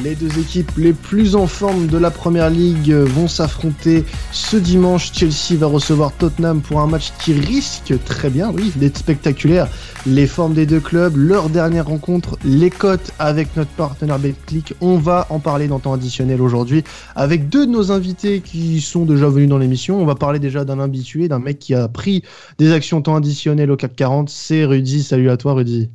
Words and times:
Les 0.00 0.14
deux 0.14 0.38
équipes 0.38 0.72
les 0.78 0.92
plus 0.92 1.36
en 1.36 1.46
forme 1.46 1.86
de 1.86 1.98
la 1.98 2.10
première 2.10 2.48
ligue 2.48 2.92
vont 2.92 3.28
s'affronter 3.28 4.04
ce 4.32 4.56
dimanche. 4.56 5.12
Chelsea 5.12 5.58
va 5.58 5.66
recevoir 5.66 6.12
Tottenham 6.12 6.62
pour 6.62 6.80
un 6.80 6.86
match 6.86 7.12
qui 7.22 7.34
risque 7.34 7.92
très 8.04 8.30
bien, 8.30 8.50
oui, 8.52 8.72
d'être 8.76 8.96
spectaculaire. 8.96 9.68
Les 10.06 10.26
formes 10.26 10.54
des 10.54 10.66
deux 10.66 10.80
clubs, 10.80 11.16
leur 11.16 11.50
dernière 11.50 11.86
rencontre, 11.86 12.38
les 12.44 12.70
cotes 12.70 13.12
avec 13.18 13.54
notre 13.56 13.70
partenaire 13.70 14.18
BetClick. 14.18 14.74
On 14.80 14.96
va 14.96 15.26
en 15.30 15.40
parler 15.40 15.68
dans 15.68 15.78
temps 15.78 15.92
additionnel 15.92 16.40
aujourd'hui 16.40 16.84
avec 17.14 17.48
deux 17.48 17.66
de 17.66 17.70
nos 17.72 17.92
invités 17.92 18.40
qui 18.40 18.80
sont 18.80 19.04
déjà 19.04 19.28
venus 19.28 19.48
dans 19.48 19.58
l'émission. 19.58 20.00
On 20.00 20.06
va 20.06 20.14
parler 20.14 20.38
déjà 20.38 20.64
d'un 20.64 20.80
habitué, 20.80 21.28
d'un 21.28 21.38
mec 21.38 21.58
qui 21.58 21.74
a 21.74 21.86
pris 21.88 22.22
des 22.58 22.72
actions 22.72 23.02
temps 23.02 23.16
additionnel 23.16 23.70
au 23.70 23.76
CAC 23.76 23.94
40. 23.94 24.30
C'est 24.30 24.64
Rudy. 24.64 25.02
Salut 25.02 25.28
à 25.28 25.36
toi, 25.36 25.52
Rudy. 25.52 25.90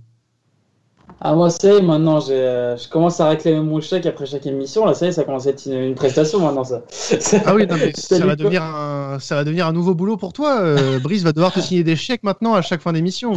Ah, 1.19 1.33
moi, 1.33 1.49
c'est 1.49 1.81
maintenant, 1.81 2.19
euh, 2.29 2.77
je 2.77 2.87
commence 2.87 3.19
à 3.19 3.29
réclamer 3.29 3.59
mon 3.59 3.81
chèque 3.81 4.05
après 4.05 4.27
chaque 4.27 4.45
émission. 4.45 4.85
Là, 4.85 4.93
ça 4.93 5.07
y 5.07 5.09
est, 5.09 5.11
ça 5.11 5.23
commence 5.23 5.47
à 5.47 5.49
être 5.49 5.65
une, 5.65 5.95
prestation 5.95 6.39
maintenant, 6.39 6.63
ça. 6.63 6.83
Ah 7.45 7.55
oui, 7.55 7.65
non, 7.65 7.75
mais 7.75 7.91
ça, 7.95 8.23
va 8.23 8.35
devenir 8.35 8.61
un, 8.61 9.17
ça 9.19 9.35
va 9.35 9.43
devenir 9.43 9.65
un 9.65 9.73
nouveau 9.73 9.95
boulot 9.95 10.17
pour 10.17 10.31
toi. 10.31 10.61
Euh, 10.61 10.99
Brice 11.03 11.23
va 11.23 11.31
devoir 11.31 11.51
te 11.51 11.59
signer 11.59 11.83
des 11.83 11.95
chèques 11.95 12.21
maintenant 12.21 12.53
à 12.53 12.61
chaque 12.61 12.81
fin 12.81 12.93
d'émission. 12.93 13.33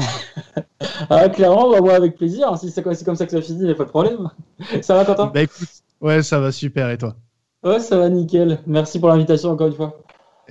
ah, 1.10 1.28
clairement, 1.30 1.70
bah, 1.70 1.80
moi, 1.80 1.94
avec 1.94 2.16
plaisir. 2.16 2.54
Si 2.58 2.70
c'est 2.70 2.82
comme 2.82 2.94
ça 2.94 3.24
que 3.24 3.32
ça 3.32 3.40
finit, 3.40 3.60
il 3.60 3.66
n'y 3.66 3.70
a 3.70 3.74
pas 3.74 3.84
de 3.84 3.90
problème. 3.90 4.30
Ça 4.82 4.94
va, 4.94 5.06
Quentin? 5.06 5.30
Bah 5.32 5.42
écoute, 5.42 5.68
ouais, 6.02 6.22
ça 6.22 6.38
va 6.38 6.52
super. 6.52 6.90
Et 6.90 6.98
toi? 6.98 7.14
Ouais, 7.64 7.80
ça 7.80 7.96
va 7.96 8.10
nickel. 8.10 8.58
Merci 8.66 8.98
pour 8.98 9.08
l'invitation 9.08 9.50
encore 9.50 9.68
une 9.68 9.74
fois. 9.74 9.98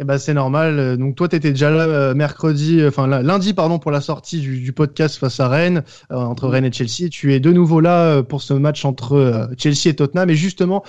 Eh 0.02 0.06
ben, 0.06 0.18
c'est 0.18 0.34
normal. 0.34 0.96
Donc 0.98 1.16
toi, 1.16 1.28
tu 1.28 1.36
étais 1.36 1.52
déjà 1.52 1.70
là 1.70 1.84
euh, 1.84 2.14
mercredi, 2.14 2.80
euh, 2.80 2.88
enfin 2.88 3.06
lundi, 3.06 3.54
pardon, 3.54 3.80
pour 3.80 3.92
la 3.92 4.00
sortie 4.00 4.40
du, 4.40 4.72
podcast 4.72 5.18
face 5.18 5.42
à 5.42 5.50
Rennes, 5.50 5.84
euh, 6.12 6.16
entre 6.16 6.48
Rennes 6.48 6.64
et 6.64 6.72
Chelsea. 6.72 7.10
Tu 7.12 7.34
es 7.34 7.42
de 7.42 7.52
nouveau 7.52 7.82
là 7.82 8.24
pour 8.24 8.42
ce 8.42 8.54
match 8.54 8.86
entre 8.86 9.50
Chelsea 9.58 9.88
et 9.88 9.96
Tottenham. 9.96 10.30
Et 10.30 10.36
justement, 10.36 10.84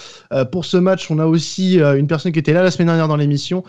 pour 0.53 0.65
ce 0.65 0.77
match, 0.77 1.11
on 1.11 1.19
a 1.19 1.27
aussi 1.27 1.79
une 1.79 2.07
personne 2.07 2.31
qui 2.31 2.39
était 2.39 2.53
là 2.53 2.63
la 2.63 2.71
semaine 2.71 2.87
dernière 2.87 3.09
dans 3.09 3.17
l'émission. 3.17 3.65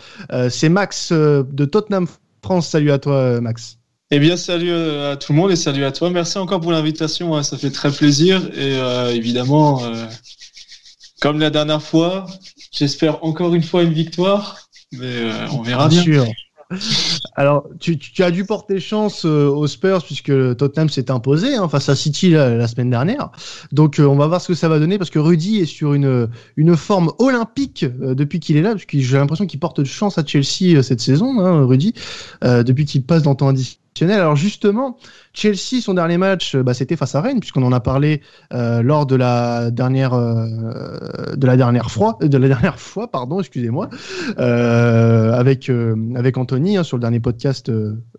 c'est 0.50 0.70
Max 0.70 1.12
de 1.12 1.66
Tottenham 1.66 2.08
France. 2.44 2.68
Salut 2.68 2.92
à 2.92 3.00
toi, 3.00 3.42
Max. 3.42 3.78
Eh 4.12 4.20
bien, 4.20 4.38
salut 4.38 4.74
à 4.74 5.16
tout 5.16 5.34
le 5.34 5.40
monde 5.40 5.52
et 5.52 5.56
salut 5.56 5.86
à 5.86 5.92
toi. 5.92 6.10
Merci 6.12 6.38
encore 6.38 6.60
pour 6.60 6.72
l'invitation. 6.72 7.42
Ça 7.42 7.58
fait 7.58 7.72
très 7.72 7.92
plaisir. 7.92 8.42
Et 8.56 8.78
évidemment, 9.16 9.82
comme 11.22 11.40
la 11.40 11.50
dernière 11.50 11.82
fois, 11.82 12.28
j'espère 12.72 13.24
encore 13.24 13.56
une 13.56 13.64
fois 13.64 13.84
une 13.84 13.94
victoire 13.94 14.70
mais 14.92 15.32
euh, 15.32 15.48
on 15.52 15.62
verra 15.62 15.88
bien. 15.88 16.02
Sûr. 16.02 16.26
Alors, 17.36 17.68
tu, 17.80 18.00
as 18.20 18.32
dû 18.32 18.46
porter 18.46 18.80
chance 18.80 19.26
euh, 19.26 19.50
aux 19.50 19.68
Spurs 19.68 20.04
puisque 20.06 20.32
Tottenham 20.56 20.88
s'est 20.88 21.12
imposé 21.12 21.56
hein, 21.56 21.68
face 21.68 21.90
à 21.90 21.96
City 21.96 22.30
la, 22.30 22.66
semaine 22.68 22.90
dernière. 22.90 23.30
Donc, 23.74 24.00
euh, 24.00 24.06
on 24.06 24.16
va 24.16 24.28
voir 24.28 24.40
ce 24.40 24.48
que 24.48 24.54
ça 24.54 24.70
va 24.70 24.80
donner 24.80 24.98
parce 24.98 25.10
que 25.10 25.20
Rudy 25.20 25.58
est 25.58 25.66
sur 25.66 25.94
une, 25.94 26.30
une 26.56 26.78
forme 26.78 27.12
olympique 27.20 27.86
depuis 27.86 28.40
qu'il 28.40 28.56
est 28.56 28.62
là, 28.62 28.72
parce 28.72 28.86
que 28.86 28.98
j'ai 29.00 29.18
l'impression 29.18 29.48
qu'il 29.48 29.60
porte 29.60 29.84
chance 29.84 30.18
à 30.18 30.26
Chelsea 30.26 30.82
cette 30.82 31.02
saison, 31.02 31.42
hein, 31.42 31.66
Rudy, 31.66 31.94
depuis 32.42 32.86
qu'il 32.86 33.04
passe 33.04 33.24
dans 33.24 33.36
ton 33.36 33.48
alors 34.00 34.36
justement, 34.36 34.98
Chelsea, 35.34 35.82
son 35.82 35.94
dernier 35.94 36.18
match, 36.18 36.56
euh, 36.56 36.64
bah, 36.64 36.74
c'était 36.74 36.96
face 36.96 37.16
à 37.16 37.22
Rennes, 37.22 37.40
puisqu'on 37.40 37.64
en 37.64 37.72
a 37.72 37.80
parlé 37.80 38.22
euh, 38.54 38.82
lors 38.82 39.06
de 39.06 39.16
la 39.16 39.72
dernière, 39.72 40.14
euh, 40.14 41.36
de 41.36 41.48
la 41.48 41.58
dernière 41.58 41.92
fois, 41.92 42.18
de 42.22 42.38
la 42.38 42.48
dernière 42.48 42.80
fois, 42.80 43.10
pardon, 43.10 43.40
excusez-moi, 43.40 43.90
avec 44.38 45.72
avec 46.16 46.38
Anthony 46.38 46.78
hein, 46.78 46.84
sur 46.84 46.98
le 46.98 47.02
dernier 47.02 47.20
podcast 47.20 47.72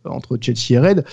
entre 0.05 0.39
Chelsea 0.41 0.73
et 0.73 0.79
Rennes. 0.79 1.05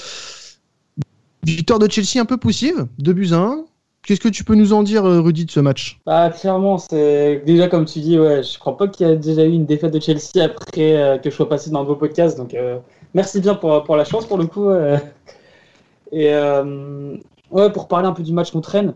Victoire 1.43 1.79
de 1.79 1.89
Chelsea 1.89 2.21
un 2.21 2.25
peu 2.25 2.37
poussive, 2.37 2.85
2 2.99 3.13
buts 3.13 3.29
à 3.31 3.37
1. 3.37 3.63
Qu'est-ce 4.03 4.21
que 4.21 4.29
tu 4.29 4.43
peux 4.43 4.55
nous 4.55 4.73
en 4.73 4.81
dire, 4.81 5.03
Rudy, 5.03 5.45
de 5.45 5.51
ce 5.51 5.59
match? 5.59 5.99
Bah, 6.05 6.29
Clairement, 6.31 6.77
c'est 6.77 7.43
déjà 7.45 7.67
comme 7.67 7.85
tu 7.85 7.99
dis, 7.99 8.17
ouais, 8.17 8.41
je 8.43 8.57
crois 8.57 8.75
pas 8.77 8.87
qu'il 8.87 9.07
y 9.07 9.11
a 9.11 9.15
déjà 9.15 9.43
eu 9.43 9.51
une 9.51 9.65
défaite 9.65 9.93
de 9.93 9.99
Chelsea 9.99 10.43
après 10.43 11.19
que 11.21 11.29
je 11.29 11.35
sois 11.35 11.49
passé 11.49 11.69
dans 11.69 11.83
vos 11.83 11.95
podcasts, 11.95 12.37
donc 12.37 12.55
merci 13.13 13.39
bien 13.39 13.55
pour, 13.55 13.83
pour 13.83 13.95
la 13.95 14.05
chance 14.05 14.25
pour 14.25 14.37
le 14.37 14.47
coup. 14.47 14.69
Euh. 14.69 14.97
Et 16.11 16.33
euh, 16.33 17.17
ouais, 17.51 17.71
pour 17.71 17.87
parler 17.87 18.07
un 18.07 18.13
peu 18.13 18.23
du 18.23 18.33
match 18.33 18.51
contre 18.51 18.69
Rennes, 18.69 18.93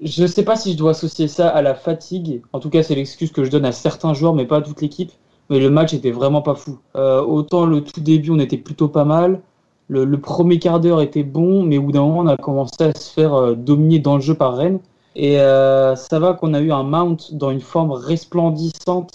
je 0.00 0.26
sais 0.26 0.44
pas 0.44 0.56
si 0.56 0.72
je 0.72 0.76
dois 0.76 0.92
associer 0.92 1.28
ça 1.28 1.48
à 1.48 1.62
la 1.62 1.74
fatigue. 1.74 2.42
En 2.52 2.60
tout 2.60 2.70
cas, 2.70 2.82
c'est 2.82 2.94
l'excuse 2.94 3.32
que 3.32 3.44
je 3.44 3.50
donne 3.50 3.64
à 3.64 3.72
certains 3.72 4.14
joueurs, 4.14 4.34
mais 4.34 4.46
pas 4.46 4.58
à 4.58 4.62
toute 4.62 4.80
l'équipe. 4.80 5.12
Mais 5.50 5.60
le 5.60 5.70
match 5.70 5.92
était 5.92 6.10
vraiment 6.10 6.40
pas 6.40 6.54
fou. 6.54 6.78
Euh, 6.96 7.20
autant 7.22 7.66
le 7.66 7.82
tout 7.82 8.00
début, 8.00 8.30
on 8.30 8.38
était 8.38 8.56
plutôt 8.56 8.88
pas 8.88 9.04
mal. 9.04 9.42
Le, 9.88 10.18
premier 10.18 10.58
quart 10.58 10.80
d'heure 10.80 11.02
était 11.02 11.22
bon, 11.22 11.62
mais 11.62 11.78
au 11.78 11.82
bout 11.82 11.92
d'un 11.92 12.02
moment, 12.02 12.20
on 12.20 12.26
a 12.26 12.36
commencé 12.36 12.82
à 12.82 12.94
se 12.94 13.12
faire 13.12 13.54
dominer 13.54 13.98
dans 13.98 14.16
le 14.16 14.22
jeu 14.22 14.34
par 14.34 14.56
Rennes. 14.56 14.80
Et 15.14 15.36
ça 15.36 16.18
va 16.18 16.32
qu'on 16.34 16.54
a 16.54 16.60
eu 16.60 16.72
un 16.72 16.82
Mount 16.82 17.16
dans 17.32 17.50
une 17.50 17.60
forme 17.60 17.92
resplendissante 17.92 19.12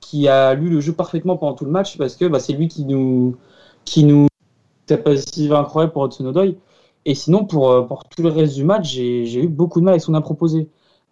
qui 0.00 0.28
a 0.28 0.54
lu 0.54 0.68
le 0.68 0.80
jeu 0.80 0.92
parfaitement 0.92 1.36
pendant 1.36 1.54
tout 1.54 1.64
le 1.64 1.70
match 1.70 1.96
parce 1.96 2.16
que 2.16 2.26
bah, 2.26 2.38
c'est 2.38 2.52
lui 2.52 2.68
qui 2.68 2.84
nous 2.84 3.36
qui 3.84 4.04
nous 4.04 4.28
capacité 4.86 5.50
incroyable 5.52 5.92
pour 5.92 6.04
Hudson 6.06 6.26
Odoi. 6.26 6.54
Et 7.04 7.14
sinon, 7.14 7.44
pour, 7.44 7.70
euh, 7.70 7.82
pour 7.82 8.04
tout 8.04 8.22
le 8.22 8.28
reste 8.28 8.54
du 8.54 8.64
match, 8.64 8.88
j'ai 8.88 9.42
eu 9.42 9.48
beaucoup 9.48 9.80
de 9.80 9.84
mal 9.84 9.94
avec 9.94 10.02
son 10.02 10.14
improposé. 10.14 10.68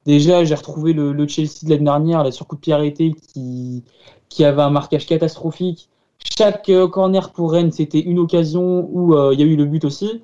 Déjà, 0.07 0.45
j'ai 0.45 0.55
retrouvé 0.55 0.93
le, 0.93 1.27
Chelsea 1.29 1.65
de 1.65 1.71
l'année 1.71 1.85
dernière, 1.85 2.25
la 2.25 2.33
surcoup 2.33 2.57
de 2.57 3.15
qui, 3.33 3.85
qui 4.29 4.45
avait 4.45 4.63
un 4.63 4.71
marquage 4.71 5.07
catastrophique. 5.07 5.89
Chaque 6.25 6.69
euh, 6.69 6.89
corner 6.89 7.31
pour 7.33 7.53
Rennes, 7.53 7.73
c'était 7.73 8.01
une 8.01 8.19
occasion 8.19 8.89
où 8.91 9.15
euh, 9.15 9.35
il 9.35 9.41
y 9.41 9.43
a 9.43 9.47
eu 9.47 9.57
le 9.57 9.65
but 9.65 9.85
aussi. 9.85 10.23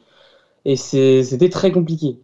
Et 0.64 0.76
c'était 0.76 1.48
très 1.48 1.70
compliqué. 1.70 2.18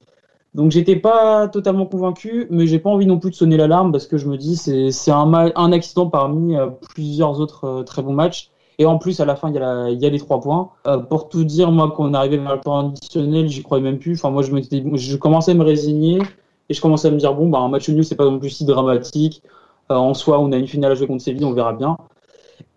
Donc 0.54 0.70
j'étais 0.72 0.96
pas 0.96 1.48
totalement 1.48 1.86
convaincu, 1.86 2.46
mais 2.50 2.66
j'ai 2.66 2.78
pas 2.78 2.90
envie 2.90 3.06
non 3.06 3.18
plus 3.18 3.30
de 3.30 3.36
sonner 3.36 3.56
l'alarme 3.56 3.92
parce 3.92 4.06
que 4.06 4.18
je 4.18 4.26
me 4.28 4.36
dis 4.36 4.56
c'est 4.56 5.10
un, 5.10 5.32
un 5.54 5.72
accident 5.72 6.08
parmi 6.10 6.56
euh, 6.56 6.66
plusieurs 6.94 7.40
autres 7.40 7.84
très 7.84 8.02
bons 8.02 8.12
matchs. 8.12 8.50
Et 8.78 8.86
en 8.86 8.98
plus 8.98 9.20
à 9.20 9.24
la 9.24 9.36
fin 9.36 9.50
il 9.50 9.54
y 9.54 9.58
a 9.58 9.90
il 9.90 10.00
y 10.00 10.06
a 10.06 10.10
les 10.10 10.18
trois 10.18 10.40
points. 10.40 10.70
Pour 11.08 11.28
tout 11.28 11.44
dire 11.44 11.70
moi 11.70 11.92
quand 11.94 12.04
on 12.04 12.14
arrivait 12.14 12.38
vers 12.38 12.54
le 12.56 12.60
temps 12.60 12.88
additionnel 12.88 13.48
j'y 13.48 13.62
croyais 13.62 13.84
même 13.84 13.98
plus. 13.98 14.14
Enfin 14.14 14.30
moi 14.30 14.42
je 14.42 14.50
je 14.94 15.16
commençais 15.16 15.52
à 15.52 15.54
me 15.54 15.62
résigner 15.64 16.20
et 16.68 16.74
je 16.74 16.80
commençais 16.80 17.08
à 17.08 17.10
me 17.10 17.18
dire 17.18 17.34
bon 17.34 17.48
bah 17.48 17.58
un 17.58 17.68
match 17.68 17.88
nul 17.90 18.04
c'est 18.04 18.16
pas 18.16 18.24
non 18.24 18.38
plus 18.38 18.50
si 18.50 18.64
dramatique. 18.64 19.42
en 19.88 20.14
soi 20.14 20.40
on 20.40 20.50
a 20.52 20.56
une 20.56 20.66
finale 20.66 20.92
à 20.92 20.94
jouer 20.94 21.06
contre 21.06 21.22
Séville 21.22 21.44
on 21.44 21.52
verra 21.52 21.74
bien. 21.74 21.96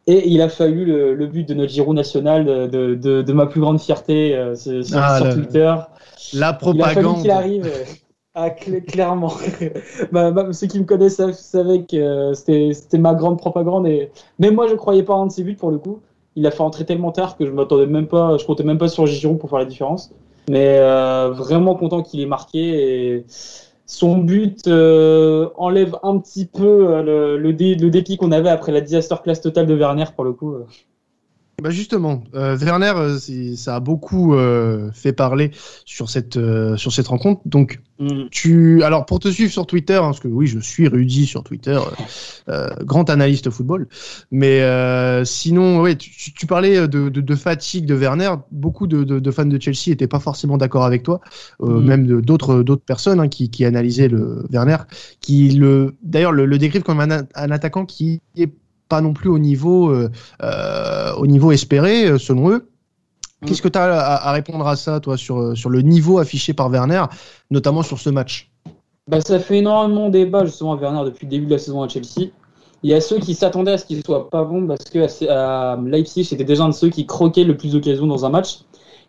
Et 0.08 0.30
il 0.30 0.42
a 0.42 0.50
fallu 0.50 0.86
le, 0.86 1.16
le 1.16 1.28
but 1.28 1.48
de 1.48 1.56
notre 1.56 1.72
Giro 1.72 1.94
national, 1.94 2.46
de, 2.46 2.94
de, 2.96 3.22
de, 3.24 3.34
ma 3.34 3.48
plus 3.48 3.60
grande 3.60 3.80
fierté 3.80 4.40
sur, 4.56 4.84
ah, 4.94 5.18
sur 5.20 5.34
Twitter. 5.34 5.74
La 6.34 6.54
propagande. 6.54 6.78
Il 6.78 6.84
a 6.84 6.94
fallu 6.94 7.22
qu'il 7.22 7.32
arrive. 7.32 7.66
Euh, 7.66 7.84
ah, 8.36 8.50
clairement. 8.50 9.34
Bah, 10.12 10.32
bah, 10.32 10.52
ceux 10.52 10.68
qui 10.68 10.80
me 10.80 10.86
connaissent 10.86 11.22
savaient 11.32 11.84
que 11.84 11.96
euh, 11.96 12.34
c'était 12.34 12.98
ma 12.98 13.14
grande 13.14 13.38
propagande. 13.38 13.88
Et... 13.88 14.12
Mais 14.40 14.52
moi, 14.52 14.68
je 14.68 14.76
croyais 14.76 15.04
pas 15.04 15.14
en 15.14 15.24
un 15.24 15.28
de 15.28 15.32
ses 15.32 15.44
buts 15.44 15.56
pour 15.56 15.72
le 15.72 15.78
coup. 15.78 16.02
Il 16.36 16.46
a 16.46 16.52
fait 16.52 16.62
entrer 16.62 16.86
tellement 16.86 17.14
tard 17.14 17.38
que 17.38 17.46
je 17.46 17.52
m'attendais 17.52 17.86
même 17.86 18.08
pas, 18.08 18.38
je 18.38 18.46
comptais 18.46 18.64
même 18.64 18.78
pas 18.78 18.90
sur 18.90 19.06
Giroud 19.06 19.40
pour 19.40 19.50
faire 19.50 19.60
la 19.60 19.66
différence. 19.66 20.12
Mais 20.50 20.78
euh, 20.80 21.32
vraiment 21.32 21.76
content 21.76 22.04
qu'il 22.04 22.20
ait 22.20 22.26
marqué. 22.26 22.60
Et 22.60 23.26
son 23.86 24.18
but 24.18 24.68
enlève 24.68 25.96
un 26.04 26.18
petit 26.20 26.46
peu 26.46 27.02
le, 27.04 27.38
le, 27.38 27.52
le 27.52 27.90
dépit 27.90 28.18
qu'on 28.18 28.32
avait 28.32 28.50
après 28.50 28.72
la 28.72 28.82
disaster 28.82 29.16
class 29.24 29.42
totale 29.42 29.68
de 29.68 29.76
Werner 29.76 30.06
pour 30.16 30.24
le 30.24 30.34
coup. 30.34 30.56
Bah 31.64 31.70
justement, 31.70 32.22
euh, 32.34 32.58
Werner, 32.58 32.94
euh, 32.98 33.56
ça 33.56 33.78
a 33.78 33.80
beaucoup 33.80 34.36
euh, 34.36 34.92
fait 34.92 35.14
parler 35.14 35.52
sur 35.86 36.10
cette 36.10 36.36
euh, 36.36 36.76
sur 36.76 36.92
cette 36.92 37.08
rencontre. 37.08 37.42
Donc, 37.46 37.80
mm. 38.00 38.26
tu, 38.30 38.84
alors 38.84 39.06
pour 39.06 39.20
te 39.20 39.30
suivre 39.30 39.52
sur 39.52 39.66
Twitter, 39.66 39.96
hein, 39.96 40.08
parce 40.08 40.20
que 40.20 40.28
oui, 40.28 40.48
je 40.48 40.60
suis 40.60 40.90
Rudy 40.90 41.26
sur 41.26 41.44
Twitter, 41.44 41.80
grand 42.82 43.10
analyste 43.10 43.50
football. 43.50 43.88
Mais 44.32 44.62
sinon, 45.24 45.82
ouais, 45.82 45.96
tu, 45.96 46.34
tu 46.34 46.46
parlais 46.46 46.90
de, 46.90 47.08
de, 47.08 47.22
de, 47.22 47.36
fatigue 47.36 47.86
de 47.86 47.96
Werner. 47.96 48.32
Beaucoup 48.52 48.86
de, 48.86 49.04
de 49.04 49.32
fans 49.32 49.46
de 49.46 49.62
Chelsea 49.62 49.92
étaient 49.92 50.08
pas 50.08 50.20
forcément 50.20 50.58
d'accord 50.58 50.84
avec 50.84 51.04
toi, 51.04 51.22
mm. 51.62 51.80
même 51.80 52.22
d'autres 52.22 52.64
d'autres 52.64 52.84
personnes 52.86 53.22
hein, 53.22 53.30
qui, 53.30 53.50
qui 53.50 53.64
analysaient 53.64 54.10
le 54.10 54.46
Werner, 54.52 54.78
qui 55.22 55.52
le, 55.52 55.96
d'ailleurs 56.04 56.34
le, 56.34 56.46
le 56.46 56.58
décrivent 56.58 56.84
comme 56.84 57.00
un, 57.00 57.24
un 57.34 57.52
attaquant 57.52 57.86
qui 57.86 58.22
est 58.36 58.52
pas 58.90 59.02
non 59.02 59.14
plus 59.14 59.30
au 59.30 59.40
niveau, 59.40 59.90
euh, 59.90 60.10
euh, 60.44 61.14
au 61.16 61.28
niveau 61.28 61.52
espéré, 61.52 62.06
euh, 62.06 62.18
selon 62.18 62.50
eux. 62.52 62.70
Mm. 63.42 63.48
Qu'est-ce 63.48 63.62
que 63.62 63.68
tu 63.68 63.80
as 63.80 63.94
à, 63.94 64.32
répondre 64.32 64.68
à 64.68 64.76
ça, 64.76 65.00
toi, 65.00 65.18
sur, 65.18 65.58
sur 65.58 65.70
le 65.70 65.82
niveau 65.82 66.20
affiché 66.20 66.54
par 66.54 66.70
Werner, 66.70 67.04
notamment 67.52 67.84
sur 67.84 68.00
ce 68.00 68.10
match? 68.10 68.52
Bah, 69.08 69.22
Ça 69.22 69.40
fait 69.40 69.58
énormément 69.58 70.10
débat, 70.10 70.46
justement, 70.46 70.74
à 70.74 70.76
Werner 70.78 71.04
depuis 71.06 71.26
le 71.26 71.32
début 71.32 71.46
de 71.46 71.52
la 71.52 71.60
saison 71.60 71.84
à 71.84 71.88
Chelsea. 71.88 72.30
Il 72.84 72.90
y 72.90 72.94
a 72.94 73.02
ceux 73.02 73.20
qui 73.20 73.34
s'attendaient 73.34 73.72
à 73.72 73.78
ce 73.80 73.86
qu'il 73.86 74.04
soit 74.04 74.30
pas 74.30 74.44
bon 74.44 74.68
parce 74.68 74.84
que 74.84 75.28
à 75.28 75.80
Leipzig, 75.84 76.24
c'était 76.24 76.44
déjà 76.44 76.66
un 76.66 76.70
de 76.70 76.74
ceux 76.74 76.90
qui 76.90 77.08
croquaient 77.08 77.44
le 77.44 77.58
plus 77.58 77.72
d'occasions 77.72 78.06
dans 78.06 78.26
un 78.26 78.30
match. 78.30 78.60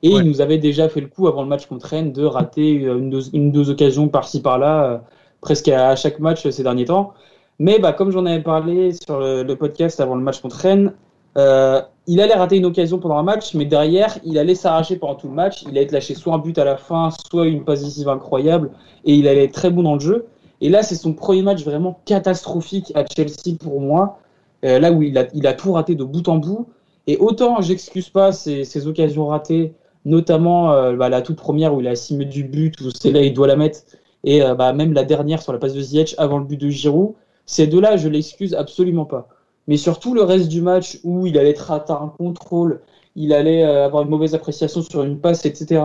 Et 0.02 0.08
il 0.10 0.22
nous 0.22 0.40
avait 0.40 0.58
déjà 0.58 0.88
fait 0.88 1.00
le 1.00 1.08
coup 1.08 1.26
avant 1.26 1.42
le 1.42 1.48
match 1.48 1.66
contre 1.66 1.86
Rennes 1.86 2.12
de 2.12 2.24
rater 2.24 2.70
une, 2.70 3.10
deux, 3.10 3.28
une, 3.34 3.50
deux 3.50 3.68
occasions 3.68 4.08
par-ci 4.08 4.40
par-là, 4.40 5.02
presque 5.40 5.68
à 5.68 5.94
chaque 5.96 6.20
match 6.20 6.48
ces 6.48 6.62
derniers 6.62 6.84
temps. 6.86 7.12
Mais 7.58 7.78
bah, 7.78 7.92
comme 7.92 8.10
j'en 8.10 8.26
avais 8.26 8.42
parlé 8.42 8.92
sur 8.92 9.18
le, 9.18 9.54
podcast 9.54 10.00
avant 10.00 10.14
le 10.14 10.22
match 10.22 10.40
contre 10.40 10.56
Rennes, 10.56 10.92
euh, 11.38 11.80
il 12.06 12.20
allait 12.20 12.34
rater 12.34 12.56
une 12.56 12.66
occasion 12.66 12.98
pendant 12.98 13.16
un 13.16 13.22
match, 13.22 13.54
mais 13.54 13.64
derrière, 13.64 14.18
il 14.24 14.38
allait 14.38 14.54
s'arracher 14.54 14.96
pendant 14.96 15.14
tout 15.14 15.28
le 15.28 15.34
match. 15.34 15.62
Il 15.62 15.70
allait 15.70 15.82
être 15.82 15.92
lâché 15.92 16.14
soit 16.14 16.34
un 16.34 16.38
but 16.38 16.56
à 16.58 16.64
la 16.64 16.76
fin, 16.76 17.10
soit 17.30 17.46
une 17.46 17.64
passe 17.64 17.82
décisive 17.82 18.08
incroyable, 18.08 18.70
et 19.04 19.14
il 19.14 19.26
allait 19.28 19.44
être 19.44 19.54
très 19.54 19.70
bon 19.70 19.82
dans 19.82 19.94
le 19.94 20.00
jeu. 20.00 20.26
Et 20.60 20.68
là, 20.68 20.82
c'est 20.82 20.94
son 20.94 21.12
premier 21.12 21.42
match 21.42 21.64
vraiment 21.64 22.00
catastrophique 22.04 22.92
à 22.94 23.04
Chelsea 23.04 23.56
pour 23.58 23.80
moi, 23.80 24.18
euh, 24.64 24.78
là 24.78 24.92
où 24.92 25.02
il 25.02 25.16
a, 25.18 25.52
tout 25.52 25.72
raté 25.72 25.94
de 25.94 26.04
bout 26.04 26.26
en 26.28 26.36
bout. 26.36 26.66
Et 27.06 27.16
autant 27.18 27.60
j'excuse 27.60 28.08
pas 28.08 28.32
ces, 28.32 28.86
occasions 28.86 29.26
ratées, 29.26 29.74
notamment 30.04 30.72
euh, 30.72 30.96
bah, 30.96 31.08
la 31.08 31.22
toute 31.22 31.36
première 31.36 31.74
où 31.74 31.80
il 31.80 31.86
a 31.86 31.90
assimé 31.90 32.24
du 32.24 32.44
but, 32.44 32.80
où 32.80 32.90
c'est 32.90 33.12
là 33.12 33.20
il 33.20 33.32
doit 33.34 33.46
la 33.46 33.56
mettre, 33.56 33.80
et 34.24 34.42
euh, 34.42 34.54
bah, 34.54 34.72
même 34.72 34.92
la 34.92 35.04
dernière 35.04 35.42
sur 35.42 35.52
la 35.52 35.58
passe 35.58 35.74
de 35.74 35.80
Ziyech 35.80 36.14
avant 36.18 36.38
le 36.38 36.44
but 36.44 36.60
de 36.60 36.68
Giroud, 36.68 37.14
ces 37.46 37.66
deux-là, 37.66 37.96
je 37.96 38.08
l'excuse 38.08 38.54
absolument 38.54 39.04
pas. 39.04 39.28
Mais 39.68 39.76
surtout 39.76 40.14
le 40.14 40.22
reste 40.22 40.48
du 40.48 40.60
match 40.60 40.98
où 41.04 41.26
il 41.26 41.38
allait 41.38 41.50
être 41.50 41.70
à 41.70 41.84
un 41.90 42.08
contrôle, 42.08 42.80
il 43.16 43.32
allait 43.32 43.64
avoir 43.64 44.02
une 44.02 44.10
mauvaise 44.10 44.34
appréciation 44.34 44.82
sur 44.82 45.02
une 45.02 45.18
passe, 45.18 45.46
etc. 45.46 45.82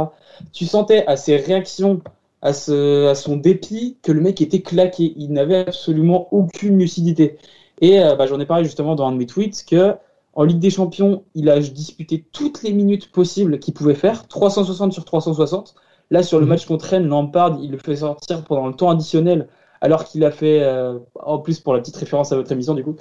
Tu 0.51 0.65
sentais 0.65 1.05
à 1.07 1.15
ses 1.15 1.37
réactions 1.37 2.01
à, 2.41 2.53
son 2.53 3.37
dépit 3.37 3.97
que 4.01 4.11
le 4.11 4.21
mec 4.21 4.41
était 4.41 4.61
claqué. 4.61 5.13
Il 5.15 5.31
n'avait 5.31 5.67
absolument 5.67 6.27
aucune 6.31 6.77
lucidité. 6.77 7.37
Et 7.79 7.99
euh, 7.99 8.15
bah, 8.15 8.27
j'en 8.27 8.39
ai 8.39 8.45
parlé 8.45 8.63
justement 8.63 8.95
dans 8.95 9.07
un 9.07 9.11
de 9.11 9.17
mes 9.17 9.25
tweets 9.25 9.65
que 9.65 9.95
en 10.33 10.43
Ligue 10.43 10.59
des 10.59 10.69
Champions, 10.69 11.23
il 11.35 11.49
a 11.49 11.59
disputé 11.59 12.23
toutes 12.31 12.63
les 12.63 12.71
minutes 12.71 13.11
possibles 13.11 13.59
qu'il 13.59 13.73
pouvait 13.73 13.95
faire, 13.95 14.27
360 14.27 14.93
sur 14.93 15.03
360. 15.03 15.75
Là, 16.09 16.23
sur 16.23 16.39
le 16.39 16.45
mhm. 16.45 16.49
match 16.49 16.65
contre 16.65 16.85
Rennes, 16.85 17.07
Lampard, 17.07 17.59
il 17.61 17.71
le 17.71 17.77
fait 17.77 17.97
sortir 17.97 18.43
pendant 18.43 18.67
le 18.67 18.73
temps 18.73 18.89
additionnel 18.89 19.47
alors 19.81 20.05
qu'il 20.05 20.23
a 20.23 20.31
fait, 20.31 20.61
euh, 20.61 20.99
en 21.15 21.39
plus 21.39 21.59
pour 21.59 21.73
la 21.73 21.79
petite 21.79 21.97
référence 21.97 22.31
à 22.31 22.35
votre 22.35 22.51
émission 22.51 22.75
du 22.75 22.83
coup, 22.83 22.95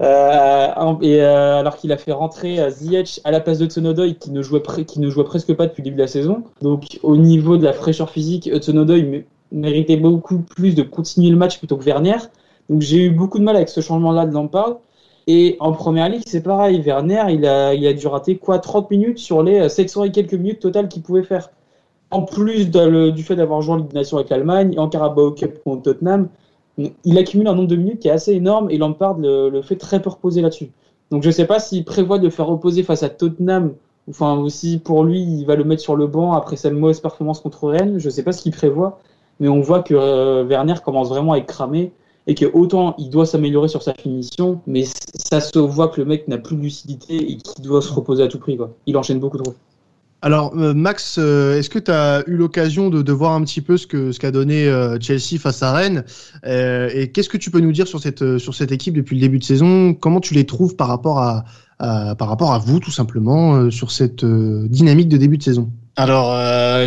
euh, 0.00 0.68
euh, 1.02 1.58
alors 1.58 1.76
qu'il 1.76 1.90
a 1.90 1.96
fait 1.96 2.12
rentrer 2.12 2.70
Ziyech 2.70 3.20
à 3.24 3.30
la 3.30 3.40
place 3.40 3.58
de 3.58 3.66
Tsunodoy 3.66 4.16
qui 4.16 4.30
ne 4.30 4.42
jouait 4.42 4.62
qui 4.86 5.00
ne 5.00 5.08
jouait 5.08 5.24
presque 5.24 5.54
pas 5.54 5.66
depuis 5.66 5.80
le 5.80 5.84
début 5.84 5.96
de 5.96 6.02
la 6.02 6.08
saison. 6.08 6.44
Donc 6.60 7.00
au 7.02 7.16
niveau 7.16 7.56
de 7.56 7.64
la 7.64 7.72
fraîcheur 7.72 8.10
physique, 8.10 8.50
Tsunodoy 8.54 9.24
méritait 9.50 9.96
beaucoup 9.96 10.38
plus 10.38 10.74
de 10.74 10.82
continuer 10.82 11.30
le 11.30 11.36
match 11.36 11.58
plutôt 11.58 11.78
que 11.78 11.84
Werner. 11.84 12.18
Donc 12.68 12.82
j'ai 12.82 13.06
eu 13.06 13.10
beaucoup 13.10 13.38
de 13.38 13.44
mal 13.44 13.56
avec 13.56 13.70
ce 13.70 13.80
changement-là 13.80 14.26
de 14.26 14.34
Lampard. 14.34 14.80
Et 15.30 15.56
en 15.60 15.72
première 15.72 16.08
ligue, 16.08 16.22
c'est 16.26 16.42
pareil. 16.42 16.80
Werner, 16.80 17.24
il 17.28 17.44
a, 17.46 17.74
il 17.74 17.86
a 17.86 17.92
dû 17.92 18.06
rater 18.06 18.36
quoi 18.36 18.58
30 18.58 18.90
minutes 18.90 19.18
sur 19.18 19.42
les 19.42 19.68
700 19.68 20.04
et 20.04 20.10
quelques 20.10 20.34
minutes 20.34 20.60
totales 20.60 20.88
qu'il 20.88 21.02
pouvait 21.02 21.22
faire 21.22 21.50
en 22.10 22.22
plus 22.22 22.70
du 22.70 23.22
fait 23.22 23.36
d'avoir 23.36 23.62
joué 23.62 23.74
en 23.74 23.76
Ligue 23.76 23.92
des 23.92 24.14
avec 24.14 24.30
l'Allemagne 24.30 24.78
en 24.78 24.88
Carabao 24.88 25.32
Cup 25.32 25.60
contre 25.64 25.82
Tottenham, 25.82 26.28
il 27.04 27.18
accumule 27.18 27.48
un 27.48 27.54
nombre 27.54 27.68
de 27.68 27.76
minutes 27.76 28.00
qui 28.00 28.08
est 28.08 28.12
assez 28.12 28.32
énorme 28.32 28.70
et 28.70 28.78
Lampard 28.78 29.18
le, 29.18 29.50
le 29.50 29.62
fait 29.62 29.76
très 29.76 30.00
peu 30.00 30.10
reposer 30.10 30.40
là-dessus. 30.42 30.70
Donc 31.10 31.22
je 31.22 31.28
ne 31.28 31.32
sais 31.32 31.46
pas 31.46 31.58
s'il 31.58 31.84
prévoit 31.84 32.18
de 32.18 32.24
le 32.24 32.30
faire 32.30 32.46
reposer 32.46 32.82
face 32.82 33.02
à 33.02 33.08
Tottenham, 33.08 33.72
enfin 34.08 34.36
aussi 34.36 34.78
pour 34.78 35.04
lui, 35.04 35.22
il 35.22 35.44
va 35.44 35.56
le 35.56 35.64
mettre 35.64 35.82
sur 35.82 35.96
le 35.96 36.06
banc 36.06 36.32
après 36.32 36.56
sa 36.56 36.70
mauvaise 36.70 37.00
performance 37.00 37.40
contre 37.40 37.68
Rennes. 37.68 37.98
Je 37.98 38.06
ne 38.06 38.10
sais 38.10 38.22
pas 38.22 38.32
ce 38.32 38.42
qu'il 38.42 38.52
prévoit, 38.52 39.00
mais 39.40 39.48
on 39.48 39.60
voit 39.60 39.82
que 39.82 39.94
euh, 39.94 40.44
Werner 40.44 40.74
commence 40.84 41.08
vraiment 41.08 41.32
à 41.32 41.38
être 41.38 41.46
cramé 41.46 41.92
et 42.26 42.34
que 42.34 42.44
autant 42.44 42.94
il 42.98 43.10
doit 43.10 43.26
s'améliorer 43.26 43.68
sur 43.68 43.82
sa 43.82 43.94
finition, 43.94 44.60
mais 44.66 44.84
ça 45.14 45.40
se 45.40 45.58
voit 45.58 45.88
que 45.88 46.00
le 46.00 46.06
mec 46.06 46.28
n'a 46.28 46.38
plus 46.38 46.56
de 46.56 46.62
lucidité 46.62 47.16
et 47.16 47.36
qu'il 47.36 47.64
doit 47.64 47.82
se 47.82 47.92
reposer 47.92 48.22
à 48.22 48.28
tout 48.28 48.38
prix. 48.38 48.56
Quoi. 48.56 48.70
Il 48.86 48.96
enchaîne 48.96 49.18
beaucoup 49.18 49.38
trop. 49.38 49.54
Alors 50.20 50.52
euh, 50.56 50.74
Max, 50.74 51.16
euh, 51.18 51.58
est-ce 51.58 51.70
que 51.70 51.78
tu 51.78 51.92
as 51.92 52.24
eu 52.26 52.36
l'occasion 52.36 52.90
de, 52.90 53.02
de, 53.02 53.12
voir 53.12 53.32
un 53.32 53.42
petit 53.44 53.60
peu 53.60 53.76
ce 53.76 53.86
que 53.86 54.10
ce 54.10 54.18
qu'a 54.18 54.32
donné 54.32 54.66
euh, 54.66 54.98
Chelsea 55.00 55.38
face 55.40 55.62
à 55.62 55.72
Rennes 55.72 56.04
et 56.44 57.12
qu'est-ce 57.12 57.28
que 57.28 57.36
tu 57.36 57.50
peux 57.50 57.60
nous 57.60 57.70
dire 57.70 57.86
sur 57.86 58.00
cette 58.00 58.38
sur 58.38 58.54
cette 58.54 58.72
équipe 58.72 58.94
depuis 58.94 59.14
le 59.14 59.20
début 59.20 59.38
de 59.38 59.44
saison? 59.44 59.94
Comment 59.94 60.20
tu 60.20 60.34
les 60.34 60.44
trouves 60.44 60.74
par 60.74 60.88
rapport 60.88 61.20
à, 61.20 61.44
par 61.78 62.28
rapport 62.28 62.52
à 62.52 62.58
vous 62.58 62.80
tout 62.80 62.90
simplement 62.90 63.70
sur 63.70 63.92
cette 63.92 64.24
dynamique 64.24 65.08
de 65.08 65.16
début 65.16 65.38
de 65.38 65.42
saison? 65.42 65.70
Alors 65.94 66.36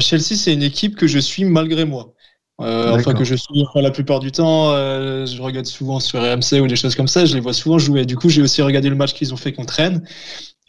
Chelsea 0.02 0.36
c'est 0.36 0.54
une 0.54 0.64
équipe 0.64 0.98
que 0.98 1.08
je 1.08 1.20
suis 1.20 1.46
malgré 1.46 1.86
moi. 1.86 2.14
enfin 2.60 3.14
que 3.14 3.24
je 3.24 3.36
suis 3.36 3.66
la 3.76 3.92
plupart 3.92 4.20
du 4.20 4.34
temps, 4.34 4.72
je 4.74 5.42
regarde 5.42 5.68
souvent 5.68 6.02
sur 6.02 6.20
RMC 6.20 6.60
ou 6.62 6.68
des 6.68 6.76
choses 6.76 6.96
comme 6.96 7.08
ça, 7.08 7.24
je 7.24 7.34
les 7.34 7.42
vois 7.42 7.54
souvent 7.54 7.78
jouer. 7.78 8.06
Du 8.06 8.18
coup, 8.18 8.28
j'ai 8.28 8.42
aussi 8.42 8.62
regardé 8.62 8.90
le 8.90 8.96
match 8.96 9.14
qu'ils 9.14 9.34
ont 9.34 9.38
fait 9.38 9.54
contre 9.54 9.76
Rennes 9.76 10.04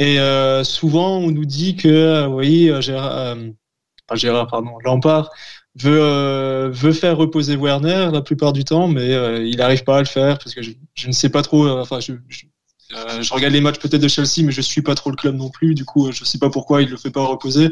et 0.02 0.18
euh, 0.18 0.64
souvent, 0.64 1.18
on 1.18 1.30
nous 1.30 1.44
dit 1.44 1.76
que, 1.76 1.86
euh, 1.86 2.26
oui, 2.26 2.68
euh, 2.68 2.80
Gérard, 2.80 4.48
pardon, 4.48 4.72
Lampard 4.84 5.30
veut 5.76 6.68
veut 6.70 6.92
faire 6.92 7.16
reposer 7.16 7.56
Werner 7.56 8.10
la 8.12 8.20
plupart 8.20 8.52
du 8.52 8.64
temps, 8.64 8.88
mais 8.88 9.10
il 9.48 9.56
n'arrive 9.56 9.84
pas 9.84 9.98
à 9.98 10.00
le 10.00 10.06
faire 10.06 10.38
parce 10.38 10.54
que 10.54 10.60
je, 10.60 11.06
ne 11.06 11.12
sais 11.12 11.28
pas 11.28 11.42
trop. 11.42 11.68
enfin, 11.68 12.00
je, 12.00 12.12
regarde 13.32 13.54
les 13.54 13.60
matchs 13.60 13.78
peut-être 13.78 14.02
de 14.02 14.08
Chelsea, 14.08 14.44
mais 14.44 14.50
je 14.50 14.60
suis 14.60 14.82
pas 14.82 14.96
trop 14.96 15.08
le 15.10 15.16
club 15.16 15.36
non 15.36 15.50
plus. 15.50 15.74
Du 15.74 15.84
coup, 15.84 16.10
je 16.10 16.24
sais 16.24 16.38
pas 16.38 16.50
pourquoi 16.50 16.82
il 16.82 16.90
le 16.90 16.96
fait 16.96 17.12
pas 17.12 17.24
reposer. 17.24 17.70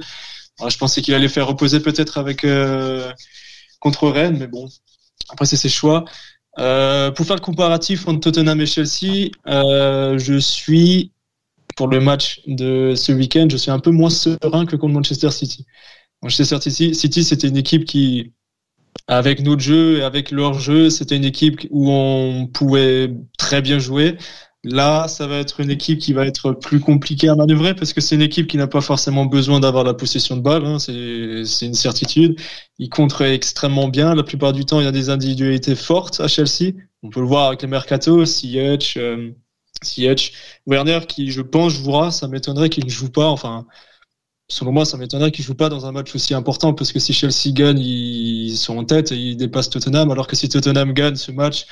Je 0.67 0.77
pensais 0.79 1.03
qu'il 1.03 1.15
allait 1.15 1.29
faire 1.29 1.49
reposer 1.49 1.81
peut-être 1.81 2.17
avec 2.17 2.47
contre 3.81 4.09
Rennes, 4.09 4.37
mais 4.39 4.47
bon, 4.47 4.69
après 5.31 5.47
c'est 5.47 5.57
ses 5.57 5.69
choix. 5.69 6.05
Pour 6.55 7.27
faire 7.27 7.37
le 7.37 7.43
comparatif 7.43 8.07
entre 8.09 8.21
Tottenham 8.21 8.61
et 8.61 8.67
Chelsea, 8.67 9.31
je 9.47 10.39
suis 10.39 11.13
pour 11.81 11.89
le 11.89 11.99
match 11.99 12.43
de 12.47 12.93
ce 12.95 13.11
week-end, 13.11 13.47
je 13.51 13.57
suis 13.57 13.71
un 13.71 13.79
peu 13.79 13.91
moins 13.91 14.11
serein 14.11 14.67
que 14.67 14.77
contre 14.77 14.93
Manchester 14.93 15.31
City. 15.31 15.65
Manchester 16.23 16.61
City, 16.61 16.95
City 16.95 17.25
c'était 17.25 17.49
une 17.49 17.57
équipe 17.57 17.87
qui, 17.87 18.35
avec 19.07 19.41
notre 19.41 19.63
jeu 19.63 19.97
et 19.97 20.03
avec 20.03 20.31
leur 20.31 20.61
jeu, 20.61 20.91
c'était 20.91 21.17
une 21.17 21.25
équipe 21.25 21.67
où 21.71 21.91
on 21.91 22.49
pouvait 22.49 23.15
très 23.39 23.63
bien 23.63 23.79
jouer. 23.79 24.19
Là, 24.63 25.09
ça 25.09 25.27
va 25.27 25.39
être 25.39 25.61
une 25.61 25.71
équipe 25.71 26.01
qui 26.01 26.13
va 26.13 26.27
être 26.27 26.53
plus 26.53 26.81
compliquée 26.81 27.31
à 27.31 27.35
manœuvrer 27.35 27.75
parce 27.75 27.95
que 27.95 28.03
c'est 28.03 28.15
une 28.15 28.21
équipe 28.21 28.47
qui 28.47 28.59
n'a 28.59 28.67
pas 28.67 28.83
forcément 28.83 29.25
besoin 29.25 29.59
d'avoir 29.59 29.83
la 29.83 29.95
possession 29.95 30.37
de 30.37 30.43
balle. 30.43 30.67
Hein. 30.67 30.79
C'est 30.79 31.65
une 31.65 31.73
certitude. 31.73 32.39
Ils 32.79 32.91
contre 32.91 33.23
extrêmement 33.23 33.89
bien. 33.89 34.15
La 34.15 34.23
plupart 34.23 34.53
du 34.53 34.67
temps, 34.67 34.81
il 34.81 34.85
y 34.85 34.87
a 34.87 34.93
des 34.93 35.09
individualités 35.09 35.77
fortes 35.77 36.21
à 36.21 36.29
Chelsea. 36.29 36.75
On 37.03 37.09
peut 37.09 37.21
le 37.21 37.27
voir 37.27 37.47
avec 37.47 37.63
les 37.63 37.69
mercato, 37.69 38.23
Ziyech, 38.27 38.99
euh, 39.83 39.87
Ziyech, 39.87 40.33
Werner 40.67 41.01
qui 41.09 41.31
je 41.31 41.43
pense 41.43 41.73
jouera, 41.75 42.11
ça 42.11 42.29
m'étonnerait 42.29 42.69
qu'il 42.71 42.85
ne 42.85 42.91
joue 42.91 43.11
pas. 43.11 43.27
Enfin, 43.29 43.67
selon 44.49 44.73
moi, 44.73 44.85
ça 44.85 44.97
m'étonnerait 44.97 45.31
qu'il 45.31 45.43
ne 45.43 45.47
joue 45.47 45.55
pas 45.55 45.69
dans 45.69 45.87
un 45.87 45.93
match 45.93 46.15
aussi 46.15 46.35
important 46.35 46.75
parce 46.75 46.93
que 46.93 46.99
si 46.99 47.13
Chelsea 47.13 47.53
gagne, 47.53 47.79
ils 47.79 48.57
sont 48.57 48.77
en 48.79 48.85
tête 48.85 49.13
et 49.13 49.17
ils 49.17 49.37
dépassent 49.37 49.71
Tottenham. 49.71 50.11
Alors 50.11 50.27
que 50.27 50.37
si 50.37 50.49
Tottenham 50.49 50.93
gagne 50.93 51.17
ce 51.17 51.33
match, 51.33 51.67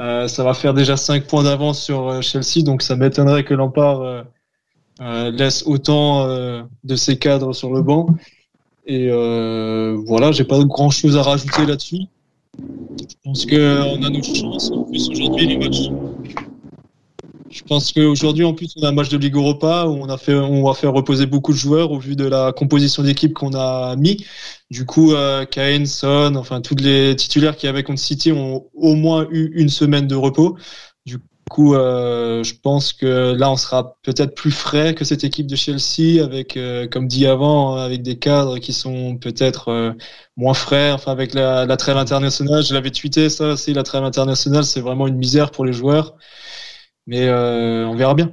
euh, 0.00 0.26
ça 0.26 0.42
va 0.42 0.54
faire 0.54 0.74
déjà 0.74 0.96
5 0.96 1.26
points 1.26 1.44
d'avance 1.44 1.82
sur 1.82 2.08
euh, 2.08 2.20
Chelsea. 2.20 2.64
Donc 2.64 2.82
ça 2.82 2.96
m'étonnerait 2.96 3.44
que 3.44 3.54
Lampard 3.54 4.24
euh, 5.00 5.30
laisse 5.30 5.64
autant 5.66 6.26
de 6.84 6.96
ses 6.96 7.18
cadres 7.18 7.52
sur 7.52 7.72
le 7.72 7.82
banc. 7.82 8.06
Et 8.86 9.08
voilà, 10.06 10.32
j'ai 10.32 10.44
pas 10.44 10.62
grand 10.64 10.90
chose 10.90 11.16
à 11.16 11.22
rajouter 11.22 11.66
là-dessus. 11.66 12.02
Je 12.58 13.14
pense 13.24 13.46
qu'on 13.46 14.02
a 14.02 14.10
nos 14.10 14.22
chances. 14.22 14.70
En 14.70 14.84
plus, 14.84 15.08
aujourd'hui, 15.08 15.46
les 15.46 15.58
matchs 15.58 15.88
je 17.54 17.62
pense 17.62 17.92
qu'aujourd'hui, 17.92 18.44
en 18.44 18.52
plus, 18.52 18.74
on 18.76 18.82
a 18.82 18.88
un 18.88 18.92
match 18.92 19.08
de 19.10 19.16
Ligue 19.16 19.36
Europa 19.36 19.86
où 19.86 19.92
on 19.92 20.08
a 20.08 20.18
fait, 20.18 20.34
on 20.34 20.64
va 20.64 20.74
faire 20.74 20.92
reposer 20.92 21.26
beaucoup 21.26 21.52
de 21.52 21.56
joueurs 21.56 21.92
au 21.92 22.00
vu 22.00 22.16
de 22.16 22.26
la 22.26 22.52
composition 22.52 23.04
d'équipe 23.04 23.32
qu'on 23.32 23.54
a 23.54 23.94
mis. 23.94 24.26
Du 24.72 24.84
coup, 24.86 25.12
euh, 25.14 25.44
Kane, 25.44 25.86
Son, 25.86 26.34
enfin, 26.34 26.60
tous 26.60 26.74
les 26.74 27.14
titulaires 27.14 27.56
qui 27.56 27.68
avaient 27.68 27.84
contre 27.84 28.00
City 28.00 28.32
ont 28.32 28.66
au 28.74 28.94
moins 28.96 29.28
eu 29.30 29.52
une 29.54 29.68
semaine 29.68 30.08
de 30.08 30.16
repos. 30.16 30.56
Du 31.06 31.20
coup, 31.48 31.76
euh, 31.76 32.42
je 32.42 32.54
pense 32.60 32.92
que 32.92 33.34
là, 33.34 33.52
on 33.52 33.56
sera 33.56 33.98
peut-être 34.02 34.34
plus 34.34 34.50
frais 34.50 34.94
que 34.96 35.04
cette 35.04 35.22
équipe 35.22 35.46
de 35.46 35.54
Chelsea, 35.54 36.24
avec, 36.24 36.56
euh, 36.56 36.88
comme 36.88 37.06
dit 37.06 37.24
avant, 37.26 37.76
avec 37.76 38.02
des 38.02 38.18
cadres 38.18 38.58
qui 38.58 38.72
sont 38.72 39.16
peut-être 39.16 39.68
euh, 39.68 39.92
moins 40.36 40.54
frais. 40.54 40.90
Enfin, 40.90 41.12
avec 41.12 41.34
la, 41.34 41.66
la 41.66 41.76
trêve 41.76 41.98
internationale, 41.98 42.64
je 42.64 42.74
l'avais 42.74 42.90
tweeté 42.90 43.28
ça 43.30 43.50
aussi. 43.52 43.72
La 43.74 43.84
trêve 43.84 44.02
internationale, 44.02 44.64
c'est 44.64 44.80
vraiment 44.80 45.06
une 45.06 45.18
misère 45.18 45.52
pour 45.52 45.64
les 45.64 45.72
joueurs 45.72 46.16
mais 47.06 47.28
euh, 47.28 47.86
on 47.86 47.96
verra 47.96 48.14
bien. 48.14 48.32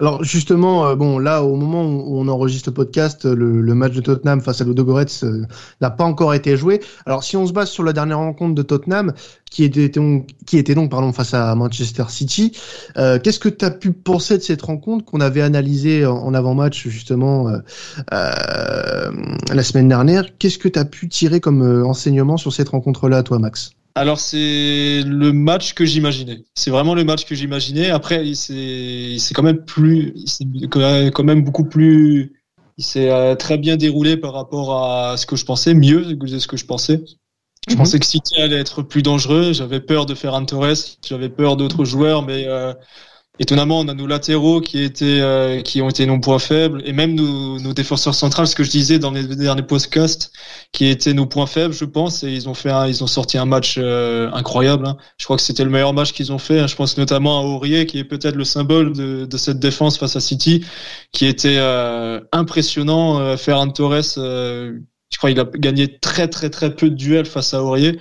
Alors 0.00 0.24
justement, 0.24 0.86
euh, 0.86 0.96
bon 0.96 1.18
là 1.18 1.44
au 1.44 1.56
moment 1.56 1.84
où 1.84 2.18
on 2.18 2.26
enregistre 2.28 2.70
le 2.70 2.74
podcast, 2.74 3.26
le, 3.26 3.62
match 3.74 3.92
de 3.92 4.00
Tottenham 4.00 4.40
face 4.40 4.60
à 4.60 4.64
Ludogorets 4.64 5.04
euh, 5.22 5.44
n'a 5.80 5.90
pas 5.90 6.04
encore 6.04 6.32
été 6.34 6.56
joué. 6.56 6.80
Alors 7.04 7.22
si 7.22 7.36
on 7.36 7.46
se 7.46 7.52
base 7.52 7.68
sur 7.68 7.84
la 7.84 7.92
dernière 7.92 8.18
rencontre 8.18 8.54
de 8.54 8.62
Tottenham, 8.62 9.12
qui 9.50 9.62
était 9.62 9.90
donc, 9.90 10.30
qui 10.46 10.64
face 11.12 11.34
à 11.34 11.54
Manchester 11.54 12.04
City, 12.08 12.56
qu'est-ce 12.96 13.38
que 13.38 13.50
tu 13.50 13.70
pu 13.78 13.92
penser 13.92 14.38
de 14.38 14.42
cette 14.42 14.62
rencontre 14.62 15.04
qu'on 15.04 15.20
avait 15.20 15.42
analysée 15.42 16.06
en, 16.06 16.34
avant-match 16.34 16.88
justement 16.88 17.52
la 18.10 19.62
semaine 19.62 19.88
dernière? 19.88 20.36
Qu'est-ce 20.38 20.58
que 20.58 20.68
tu 20.68 20.78
as 20.78 20.84
pu 20.84 21.08
tirer 21.08 21.40
comme 21.40 21.84
enseignement 21.84 22.36
sur 22.36 22.52
cette 22.52 22.70
rencontre-là, 22.70 23.22
toi, 23.22 23.38
Max? 23.38 23.74
Alors 23.94 24.18
c'est 24.18 25.02
le 25.06 25.32
match 25.32 25.74
que 25.74 25.84
j'imaginais. 25.84 26.44
C'est 26.54 26.70
vraiment 26.70 26.94
le 26.94 27.04
match 27.04 27.24
que 27.24 27.34
j'imaginais. 27.34 27.90
Après, 27.90 28.34
c'est 28.34 29.16
c'est 29.18 29.34
quand 29.34 29.42
même 29.42 29.64
plus, 29.64 30.14
quand 30.70 31.24
même 31.24 31.44
beaucoup 31.44 31.64
plus. 31.64 32.32
Il 32.76 32.84
s'est 32.84 33.10
euh, 33.10 33.36
très 33.36 33.56
bien 33.56 33.76
déroulé 33.76 34.16
par 34.16 34.32
rapport 34.32 34.84
à 34.84 35.16
ce 35.16 35.26
que 35.26 35.36
je 35.36 35.44
pensais, 35.44 35.74
mieux 35.74 36.16
que 36.16 36.26
ce 36.26 36.48
que 36.48 36.56
je 36.56 36.66
pensais. 36.66 37.04
Je 37.68 37.74
mhm. 37.74 37.78
pensais 37.78 38.00
que 38.00 38.06
City 38.06 38.40
allait 38.40 38.58
être 38.58 38.82
plus 38.82 39.02
dangereux. 39.02 39.52
J'avais 39.52 39.80
peur 39.80 40.06
de 40.06 40.14
Ferran 40.14 40.44
Torres, 40.44 40.74
j'avais 41.06 41.28
peur 41.28 41.56
d'autres 41.56 41.84
joueurs, 41.84 42.22
mais 42.22 42.46
euh, 42.48 42.74
étonnamment, 43.40 43.80
on 43.80 43.88
a 43.88 43.94
nos 43.94 44.06
latéraux 44.06 44.60
qui 44.60 44.82
étaient, 44.82 45.20
euh, 45.20 45.60
qui 45.60 45.82
ont 45.82 45.88
été 45.88 46.06
nos 46.06 46.20
points 46.20 46.38
faibles, 46.38 46.82
et 46.84 46.92
même 46.92 47.14
nos, 47.14 47.58
nos 47.58 47.72
défenseurs 47.72 48.14
centrales, 48.14 48.46
ce 48.46 48.54
que 48.54 48.62
je 48.62 48.70
disais 48.70 48.98
dans 48.98 49.10
les 49.10 49.24
derniers 49.24 49.62
podcasts, 49.62 50.32
qui 50.72 50.86
étaient 50.86 51.14
nos 51.14 51.26
points 51.26 51.46
faibles, 51.46 51.74
je 51.74 51.84
pense, 51.84 52.22
et 52.22 52.30
ils 52.30 52.48
ont 52.48 52.54
fait, 52.54 52.70
un, 52.70 52.86
ils 52.86 53.02
ont 53.02 53.08
sorti 53.08 53.36
un 53.36 53.44
match 53.44 53.74
euh, 53.78 54.30
incroyable. 54.32 54.86
Hein. 54.86 54.96
Je 55.18 55.24
crois 55.24 55.36
que 55.36 55.42
c'était 55.42 55.64
le 55.64 55.70
meilleur 55.70 55.92
match 55.92 56.12
qu'ils 56.12 56.32
ont 56.32 56.38
fait. 56.38 56.60
Hein. 56.60 56.66
Je 56.68 56.76
pense 56.76 56.96
notamment 56.96 57.40
à 57.40 57.42
Aurier, 57.42 57.86
qui 57.86 57.98
est 57.98 58.04
peut-être 58.04 58.36
le 58.36 58.44
symbole 58.44 58.92
de, 58.92 59.24
de, 59.24 59.36
cette 59.36 59.58
défense 59.58 59.98
face 59.98 60.14
à 60.14 60.20
City, 60.20 60.64
qui 61.12 61.26
était 61.26 61.56
euh, 61.58 62.20
impressionnant. 62.32 63.36
Ferran 63.36 63.68
Torres, 63.68 64.14
je 64.16 65.18
crois, 65.18 65.30
qu'il 65.30 65.40
a 65.40 65.44
gagné 65.44 65.98
très 65.98 66.28
très 66.28 66.50
très 66.50 66.74
peu 66.74 66.88
de 66.88 66.94
duels 66.94 67.26
face 67.26 67.52
à 67.52 67.62
Aurier. 67.62 67.98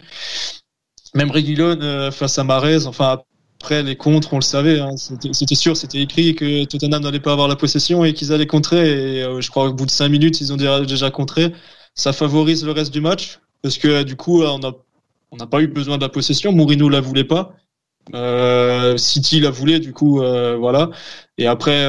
Même 1.15 1.31
Reguilon 1.31 2.11
face 2.11 2.39
à 2.39 2.43
Marez. 2.43 2.85
Enfin, 2.87 3.19
après, 3.63 3.81
les 3.81 3.95
contres, 3.95 4.33
on 4.33 4.39
le 4.39 4.41
savait, 4.41 4.81
hein, 4.81 4.97
c'était 4.97 5.55
sûr, 5.55 5.77
c'était 5.77 6.01
écrit 6.01 6.35
que 6.35 6.65
Tottenham 6.65 7.01
n'allait 7.01 7.21
pas 7.21 7.31
avoir 7.31 7.47
la 7.47 7.55
possession 7.55 8.03
et 8.03 8.13
qu'ils 8.13 8.33
allaient 8.33 8.45
contrer. 8.45 9.19
Et 9.19 9.23
euh, 9.23 9.39
je 9.39 9.49
crois 9.49 9.69
qu'au 9.69 9.73
bout 9.73 9.85
de 9.85 9.91
cinq 9.91 10.09
minutes, 10.09 10.41
ils 10.41 10.51
ont 10.51 10.57
déjà, 10.57 11.11
contré. 11.11 11.53
Ça 11.95 12.11
favorise 12.11 12.65
le 12.65 12.73
reste 12.73 12.91
du 12.91 12.99
match 12.99 13.39
parce 13.61 13.77
que 13.77 13.87
euh, 13.87 14.03
du 14.03 14.17
coup, 14.17 14.43
on 14.43 14.59
n'a 14.59 15.47
pas 15.47 15.61
eu 15.61 15.67
besoin 15.67 15.95
de 15.95 16.01
la 16.01 16.09
possession. 16.09 16.51
Mourinho 16.51 16.89
la 16.89 16.99
voulait 16.99 17.23
pas. 17.23 17.53
Euh, 18.13 18.97
City 18.97 19.39
la 19.39 19.49
voulait, 19.49 19.79
du 19.79 19.93
coup, 19.93 20.17
voilà. 20.17 20.89
Et 21.37 21.47
après, 21.47 21.85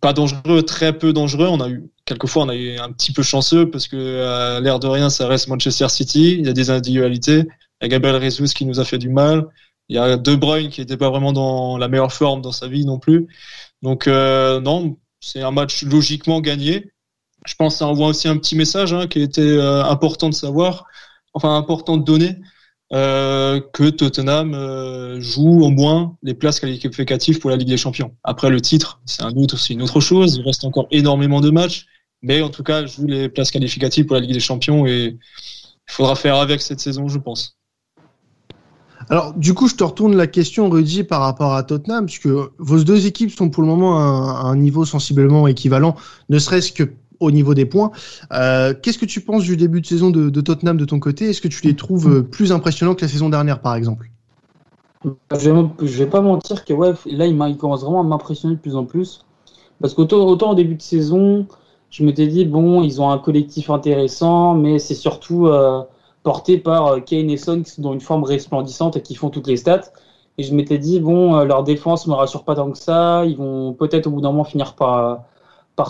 pas 0.00 0.12
dangereux, 0.12 0.64
très 0.64 0.98
peu 0.98 1.12
dangereux. 1.12 1.46
On 1.46 1.60
a 1.60 1.68
eu 1.68 1.84
quelquefois, 2.04 2.42
on 2.42 2.48
a 2.48 2.56
eu 2.56 2.78
un 2.78 2.90
petit 2.90 3.12
peu 3.12 3.22
chanceux 3.22 3.70
parce 3.70 3.86
que 3.86 4.58
l'air 4.60 4.80
de 4.80 4.88
rien, 4.88 5.08
ça 5.08 5.28
reste 5.28 5.46
Manchester 5.46 5.88
City. 5.88 6.34
Il 6.40 6.46
y 6.46 6.48
a 6.48 6.52
des 6.52 6.70
individualités. 6.70 7.44
Il 7.80 7.84
y 7.84 7.86
a 7.86 7.88
Gabriel 7.88 8.20
Jesus 8.20 8.48
qui 8.54 8.66
nous 8.66 8.80
a 8.80 8.84
fait 8.84 8.98
du 8.98 9.08
mal. 9.08 9.46
Il 9.90 9.96
y 9.96 9.98
a 9.98 10.16
De 10.16 10.36
Bruyne 10.36 10.70
qui 10.70 10.80
n'était 10.80 10.96
pas 10.96 11.10
vraiment 11.10 11.32
dans 11.32 11.76
la 11.76 11.88
meilleure 11.88 12.12
forme 12.12 12.42
dans 12.42 12.52
sa 12.52 12.68
vie 12.68 12.86
non 12.86 13.00
plus. 13.00 13.26
Donc 13.82 14.06
euh, 14.06 14.60
non, 14.60 14.96
c'est 15.18 15.42
un 15.42 15.50
match 15.50 15.82
logiquement 15.82 16.40
gagné. 16.40 16.92
Je 17.44 17.54
pense 17.56 17.74
que 17.74 17.78
ça 17.80 17.88
envoie 17.88 18.06
aussi 18.06 18.28
un 18.28 18.36
petit 18.36 18.54
message 18.54 18.92
hein, 18.92 19.08
qui 19.08 19.20
était 19.20 19.40
euh, 19.40 19.82
important 19.84 20.28
de 20.28 20.34
savoir, 20.34 20.84
enfin 21.34 21.56
important 21.56 21.96
de 21.96 22.04
donner, 22.04 22.36
euh, 22.92 23.60
que 23.72 23.90
Tottenham 23.90 25.20
joue 25.20 25.64
au 25.64 25.70
moins 25.70 26.16
les 26.22 26.34
places 26.34 26.60
qualificatives 26.60 27.40
pour 27.40 27.50
la 27.50 27.56
Ligue 27.56 27.68
des 27.68 27.76
Champions. 27.76 28.14
Après 28.22 28.48
le 28.48 28.60
titre, 28.60 29.00
c'est 29.06 29.22
un 29.22 29.32
autre, 29.32 29.58
c'est 29.58 29.72
une 29.74 29.82
autre 29.82 30.00
chose. 30.00 30.36
Il 30.36 30.44
reste 30.44 30.64
encore 30.64 30.86
énormément 30.92 31.40
de 31.40 31.50
matchs, 31.50 31.86
mais 32.22 32.42
en 32.42 32.50
tout 32.50 32.62
cas, 32.62 32.86
joue 32.86 33.08
les 33.08 33.28
places 33.28 33.50
qualificatives 33.50 34.06
pour 34.06 34.14
la 34.14 34.20
Ligue 34.20 34.34
des 34.34 34.40
Champions 34.40 34.86
et 34.86 35.18
il 35.18 35.92
faudra 35.92 36.14
faire 36.14 36.36
avec 36.36 36.62
cette 36.62 36.78
saison, 36.78 37.08
je 37.08 37.18
pense. 37.18 37.59
Alors, 39.10 39.34
du 39.34 39.54
coup, 39.54 39.66
je 39.66 39.74
te 39.74 39.82
retourne 39.82 40.16
la 40.16 40.28
question, 40.28 40.70
Rudy, 40.70 41.02
par 41.02 41.20
rapport 41.20 41.52
à 41.54 41.64
Tottenham, 41.64 42.06
puisque 42.06 42.28
vos 42.28 42.84
deux 42.84 43.06
équipes 43.06 43.32
sont 43.32 43.50
pour 43.50 43.64
le 43.64 43.68
moment 43.68 43.98
à 43.98 44.42
un, 44.44 44.56
niveau 44.56 44.84
sensiblement 44.84 45.48
équivalent, 45.48 45.96
ne 46.28 46.38
serait-ce 46.38 46.70
que 46.70 46.84
au 47.18 47.32
niveau 47.32 47.52
des 47.52 47.66
points. 47.66 47.90
Euh, 48.32 48.72
qu'est-ce 48.72 48.98
que 48.98 49.04
tu 49.04 49.20
penses 49.20 49.42
du 49.42 49.56
début 49.56 49.80
de 49.80 49.86
saison 49.86 50.10
de, 50.10 50.40
Tottenham 50.40 50.76
de 50.76 50.84
ton 50.84 51.00
côté? 51.00 51.28
Est-ce 51.28 51.40
que 51.40 51.48
tu 51.48 51.66
les 51.66 51.74
trouves 51.74 52.08
euh, 52.08 52.22
plus 52.22 52.52
impressionnants 52.52 52.94
que 52.94 53.02
la 53.02 53.08
saison 53.08 53.28
dernière, 53.28 53.60
par 53.60 53.74
exemple? 53.74 54.08
Je 55.04 55.50
vais, 55.50 55.68
vais 55.80 56.06
pas 56.06 56.20
mentir 56.20 56.64
que 56.64 56.72
ouais, 56.72 56.92
là, 57.06 57.26
il, 57.26 57.56
commence 57.56 57.82
vraiment 57.82 58.00
à 58.00 58.04
m'impressionner 58.04 58.54
de 58.54 58.60
plus 58.60 58.76
en 58.76 58.84
plus. 58.84 59.26
Parce 59.80 59.92
qu'autant 59.92 60.24
autant 60.24 60.52
au 60.52 60.54
début 60.54 60.76
de 60.76 60.82
saison, 60.82 61.46
je 61.90 62.04
m'étais 62.04 62.28
dit, 62.28 62.44
bon, 62.44 62.82
ils 62.82 63.02
ont 63.02 63.10
un 63.10 63.18
collectif 63.18 63.70
intéressant, 63.70 64.54
mais 64.54 64.78
c'est 64.78 64.94
surtout... 64.94 65.48
Euh, 65.48 65.82
portés 66.22 66.58
par 66.58 66.86
euh, 66.86 67.00
Kane 67.00 67.30
et 67.30 67.36
Son 67.36 67.62
qui 67.62 67.70
sont 67.70 67.82
dans 67.82 67.92
une 67.92 68.00
forme 68.00 68.24
resplendissante 68.24 68.96
et 68.96 69.02
qui 69.02 69.14
font 69.14 69.30
toutes 69.30 69.46
les 69.46 69.56
stats. 69.56 69.92
Et 70.38 70.42
je 70.42 70.54
m'étais 70.54 70.78
dit, 70.78 71.00
bon, 71.00 71.36
euh, 71.36 71.44
leur 71.44 71.64
défense 71.64 72.06
me 72.06 72.14
rassure 72.14 72.44
pas 72.44 72.54
tant 72.54 72.70
que 72.70 72.78
ça. 72.78 73.24
Ils 73.26 73.36
vont 73.36 73.72
peut-être 73.74 74.06
au 74.06 74.10
bout 74.10 74.20
d'un 74.20 74.30
moment 74.30 74.44
finir 74.44 74.74
par, 74.74 75.26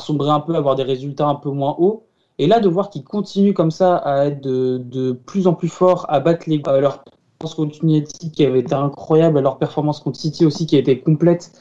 sombrer 0.01 0.31
un 0.31 0.41
peu, 0.41 0.55
avoir 0.55 0.77
des 0.77 0.83
résultats 0.85 1.27
un 1.27 1.35
peu 1.35 1.51
moins 1.51 1.77
hauts. 1.79 2.05
Et 2.39 2.47
là, 2.47 2.61
de 2.61 2.69
voir 2.69 2.91
qu'ils 2.91 3.05
continuent 3.05 3.53
comme 3.53 3.71
ça 3.71 3.97
à 3.97 4.27
être 4.27 4.41
de, 4.41 5.13
plus 5.13 5.47
en 5.47 5.55
plus 5.55 5.69
forts, 5.69 6.07
à 6.09 6.21
battre 6.21 6.45
les, 6.49 6.63
à 6.67 6.81
leur 6.81 7.03
performance 7.39 7.55
contre 7.55 7.85
United 7.85 8.33
qui 8.33 8.45
avait 8.45 8.61
été 8.61 8.75
incroyable, 8.75 9.39
à 9.39 9.41
leur 9.41 9.59
performance 9.59 10.01
contre 10.01 10.19
City 10.19 10.47
aussi 10.47 10.67
qui 10.67 10.77
a 10.77 10.79
été 10.79 11.01
complète, 11.01 11.53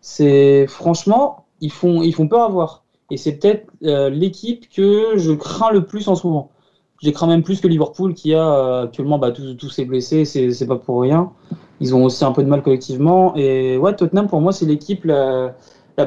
c'est 0.00 0.66
franchement, 0.68 1.46
ils 1.60 1.72
font, 1.72 2.02
ils 2.02 2.14
font 2.14 2.28
peur 2.28 2.42
à 2.42 2.48
voir. 2.48 2.84
Et 3.10 3.16
c'est 3.16 3.32
peut-être 3.38 3.70
euh, 3.84 4.10
l'équipe 4.10 4.68
que 4.68 5.16
je 5.16 5.32
crains 5.32 5.72
le 5.72 5.86
plus 5.86 6.08
en 6.08 6.14
ce 6.14 6.26
moment. 6.26 6.50
J'ai 7.00 7.12
craint 7.12 7.28
même 7.28 7.42
plus 7.42 7.60
que 7.60 7.68
Liverpool 7.68 8.12
qui 8.12 8.34
a 8.34 8.44
euh, 8.44 8.84
actuellement 8.84 9.18
bah, 9.18 9.30
tous, 9.30 9.70
ses 9.70 9.84
blessés, 9.84 10.24
c'est 10.24 10.66
pas 10.66 10.76
pour 10.76 11.00
rien. 11.00 11.32
Ils 11.80 11.94
ont 11.94 12.04
aussi 12.04 12.24
un 12.24 12.32
peu 12.32 12.42
de 12.42 12.48
mal 12.48 12.62
collectivement. 12.62 13.36
Et 13.36 13.76
ouais, 13.78 13.94
Tottenham 13.94 14.26
pour 14.26 14.40
moi 14.40 14.52
c'est 14.52 14.66
l'équipe 14.66 15.04
la, 15.04 15.54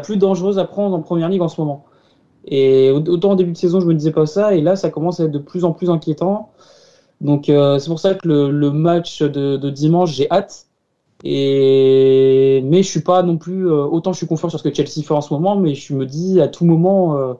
plus 0.03 0.17
dangereuse 0.17 0.59
à 0.59 0.65
prendre 0.65 0.95
en 0.95 1.01
première 1.01 1.29
ligue 1.29 1.41
en 1.41 1.47
ce 1.47 1.61
moment. 1.61 1.85
Et 2.45 2.91
autant 2.91 3.31
au 3.31 3.35
début 3.35 3.51
de 3.51 3.57
saison 3.57 3.79
je 3.79 3.85
me 3.85 3.93
disais 3.93 4.11
pas 4.11 4.25
ça, 4.25 4.53
et 4.53 4.61
là 4.61 4.75
ça 4.75 4.89
commence 4.89 5.19
à 5.19 5.25
être 5.25 5.31
de 5.31 5.39
plus 5.39 5.63
en 5.63 5.71
plus 5.71 5.89
inquiétant. 5.89 6.51
Donc 7.21 7.49
euh, 7.49 7.79
c'est 7.79 7.89
pour 7.89 7.99
ça 7.99 8.15
que 8.15 8.27
le, 8.27 8.71
match 8.71 9.21
de, 9.21 9.57
de 9.57 9.69
dimanche 9.69 10.13
j'ai 10.13 10.29
hâte. 10.29 10.67
Et 11.23 12.63
mais 12.65 12.83
je 12.83 12.89
suis 12.89 13.01
pas 13.01 13.21
non 13.23 13.37
plus 13.37 13.67
euh, 13.67 13.83
autant 13.85 14.11
je 14.11 14.17
suis 14.17 14.27
confiant 14.27 14.49
sur 14.49 14.59
ce 14.59 14.67
que 14.67 14.73
Chelsea 14.73 15.05
fait 15.05 15.13
en 15.13 15.21
ce 15.21 15.33
moment, 15.33 15.55
mais 15.55 15.75
je 15.75 15.93
me 15.93 16.05
dis 16.05 16.41
à 16.41 16.47
tout 16.47 16.65
moment 16.65 17.37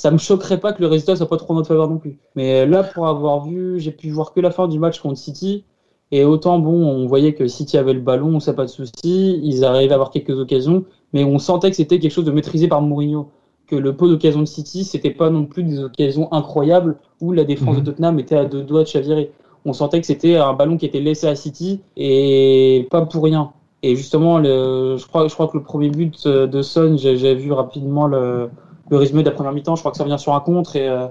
ça 0.00 0.10
me 0.10 0.16
choquerait 0.16 0.60
pas 0.60 0.72
que 0.72 0.80
le 0.80 0.86
résultat 0.86 1.14
soit 1.14 1.28
pas 1.28 1.36
trop 1.36 1.52
en 1.52 1.56
notre 1.56 1.68
faveur 1.68 1.86
non 1.86 1.98
plus. 1.98 2.16
Mais 2.34 2.64
là, 2.64 2.82
pour 2.82 3.06
avoir 3.06 3.44
vu, 3.44 3.78
j'ai 3.78 3.90
pu 3.90 4.08
voir 4.08 4.32
que 4.32 4.40
la 4.40 4.50
fin 4.50 4.66
du 4.66 4.78
match 4.78 4.98
contre 4.98 5.18
City. 5.18 5.64
Et 6.10 6.24
autant, 6.24 6.58
bon, 6.58 6.72
on 6.72 7.06
voyait 7.06 7.34
que 7.34 7.46
City 7.46 7.76
avait 7.76 7.92
le 7.92 8.00
ballon, 8.00 8.28
on 8.28 8.40
sait 8.40 8.54
pas 8.54 8.64
de 8.64 8.70
souci, 8.70 9.38
ils 9.42 9.62
arrivaient 9.62 9.92
à 9.92 9.96
avoir 9.96 10.10
quelques 10.10 10.38
occasions, 10.38 10.86
mais 11.12 11.22
on 11.22 11.38
sentait 11.38 11.68
que 11.68 11.76
c'était 11.76 11.98
quelque 11.98 12.12
chose 12.12 12.24
de 12.24 12.30
maîtrisé 12.30 12.66
par 12.66 12.80
Mourinho. 12.80 13.28
Que 13.66 13.76
le 13.76 13.94
pot 13.94 14.08
d'occasion 14.08 14.40
de 14.40 14.46
City, 14.46 14.84
c'était 14.84 15.10
pas 15.10 15.28
non 15.28 15.44
plus 15.44 15.64
des 15.64 15.80
occasions 15.80 16.32
incroyables 16.32 16.96
où 17.20 17.32
la 17.32 17.44
défense 17.44 17.76
de 17.76 17.80
mhm. 17.80 17.84
Tottenham 17.84 18.18
était 18.18 18.36
à 18.36 18.46
deux 18.46 18.62
doigts 18.62 18.84
de 18.84 18.88
chavirer. 18.88 19.32
On 19.66 19.74
sentait 19.74 20.00
que 20.00 20.06
c'était 20.06 20.36
un 20.36 20.54
ballon 20.54 20.78
qui 20.78 20.86
était 20.86 21.00
laissé 21.00 21.26
à 21.26 21.34
City 21.34 21.82
et 21.98 22.88
pas 22.90 23.04
pour 23.04 23.22
rien. 23.22 23.52
Et 23.82 23.96
justement, 23.96 24.38
le, 24.38 24.96
je, 24.96 25.06
crois, 25.06 25.28
je 25.28 25.34
crois 25.34 25.48
que 25.48 25.58
le 25.58 25.62
premier 25.62 25.90
but 25.90 26.26
de 26.26 26.62
Son, 26.62 26.96
j'ai 26.96 27.34
vu 27.34 27.52
rapidement 27.52 28.06
le, 28.06 28.48
le 28.90 28.96
résumé 28.96 29.22
de 29.22 29.28
la 29.28 29.34
première 29.34 29.52
mi-temps, 29.52 29.76
je 29.76 29.80
crois 29.80 29.92
que 29.92 29.98
ça 29.98 30.04
vient 30.04 30.18
sur 30.18 30.34
un 30.34 30.40
contre 30.40 30.76
et 30.76 30.88
euh, 30.88 31.06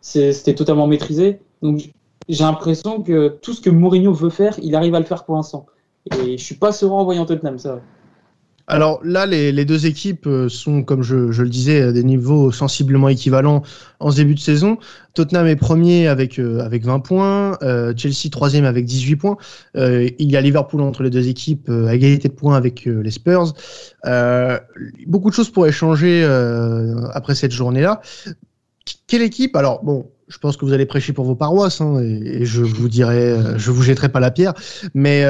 c'était 0.00 0.54
totalement 0.54 0.86
maîtrisé. 0.86 1.40
Donc 1.62 1.90
j'ai 2.28 2.44
l'impression 2.44 3.02
que 3.02 3.28
tout 3.28 3.52
ce 3.52 3.60
que 3.60 3.70
Mourinho 3.70 4.12
veut 4.12 4.30
faire, 4.30 4.56
il 4.62 4.74
arrive 4.74 4.94
à 4.94 5.00
le 5.00 5.04
faire 5.04 5.24
pour 5.24 5.34
l'instant. 5.34 5.66
Et 6.18 6.38
je 6.38 6.44
suis 6.44 6.54
pas 6.54 6.72
serein 6.72 6.94
en 6.94 7.04
voyant 7.04 7.26
Tottenham, 7.26 7.58
ça. 7.58 7.80
Alors 8.68 9.00
là, 9.04 9.26
les, 9.26 9.64
deux 9.64 9.86
équipes 9.86 10.26
euh, 10.26 10.48
sont, 10.48 10.82
comme 10.82 11.02
je, 11.02 11.14
le 11.14 11.48
disais, 11.48 11.82
à 11.82 11.92
des 11.92 12.02
niveaux 12.02 12.50
sensiblement 12.50 13.08
équivalents 13.08 13.62
en 14.00 14.10
ce 14.10 14.16
début 14.16 14.34
de 14.34 14.40
saison. 14.40 14.78
Tottenham 15.14 15.46
est 15.46 15.56
premier 15.56 16.08
avec 16.08 16.38
euh, 16.38 16.60
avec 16.60 16.84
20 16.84 17.00
points, 17.00 17.58
Chelsea 17.96 18.28
troisième 18.30 18.64
avec 18.64 18.84
18 18.84 19.16
points. 19.16 19.36
il 19.74 20.30
y 20.30 20.36
a 20.36 20.40
Liverpool 20.40 20.80
entre 20.80 21.02
les 21.02 21.10
deux 21.10 21.28
équipes 21.28 21.70
à 21.70 21.94
égalité 21.94 22.28
de 22.28 22.34
points 22.34 22.56
avec 22.56 22.84
les 22.86 23.10
Spurs. 23.10 23.54
beaucoup 25.06 25.30
de 25.30 25.34
choses 25.34 25.50
pourraient 25.50 25.72
changer 25.72 26.24
après 27.12 27.34
cette 27.34 27.52
journée-là. 27.52 28.02
Quelle 29.06 29.22
équipe? 29.22 29.56
Alors 29.56 29.82
bon, 29.84 30.10
je 30.28 30.38
pense 30.38 30.56
que 30.56 30.64
vous 30.64 30.72
allez 30.72 30.86
prêcher 30.86 31.12
pour 31.12 31.24
vos 31.24 31.36
paroisses 31.36 31.80
hein, 31.80 32.00
et, 32.00 32.44
je 32.44 32.62
vous 32.62 32.88
dirai, 32.88 33.36
je 33.56 33.70
vous 33.70 33.82
jetterai 33.82 34.10
pas 34.10 34.20
la 34.20 34.30
pierre, 34.30 34.54
mais 34.92 35.24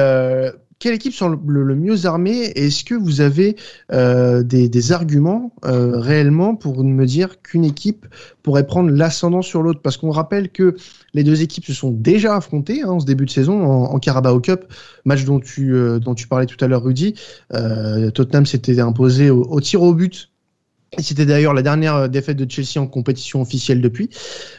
quelle 0.79 0.93
équipe 0.93 1.13
sont 1.13 1.29
le, 1.29 1.75
mieux 1.75 2.05
armée 2.05 2.51
Est-ce 2.55 2.83
que 2.83 2.93
vous 2.93 3.21
avez 3.21 3.55
euh, 3.91 4.43
des, 4.43 4.91
arguments 4.91 5.51
euh, 5.65 5.99
réellement 5.99 6.55
pour 6.55 6.83
me 6.83 7.05
dire 7.05 7.41
qu'une 7.41 7.65
équipe 7.65 8.05
pourrait 8.43 8.67
prendre 8.67 8.91
l'ascendant 8.91 9.41
sur 9.41 9.63
l'autre? 9.63 9.81
Parce 9.81 9.97
qu'on 9.97 10.11
rappelle 10.11 10.49
que 10.49 10.75
les 11.13 11.23
deux 11.23 11.41
équipes 11.41 11.65
se 11.65 11.73
sont 11.73 11.91
déjà 11.91 12.35
affrontées 12.35 12.83
hein, 12.83 12.89
en 12.89 12.99
ce 12.99 13.05
début 13.05 13.25
de 13.25 13.31
saison 13.31 13.63
en, 13.63 13.99
Carabao 13.99 14.39
Cup, 14.39 14.65
match 15.05 15.25
dont 15.25 15.39
tu, 15.39 15.73
euh, 15.73 15.99
dont 15.99 16.13
tu 16.13 16.27
parlais 16.27 16.45
tout 16.45 16.63
à 16.63 16.67
l'heure, 16.67 16.83
Rudy. 16.83 17.15
Tottenham 18.13 18.45
s'était 18.45 18.79
imposé 18.79 19.29
au, 19.29 19.43
au 19.43 19.59
tir 19.61 19.81
au 19.81 19.93
but 19.93 20.29
c'était 20.99 21.25
d'ailleurs 21.25 21.53
la 21.53 21.61
dernière 21.61 21.95
euh, 21.95 22.07
défaite 22.07 22.37
de 22.37 22.49
Chelsea 22.49 22.81
en 22.81 22.87
compétition 22.87 23.41
officielle 23.41 23.81
depuis. 23.81 24.09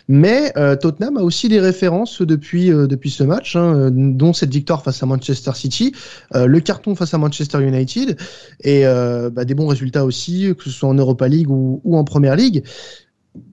Mais 0.08 0.52
euh, 0.56 0.76
Tottenham 0.76 1.16
a 1.16 1.22
aussi 1.22 1.48
des 1.48 1.60
références 1.60 2.22
depuis 2.22 2.70
euh, 2.70 2.86
depuis 2.86 3.10
ce 3.10 3.24
match, 3.24 3.56
hein, 3.56 3.90
dont 3.90 4.32
cette 4.32 4.52
victoire 4.52 4.82
face 4.82 5.02
à 5.02 5.06
Manchester 5.06 5.52
City, 5.54 5.94
le 6.34 6.60
carton 6.60 6.94
face 6.94 7.14
à 7.14 7.18
Manchester 7.18 7.62
United 7.66 8.16
et 8.62 8.84
bah, 8.84 9.44
des 9.44 9.54
bons 9.54 9.66
résultats 9.66 10.04
aussi, 10.04 10.52
que 10.56 10.64
ce 10.64 10.70
soit 10.70 10.88
en 10.88 10.94
Europa 10.94 11.28
League 11.28 11.50
ou, 11.50 11.80
en 11.96 12.04
Première 12.04 12.36
League. 12.36 12.64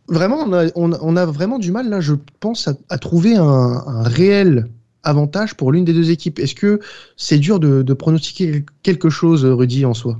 Vraiment, 0.07 0.45
on 0.75 1.15
a, 1.15 1.25
vraiment 1.25 1.59
du 1.59 1.71
mal 1.71 1.89
là, 1.89 1.99
je 1.99 2.13
pense, 2.39 2.69
à, 2.89 2.97
trouver 2.97 3.35
un, 3.35 3.43
un 3.43 4.03
réel 4.03 4.67
avantage 5.03 5.55
pour 5.55 5.71
l'une 5.71 5.85
des 5.85 5.93
deux 5.93 6.11
équipes. 6.11 6.39
Est-ce 6.39 6.55
que 6.55 6.79
c'est 7.17 7.39
dur 7.39 7.59
de, 7.59 7.81
de 7.81 7.93
pronostiquer 7.93 8.65
quelque 8.83 9.09
chose, 9.09 9.45
Rudy, 9.45 9.85
en 9.85 9.93
soi? 9.93 10.19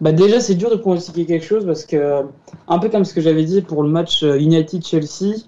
Bah 0.00 0.12
déjà, 0.12 0.40
c'est 0.40 0.54
dur 0.54 0.70
de 0.70 0.76
pronostiquer 0.76 1.26
quelque 1.26 1.44
chose 1.44 1.66
parce 1.66 1.84
que, 1.84 2.22
un 2.68 2.78
peu 2.78 2.88
comme 2.88 3.04
ce 3.04 3.14
que 3.14 3.20
j'avais 3.20 3.44
dit 3.44 3.62
pour 3.62 3.82
le 3.82 3.88
match 3.88 4.22
euh, 4.22 4.38
United-Chelsea, 4.38 5.44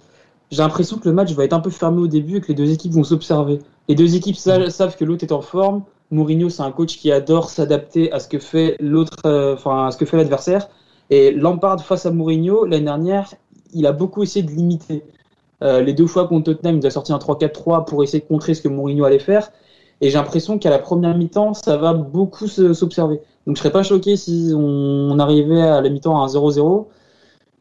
j'ai 0.50 0.62
l'impression 0.62 0.98
que 0.98 1.08
le 1.08 1.14
match 1.14 1.32
va 1.32 1.44
être 1.44 1.52
un 1.52 1.60
peu 1.60 1.70
fermé 1.70 2.00
au 2.00 2.08
début 2.08 2.38
et 2.38 2.40
que 2.40 2.48
les 2.48 2.54
deux 2.54 2.70
équipes 2.72 2.92
vont 2.92 3.04
s'observer. 3.04 3.60
Les 3.88 3.94
deux 3.94 4.16
équipes 4.16 4.36
savent 4.36 4.96
que 4.96 5.04
l'autre 5.04 5.24
est 5.24 5.32
en 5.32 5.40
forme, 5.42 5.84
Mourinho, 6.10 6.48
c'est 6.48 6.62
un 6.62 6.72
coach 6.72 6.98
qui 6.98 7.12
adore 7.12 7.50
s'adapter 7.50 8.10
à 8.12 8.18
ce 8.18 8.28
que 8.28 8.38
fait 8.38 8.76
l'autre, 8.80 9.18
euh, 9.26 9.54
enfin 9.54 9.86
à 9.86 9.90
ce 9.92 9.96
que 9.96 10.04
fait 10.04 10.16
l'adversaire. 10.16 10.68
Et 11.08 11.30
Lampard 11.30 11.84
face 11.84 12.06
à 12.06 12.10
Mourinho 12.10 12.64
l'année 12.64 12.84
dernière, 12.84 13.32
il 13.72 13.86
a 13.86 13.92
beaucoup 13.92 14.22
essayé 14.22 14.44
de 14.44 14.50
limiter. 14.50 15.04
Euh, 15.62 15.80
les 15.82 15.92
deux 15.92 16.06
fois 16.06 16.26
contre 16.26 16.52
Tottenham, 16.52 16.78
il 16.78 16.86
a 16.86 16.90
sorti 16.90 17.12
un 17.12 17.18
3-4-3 17.18 17.84
pour 17.84 18.02
essayer 18.02 18.20
de 18.20 18.26
contrer 18.26 18.54
ce 18.54 18.62
que 18.62 18.68
Mourinho 18.68 19.04
allait 19.04 19.18
faire. 19.20 19.52
Et 20.00 20.10
j'ai 20.10 20.16
l'impression 20.16 20.58
qu'à 20.58 20.70
la 20.70 20.78
première 20.78 21.16
mi-temps, 21.16 21.54
ça 21.54 21.76
va 21.76 21.92
beaucoup 21.92 22.48
s'observer. 22.48 23.20
Donc 23.46 23.56
je 23.56 23.62
serais 23.62 23.72
pas 23.72 23.82
choqué 23.82 24.16
si 24.16 24.52
on, 24.54 25.18
arrivait 25.18 25.62
à 25.62 25.80
la 25.80 25.88
mi-temps 25.88 26.20
à 26.20 26.24
un 26.24 26.26
0-0. 26.26 26.86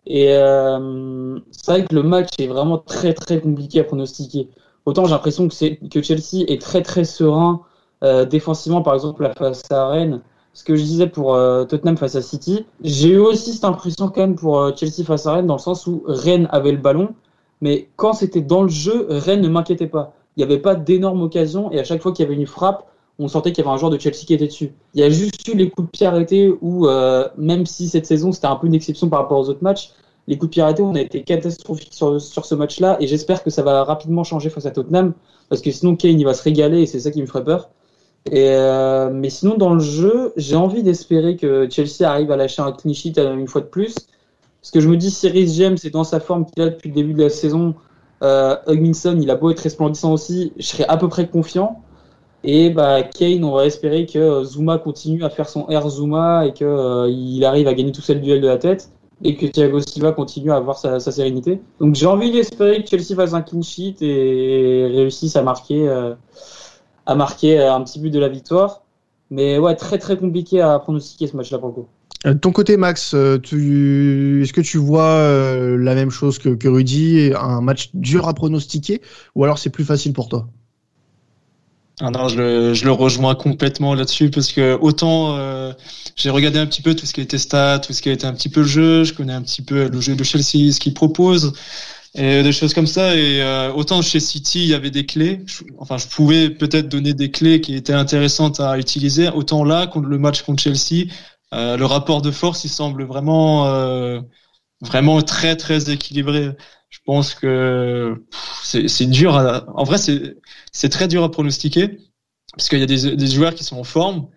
Et 0.05 0.33
euh, 0.33 1.39
c'est 1.51 1.71
vrai 1.71 1.86
que 1.86 1.93
le 1.93 2.03
match 2.03 2.29
est 2.39 2.48
vraiment 2.48 2.77
très 2.77 3.13
très 3.13 3.39
compliqué 3.39 3.79
à 3.79 3.83
pronostiquer. 3.83 4.50
Autant 4.86 5.05
j'ai 5.05 5.12
l'impression 5.12 5.48
que, 5.48 5.53
Chelsea 6.01 6.45
est 6.48 6.62
très 6.62 6.81
très 6.81 7.03
serein 7.03 7.62
euh, 8.03 8.25
défensivement, 8.25 8.81
par 8.81 8.95
exemple, 8.95 9.29
face 9.38 9.63
à 9.71 9.88
Rennes. 9.88 10.21
Ce 10.53 10.63
que 10.63 10.75
je 10.75 10.81
disais 10.81 11.07
pour 11.07 11.36
euh, 11.36 11.63
Tottenham 11.65 11.95
face 11.95 12.15
à 12.15 12.21
City, 12.21 12.65
j'ai 12.81 13.09
eu 13.09 13.19
aussi 13.19 13.53
cette 13.53 13.65
impression 13.65 14.09
quand 14.09 14.21
même 14.21 14.36
pour 14.36 14.75
Chelsea 14.75 15.05
face 15.05 15.27
à 15.27 15.33
Rennes, 15.33 15.48
dans 15.48 15.55
le 15.55 15.59
sens 15.59 15.86
où 15.86 16.03
Rennes 16.07 16.48
avait 16.51 16.71
le 16.71 16.79
ballon, 16.79 17.13
mais 17.62 17.89
quand 17.98 18.13
c'était 18.13 18.41
dans 18.41 18.63
le 18.63 18.69
jeu, 18.69 19.05
Rennes 19.09 19.41
ne 19.41 19.50
m'inquiétait 19.50 19.88
pas. 19.88 20.13
Il 20.36 20.39
n'y 20.39 20.43
avait 20.51 20.62
pas 20.62 20.75
d'énormes 20.75 21.21
occasions, 21.21 21.71
et 21.71 21.79
à 21.79 21.83
chaque 21.83 22.01
fois 22.01 22.12
qu'il 22.12 22.24
y 22.24 22.27
avait 22.27 22.36
une 22.36 22.48
frappe, 22.48 22.89
on 23.19 23.27
sentait 23.27 23.51
qu'il 23.51 23.63
y 23.63 23.67
avait 23.67 23.75
un 23.75 23.77
joueur 23.77 23.91
de 23.91 23.99
Chelsea 23.99 24.25
qui 24.25 24.33
était 24.33 24.47
dessus. 24.47 24.71
Il 24.93 25.01
y 25.01 25.03
a 25.03 25.09
juste 25.09 25.47
eu 25.47 25.55
les 25.55 25.69
coups 25.69 25.88
de 25.88 25.91
pied 25.91 26.07
arrêtés 26.07 26.53
où, 26.61 26.88
même 27.38 27.65
si 27.65 27.89
cette 27.89 28.05
saison 28.05 28.31
c'était 28.31 28.47
un 28.47 28.55
peu 28.55 28.67
une 28.67 28.75
exception 28.75 29.09
par 29.09 29.19
rapport 29.19 29.39
aux 29.39 29.49
autres 29.49 29.63
matchs, 29.63 29.91
les 30.27 30.38
coups 30.38 30.49
de 30.49 30.53
pied 30.53 30.61
arrêtés, 30.61 30.83
on 30.83 30.95
a 30.95 31.01
été 31.01 31.23
catastrophiques 31.23 31.93
sur, 31.93 32.21
sur 32.21 32.45
ce 32.45 32.55
match-là, 32.55 32.97
et 32.99 33.07
j'espère 33.07 33.43
que 33.43 33.49
ça 33.49 33.63
va 33.63 33.83
rapidement 33.83 34.23
changer 34.23 34.49
face 34.49 34.65
à 34.65 34.71
Tottenham, 34.71 35.13
parce 35.49 35.61
que 35.61 35.71
sinon 35.71 35.95
Kane 35.95 36.19
il 36.19 36.23
va 36.23 36.33
se 36.33 36.43
régaler, 36.43 36.81
et 36.81 36.85
c'est 36.85 36.99
ça 36.99 37.11
qui 37.11 37.21
me 37.21 37.27
ferait 37.27 37.43
peur. 37.43 37.69
Et 38.27 38.49
euh, 38.49 39.09
mais 39.11 39.29
sinon, 39.29 39.57
dans 39.57 39.73
le 39.73 39.79
jeu, 39.79 40.33
j'ai 40.35 40.55
envie 40.55 40.83
d'espérer 40.83 41.35
que 41.35 41.67
Chelsea 41.69 42.03
arrive 42.03 42.31
à 42.31 42.38
lâcher 42.38 42.61
un 42.61 42.71
clean 42.71 42.93
euh, 43.17 43.35
une 43.35 43.47
fois 43.47 43.61
de 43.61 43.67
plus. 43.67 43.95
Parce 44.61 44.71
que 44.71 44.81
je 44.81 44.89
me 44.89 44.97
dis, 44.97 45.09
Cyril 45.09 45.47
James 45.47 45.77
c'est 45.77 45.89
dans 45.89 46.03
sa 46.03 46.19
forme 46.19 46.45
qu'il 46.45 46.61
a 46.61 46.69
depuis 46.69 46.89
le 46.89 46.95
début 46.95 47.13
de 47.13 47.23
la 47.23 47.29
saison. 47.29 47.75
Euh, 48.21 48.57
Hugminson, 48.67 49.17
il 49.21 49.31
a 49.31 49.35
beau 49.35 49.49
être 49.49 49.61
resplendissant 49.61 50.11
aussi, 50.11 50.51
je 50.57 50.65
serais 50.65 50.85
à 50.89 50.97
peu 50.97 51.07
près 51.07 51.27
confiant. 51.27 51.81
Et 52.43 52.69
bah, 52.69 53.03
Kane, 53.03 53.43
on 53.43 53.51
va 53.51 53.65
espérer 53.65 54.05
que 54.05 54.43
Zuma 54.43 54.77
continue 54.77 55.24
à 55.24 55.29
faire 55.29 55.50
son 55.50 55.67
Air 55.69 55.89
Zuma 55.89 56.46
et 56.46 56.53
qu'il 56.53 56.67
euh, 56.67 57.41
arrive 57.43 57.67
à 57.67 57.74
gagner 57.74 57.91
tout 57.91 58.01
seul 58.01 58.22
duel 58.22 58.41
de 58.41 58.48
la 58.48 58.58
tête. 58.58 58.91
Et 59.22 59.36
que 59.36 59.46
Thiago 59.46 59.81
Silva 59.81 60.13
continue 60.13 60.50
à 60.51 60.55
avoir 60.55 60.77
sa, 60.77 61.00
sérénité. 61.00 61.60
Donc 61.81 61.96
j'ai 61.96 62.05
envie 62.05 62.31
d'espérer 62.31 62.81
que 62.81 62.89
Chelsea 62.89 63.15
fasse 63.17 63.34
un 63.34 63.41
clean 63.41 63.62
sheet 63.62 63.98
et 64.00 64.88
réussisse 64.88 65.36
à 65.36 65.41
marquer 65.41 65.89
a 67.10 67.15
marqué 67.15 67.60
euh, 67.60 67.74
un 67.74 67.81
petit 67.81 68.00
but 68.00 68.12
de 68.12 68.19
la 68.19 68.29
victoire. 68.29 68.84
Mais 69.31 69.58
ouais, 69.58 69.75
très 69.75 69.98
très 69.98 70.17
compliqué 70.17 70.62
à 70.62 70.77
pronostiquer 70.79 71.27
ce 71.27 71.36
match-là 71.36 71.58
pour 71.58 71.69
le 71.69 71.74
coup. 71.74 71.88
Euh, 72.25 72.34
de 72.34 72.39
ton 72.39 72.51
côté, 72.51 72.77
Max, 72.77 73.13
euh, 73.13 73.38
est-ce 73.38 74.53
que 74.53 74.62
tu 74.62 74.77
vois 74.77 75.17
la 75.77 75.96
même 75.96 76.10
chose 76.12 76.39
que, 76.39 76.50
que 76.50 76.67
Rudy, 76.67 77.31
un 77.39 77.62
match 77.62 77.89
dur 77.93 78.27
à 78.27 78.34
pronostiquer, 78.34 79.01
ou 79.36 79.43
alors 79.43 79.58
c'est 79.58 79.69
plus 79.69 79.84
facile 79.84 80.13
pour 80.13 80.29
toi? 80.29 80.48
Ah 82.01 82.11
non, 82.11 82.27
je 82.27 82.37
le, 82.37 82.73
je 82.73 82.85
le, 82.85 82.91
rejoins 82.91 83.35
complètement 83.35 83.93
là-dessus 83.93 84.29
parce 84.29 84.51
que 84.51 84.77
autant 84.79 85.37
j'ai 86.15 86.29
regardé 86.29 86.59
un 86.59 86.65
petit 86.65 86.81
peu 86.81 86.95
tout 86.95 87.05
ce 87.05 87.13
qui 87.13 87.21
été 87.21 87.37
stats, 87.37 87.79
tout 87.79 87.93
ce 87.93 88.01
qui 88.01 88.09
a 88.09 88.13
été 88.13 88.25
un 88.25 88.33
petit 88.33 88.49
peu 88.49 88.61
le 88.61 88.67
jeu, 88.67 89.03
je 89.03 89.13
connais 89.13 89.33
un 89.33 89.41
petit 89.41 89.61
peu 89.61 89.87
le 89.89 90.01
jeu 90.01 90.15
de 90.15 90.23
Chelsea, 90.23 90.71
ce 90.71 90.79
qu'il 90.79 90.93
propose 90.93 91.53
et 92.15 92.43
des 92.43 92.51
choses 92.51 92.73
comme 92.73 92.87
ça. 92.87 93.15
Et 93.15 93.41
euh, 93.41 93.71
autant 93.73 94.01
chez 94.01 94.19
City, 94.19 94.63
il 94.63 94.67
y 94.69 94.73
avait 94.73 94.91
des 94.91 95.05
clés. 95.05 95.45
enfin, 95.77 95.97
je 95.97 96.07
pouvais 96.07 96.49
peut-être 96.49 96.89
donner 96.89 97.13
des 97.13 97.31
clés 97.31 97.61
qui 97.61 97.75
étaient 97.75 97.93
intéressantes 97.93 98.59
à 98.59 98.77
utiliser. 98.77 99.29
Autant 99.29 99.63
là, 99.63 99.87
contre 99.87 100.07
le 100.07 100.17
match 100.17 100.41
contre 100.43 100.61
Chelsea, 100.63 101.07
euh, 101.53 101.77
le 101.77 101.85
rapport 101.85 102.21
de 102.21 102.31
force, 102.31 102.63
il 102.63 102.69
semble 102.69 103.03
vraiment, 103.05 103.67
euh, 103.67 104.21
vraiment 104.81 105.21
très 105.21 105.55
très 105.55 105.91
équilibré. 105.91 106.51
Je 106.89 107.00
pense 107.05 107.36
que 107.36 108.24
c'est 108.63 109.05
dur. 109.05 109.36
À, 109.36 109.65
en 109.75 109.84
vrai, 109.84 109.98
c'est 109.98 110.89
très 110.89 111.08
dur 111.08 111.24
à 111.24 111.31
pronostiquer 111.31 112.00
parce 112.55 112.69
qu'il 112.69 112.80
y 112.80 112.84
a 112.84 112.88
des, 112.88 113.15
des 113.15 113.28
joueurs 113.28 113.54
qui 113.54 113.63
sont 113.63 113.78
en 113.78 113.84
forme 113.84 114.28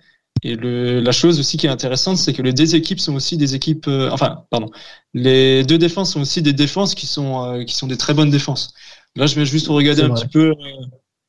et 0.42 0.56
le, 0.56 1.00
la 1.00 1.12
chose 1.12 1.38
aussi 1.38 1.56
qui 1.56 1.66
est 1.66 1.70
intéressante, 1.70 2.16
c'est 2.16 2.32
que 2.32 2.42
les 2.42 2.52
deux 2.52 2.74
équipes 2.74 2.98
sont 2.98 3.14
aussi 3.14 3.36
des 3.36 3.54
équipes, 3.54 3.86
euh, 3.86 4.10
enfin, 4.10 4.44
pardon, 4.50 4.70
les 5.14 5.62
deux 5.62 5.78
défenses 5.78 6.12
sont 6.12 6.20
aussi 6.20 6.42
des 6.42 6.52
défenses 6.52 6.94
qui 6.96 7.06
sont 7.06 7.44
euh, 7.44 7.64
qui 7.64 7.74
sont 7.74 7.86
des 7.86 7.96
très 7.96 8.12
bonnes 8.12 8.30
défenses. 8.30 8.74
Là, 9.14 9.26
je 9.26 9.36
vais 9.36 9.46
juste 9.46 9.68
regarder 9.68 10.02
un 10.02 10.10
petit 10.10 10.26
peu. 10.26 10.50
Euh, 10.50 10.54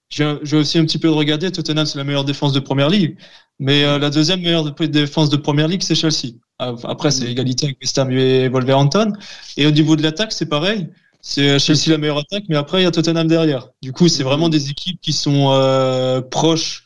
je, 0.10 0.24
vais, 0.24 0.40
je 0.44 0.56
vais 0.56 0.62
aussi 0.62 0.80
un 0.80 0.86
petit 0.86 0.98
peu 0.98 1.12
regarder. 1.12 1.52
Tottenham, 1.52 1.86
c'est 1.86 2.00
la 2.00 2.04
meilleure 2.04 2.26
défense 2.26 2.54
de 2.54 2.60
première 2.60 2.90
ligue, 2.90 3.18
mais 3.60 3.84
la 4.00 4.10
deuxième 4.10 4.42
meilleure 4.42 4.72
défense 4.74 5.30
de 5.30 5.38
première 5.38 5.68
ligue, 5.68 5.84
c'est 5.84 5.96
Chelsea. 5.96 6.36
Après, 6.60 7.12
c'est 7.12 7.26
égalité 7.30 7.66
avec 7.68 7.80
West 7.82 7.98
Ham 7.98 8.12
et 8.12 8.48
Wolverhampton. 8.48 9.14
Et 9.58 9.66
au 9.66 9.72
niveau 9.72 9.96
de 9.96 10.04
l'attaque, 10.04 10.32
c'est 10.32 10.46
pareil. 10.46 10.88
C'est 11.24 11.58
Chelsea 11.58 11.90
la 11.90 11.98
meilleure 11.98 12.20
attaque, 12.20 12.44
mais 12.50 12.58
après 12.58 12.82
il 12.82 12.84
y 12.84 12.88
a 12.88 12.92
Tottenham 12.92 13.28
derrière. 13.28 13.70
Du 13.82 13.94
coup, 13.94 14.08
c'est 14.10 14.24
vraiment 14.24 14.50
des 14.50 14.70
équipes 14.70 15.00
qui 15.02 15.14
sont 15.14 16.24
proches 16.30 16.86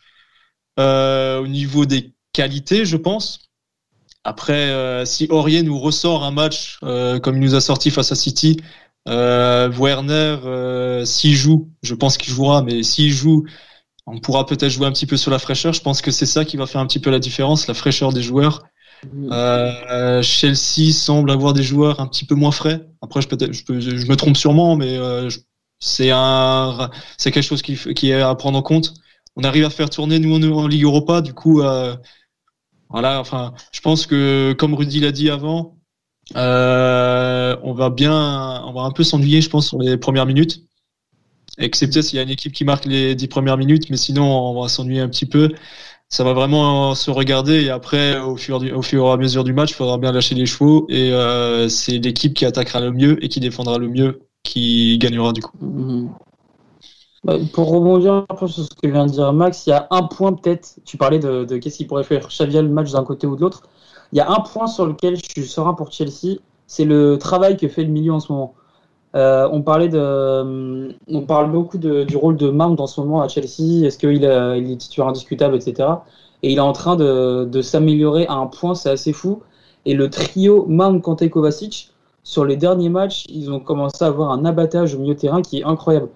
au 0.77 1.47
niveau 1.47 1.85
des 1.85 2.13
qualité, 2.37 2.85
je 2.85 2.97
pense. 2.97 3.39
Après, 4.23 4.69
euh, 4.69 5.05
si 5.05 5.25
Aurier 5.31 5.63
nous 5.63 5.79
ressort 5.79 6.23
un 6.23 6.29
match 6.29 6.77
euh, 6.83 7.19
comme 7.19 7.37
il 7.37 7.41
nous 7.41 7.55
a 7.55 7.61
sorti 7.61 7.89
face 7.89 8.11
à 8.11 8.15
City, 8.15 8.57
euh, 9.07 9.71
Werner, 9.71 10.37
s'il 11.03 11.35
joue, 11.35 11.71
je 11.81 11.95
pense 11.95 12.17
qu'il 12.17 12.31
jouera, 12.31 12.61
mais 12.61 12.83
s'il 12.83 13.11
joue, 13.11 13.43
on 14.05 14.19
pourra 14.19 14.45
peut-être 14.45 14.69
jouer 14.69 14.85
un 14.85 14.91
petit 14.91 15.07
peu 15.07 15.17
sur 15.17 15.31
la 15.31 15.39
fraîcheur. 15.39 15.73
Je 15.73 15.81
pense 15.81 16.01
que 16.03 16.11
c'est 16.11 16.27
ça 16.27 16.45
qui 16.45 16.57
va 16.57 16.67
faire 16.67 16.79
un 16.79 16.85
petit 16.85 16.99
peu 16.99 17.09
la 17.09 17.19
différence, 17.19 17.67
la 17.67 17.73
fraîcheur 17.73 18.13
des 18.13 18.21
joueurs. 18.21 18.63
Euh, 19.31 20.21
Chelsea 20.21 20.91
semble 20.91 21.31
avoir 21.31 21.53
des 21.53 21.63
joueurs 21.63 21.99
un 21.99 22.07
petit 22.07 22.25
peu 22.25 22.35
moins 22.35 22.51
frais. 22.51 22.87
Après, 23.01 23.21
je, 23.21 23.27
peut-être, 23.27 23.53
je, 23.53 24.07
me 24.07 24.15
trompe 24.15 24.37
sûrement, 24.37 24.75
mais 24.75 24.97
c'est 25.79 26.11
un, 26.11 26.89
c'est 27.17 27.31
quelque 27.31 27.43
chose 27.43 27.61
qui, 27.61 28.09
est 28.09 28.21
à 28.21 28.33
prendre 28.35 28.57
en 28.57 28.61
compte. 28.61 28.93
On 29.35 29.43
arrive 29.43 29.65
à 29.65 29.69
faire 29.69 29.89
tourner 29.89 30.19
nous 30.19 30.35
en, 30.51 30.67
Ligue 30.67 30.83
Europa, 30.83 31.21
du 31.21 31.33
coup, 31.33 31.61
voilà, 32.89 33.19
enfin, 33.19 33.53
je 33.71 33.81
pense 33.81 34.05
que 34.05 34.53
comme 34.57 34.73
Rudy 34.73 35.01
l'a 35.01 35.11
dit 35.11 35.29
avant, 35.29 35.77
euh, 36.35 37.55
on 37.63 37.73
va 37.73 37.89
bien, 37.89 38.63
on 38.65 38.73
va 38.73 38.81
un 38.81 38.91
peu 38.91 39.03
s'ennuyer, 39.03 39.41
je 39.41 39.49
pense, 39.49 39.67
sur 39.67 39.79
les 39.79 39.97
premières 39.97 40.25
minutes. 40.25 40.61
Excepté 41.57 42.01
s'il 42.01 42.17
y 42.17 42.19
a 42.19 42.23
une 42.23 42.29
équipe 42.29 42.53
qui 42.53 42.65
marque 42.65 42.85
les 42.85 43.15
dix 43.15 43.27
premières 43.27 43.57
minutes, 43.57 43.89
mais 43.89 43.97
sinon 43.97 44.23
on 44.23 44.61
va 44.61 44.69
s'ennuyer 44.69 45.01
un 45.01 45.09
petit 45.09 45.25
peu. 45.25 45.53
Ça 46.09 46.23
va 46.23 46.33
vraiment 46.33 46.95
se 46.95 47.11
regarder 47.11 47.63
et 47.63 47.69
après, 47.69 48.17
au 48.19 48.37
fur, 48.37 48.63
et 48.63 48.71
à 48.71 49.17
mesure 49.17 49.43
du 49.43 49.53
match, 49.53 49.71
il 49.71 49.75
faudra 49.75 49.97
bien 49.97 50.13
lâcher 50.13 50.35
les 50.35 50.45
chevaux 50.45 50.85
et 50.87 51.11
euh, 51.11 51.67
c'est 51.67 51.97
l'équipe 51.97 52.33
qui 52.33 52.45
attaquera 52.45 52.79
le 52.79 52.91
mieux 52.91 53.23
et 53.23 53.27
qui 53.27 53.41
défendra 53.41 53.77
le 53.77 53.89
mieux 53.89 54.21
qui 54.43 54.97
gagnera 54.99 55.33
du 55.33 55.41
coup. 55.41 55.57
Mmh. 55.59 56.09
Bah, 57.23 57.35
pour 57.51 57.69
rebondir 57.69 58.25
un 58.29 58.35
peu 58.35 58.47
sur 58.47 58.63
ce 58.63 58.69
que 58.69 58.87
vient 58.87 59.05
de 59.05 59.11
dire 59.11 59.33
Max, 59.33 59.67
il 59.67 59.71
y 59.71 59.73
a 59.73 59.87
un 59.91 60.03
point 60.03 60.31
peut-être, 60.31 60.79
tu 60.85 60.95
parlais 60.95 61.19
de, 61.19 61.43
qu'est-ce 61.57 61.77
qu'il 61.77 61.87
pourrait 61.87 62.05
faire 62.05 62.27
Xavier 62.27 62.61
le 62.61 62.69
match 62.69 62.91
d'un 62.91 63.03
côté 63.03 63.27
ou 63.27 63.35
de 63.35 63.41
l'autre. 63.41 63.63
Il 64.13 64.17
y 64.17 64.21
a 64.21 64.29
un 64.31 64.39
point 64.39 64.67
sur 64.67 64.85
lequel 64.85 65.17
je 65.17 65.23
suis 65.29 65.45
serein 65.45 65.73
pour 65.73 65.91
Chelsea, 65.91 66.37
c'est 66.67 66.85
le 66.85 67.17
travail 67.17 67.57
que 67.57 67.67
fait 67.67 67.83
le 67.83 67.89
milieu 67.89 68.13
en 68.13 68.21
ce 68.21 68.31
moment. 68.31 68.53
Euh, 69.15 69.47
on 69.51 69.61
parlait 69.61 69.89
de, 69.89 70.93
on 71.07 71.21
parle 71.21 71.51
beaucoup 71.51 71.77
du 71.77 72.17
rôle 72.17 72.37
de 72.37 72.49
Mount 72.49 72.75
en 72.79 72.87
ce 72.87 73.01
moment 73.01 73.21
à 73.21 73.27
Chelsea. 73.27 73.85
Est-ce 73.85 73.97
qu'il 73.97 74.11
il 74.11 74.23
est 74.71 74.77
titulaire 74.77 75.09
indiscutable, 75.09 75.55
etc. 75.55 75.89
Et 76.43 76.51
il 76.51 76.57
est 76.57 76.61
en 76.61 76.73
train 76.73 76.95
de, 76.95 77.61
s'améliorer 77.61 78.27
à 78.27 78.33
un 78.33 78.47
point, 78.47 78.75
c'est 78.75 78.89
assez 78.89 79.13
fou. 79.13 79.41
Et 79.85 79.93
le 79.93 80.09
trio 80.09 80.65
Mount, 80.67 80.99
Kanté, 81.01 81.29
Kovacic, 81.29 81.91
sur 82.23 82.45
les 82.45 82.57
derniers 82.57 82.89
matchs, 82.89 83.25
ils 83.29 83.51
ont 83.51 83.59
commencé 83.59 84.03
à 84.03 84.07
avoir 84.07 84.31
un 84.31 84.43
abattage 84.45 84.95
au 84.95 84.99
milieu 84.99 85.15
terrain 85.15 85.41
qui 85.41 85.59
est 85.59 85.63
incroyable 85.63 86.09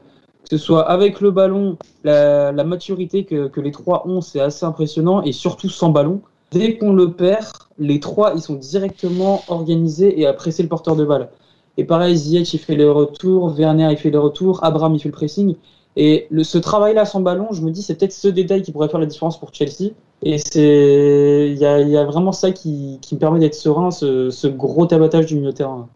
que 0.52 0.58
ce 0.58 0.66
soit 0.66 0.90
avec 0.90 1.22
le 1.22 1.32
ballon, 1.32 1.78
la, 2.04 2.52
maturité 2.66 3.24
que, 3.24 3.62
les 3.62 3.72
trois 3.72 4.08
ont, 4.08 4.22
c'est 4.22 4.42
assez 4.42 4.66
impressionnant, 4.66 5.22
et 5.22 5.32
surtout 5.32 5.70
sans 5.70 5.90
ballon. 5.90 6.22
Dès 6.52 6.78
qu'on 6.78 6.94
le 6.94 7.14
perd, 7.14 7.54
les 7.80 8.02
trois, 8.02 8.34
ils 8.36 8.42
sont 8.42 8.56
directement 8.56 9.44
organisés 9.48 10.20
et 10.20 10.26
à 10.26 10.34
presser 10.34 10.64
le 10.64 10.70
porteur 10.70 10.98
de 10.98 11.06
balle. 11.06 11.30
Et 11.78 11.84
pareil, 11.84 12.16
Ziyech, 12.16 12.54
il 12.54 12.60
fait 12.60 12.76
le 12.76 12.92
retour, 12.92 13.54
Werner, 13.58 13.90
il 13.92 13.98
fait 13.98 14.10
le 14.12 14.20
retour, 14.20 14.64
Abraham, 14.64 14.96
il 14.96 15.00
fait 15.00 15.10
le 15.10 15.14
pressing. 15.14 15.56
Et 15.96 16.28
le, 16.30 16.44
ce 16.44 16.58
travail-là 16.58 17.06
sans 17.06 17.22
ballon, 17.22 17.48
je 17.52 17.62
me 17.62 17.72
dis, 17.72 17.82
c'est 17.82 17.96
peut-être 17.96 18.14
ce 18.14 18.28
détail 18.28 18.62
qui 18.62 18.72
pourrait 18.72 18.90
faire 18.90 19.00
la 19.00 19.06
différence 19.06 19.40
pour 19.40 19.54
Chelsea. 19.54 19.92
Et 20.24 20.38
c'est, 20.38 21.50
il 21.52 21.58
y 21.58 21.66
a, 21.66 22.06
vraiment 22.06 22.32
ça 22.32 22.52
qui, 22.52 23.00
me 23.12 23.18
permet 23.18 23.40
d'être 23.40 23.56
serein, 23.56 23.92
ce, 23.92 24.30
ce 24.30 24.48
gros 24.48 24.86
tabatage 24.86 25.26
du 25.26 25.36
milieu 25.36 25.52
de 25.52 25.58
terrain. 25.58 25.90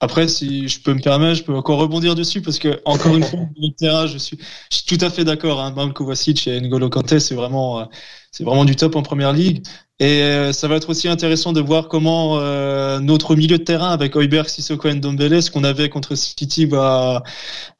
Après, 0.00 0.28
si 0.28 0.68
je 0.68 0.82
peux 0.82 0.92
me 0.92 1.00
permettre, 1.00 1.36
je 1.36 1.44
peux 1.44 1.54
encore 1.54 1.78
rebondir 1.78 2.14
dessus 2.14 2.42
parce 2.42 2.58
que 2.58 2.80
encore 2.84 3.16
une 3.16 3.22
fois, 3.22 3.38
le 3.56 3.70
terrain, 3.74 4.06
je 4.06 4.18
suis, 4.18 4.38
je 4.70 4.76
suis 4.76 4.84
tout 4.84 5.02
à 5.02 5.08
fait 5.08 5.24
d'accord. 5.24 5.60
Hein. 5.60 5.90
Kovacic 5.92 6.46
et 6.46 6.60
N'Golo 6.60 6.90
Kanté, 6.90 7.18
c'est 7.18 7.34
vraiment, 7.34 7.80
euh, 7.80 7.84
c'est 8.30 8.44
vraiment 8.44 8.66
du 8.66 8.76
top 8.76 8.94
en 8.96 9.02
première 9.02 9.32
ligue. 9.32 9.66
Et 9.98 10.22
euh, 10.22 10.52
ça 10.52 10.68
va 10.68 10.76
être 10.76 10.90
aussi 10.90 11.08
intéressant 11.08 11.54
de 11.54 11.60
voir 11.60 11.88
comment 11.88 12.38
euh, 12.38 13.00
notre 13.00 13.34
milieu 13.34 13.56
de 13.56 13.62
terrain 13.64 13.88
avec 13.88 14.14
Heuberg, 14.14 14.46
Sissoko 14.46 14.88
et 14.88 14.94
Ndombele, 14.94 15.42
ce 15.42 15.50
qu'on 15.50 15.64
avait 15.64 15.88
contre 15.88 16.14
City 16.16 16.66
va 16.66 17.22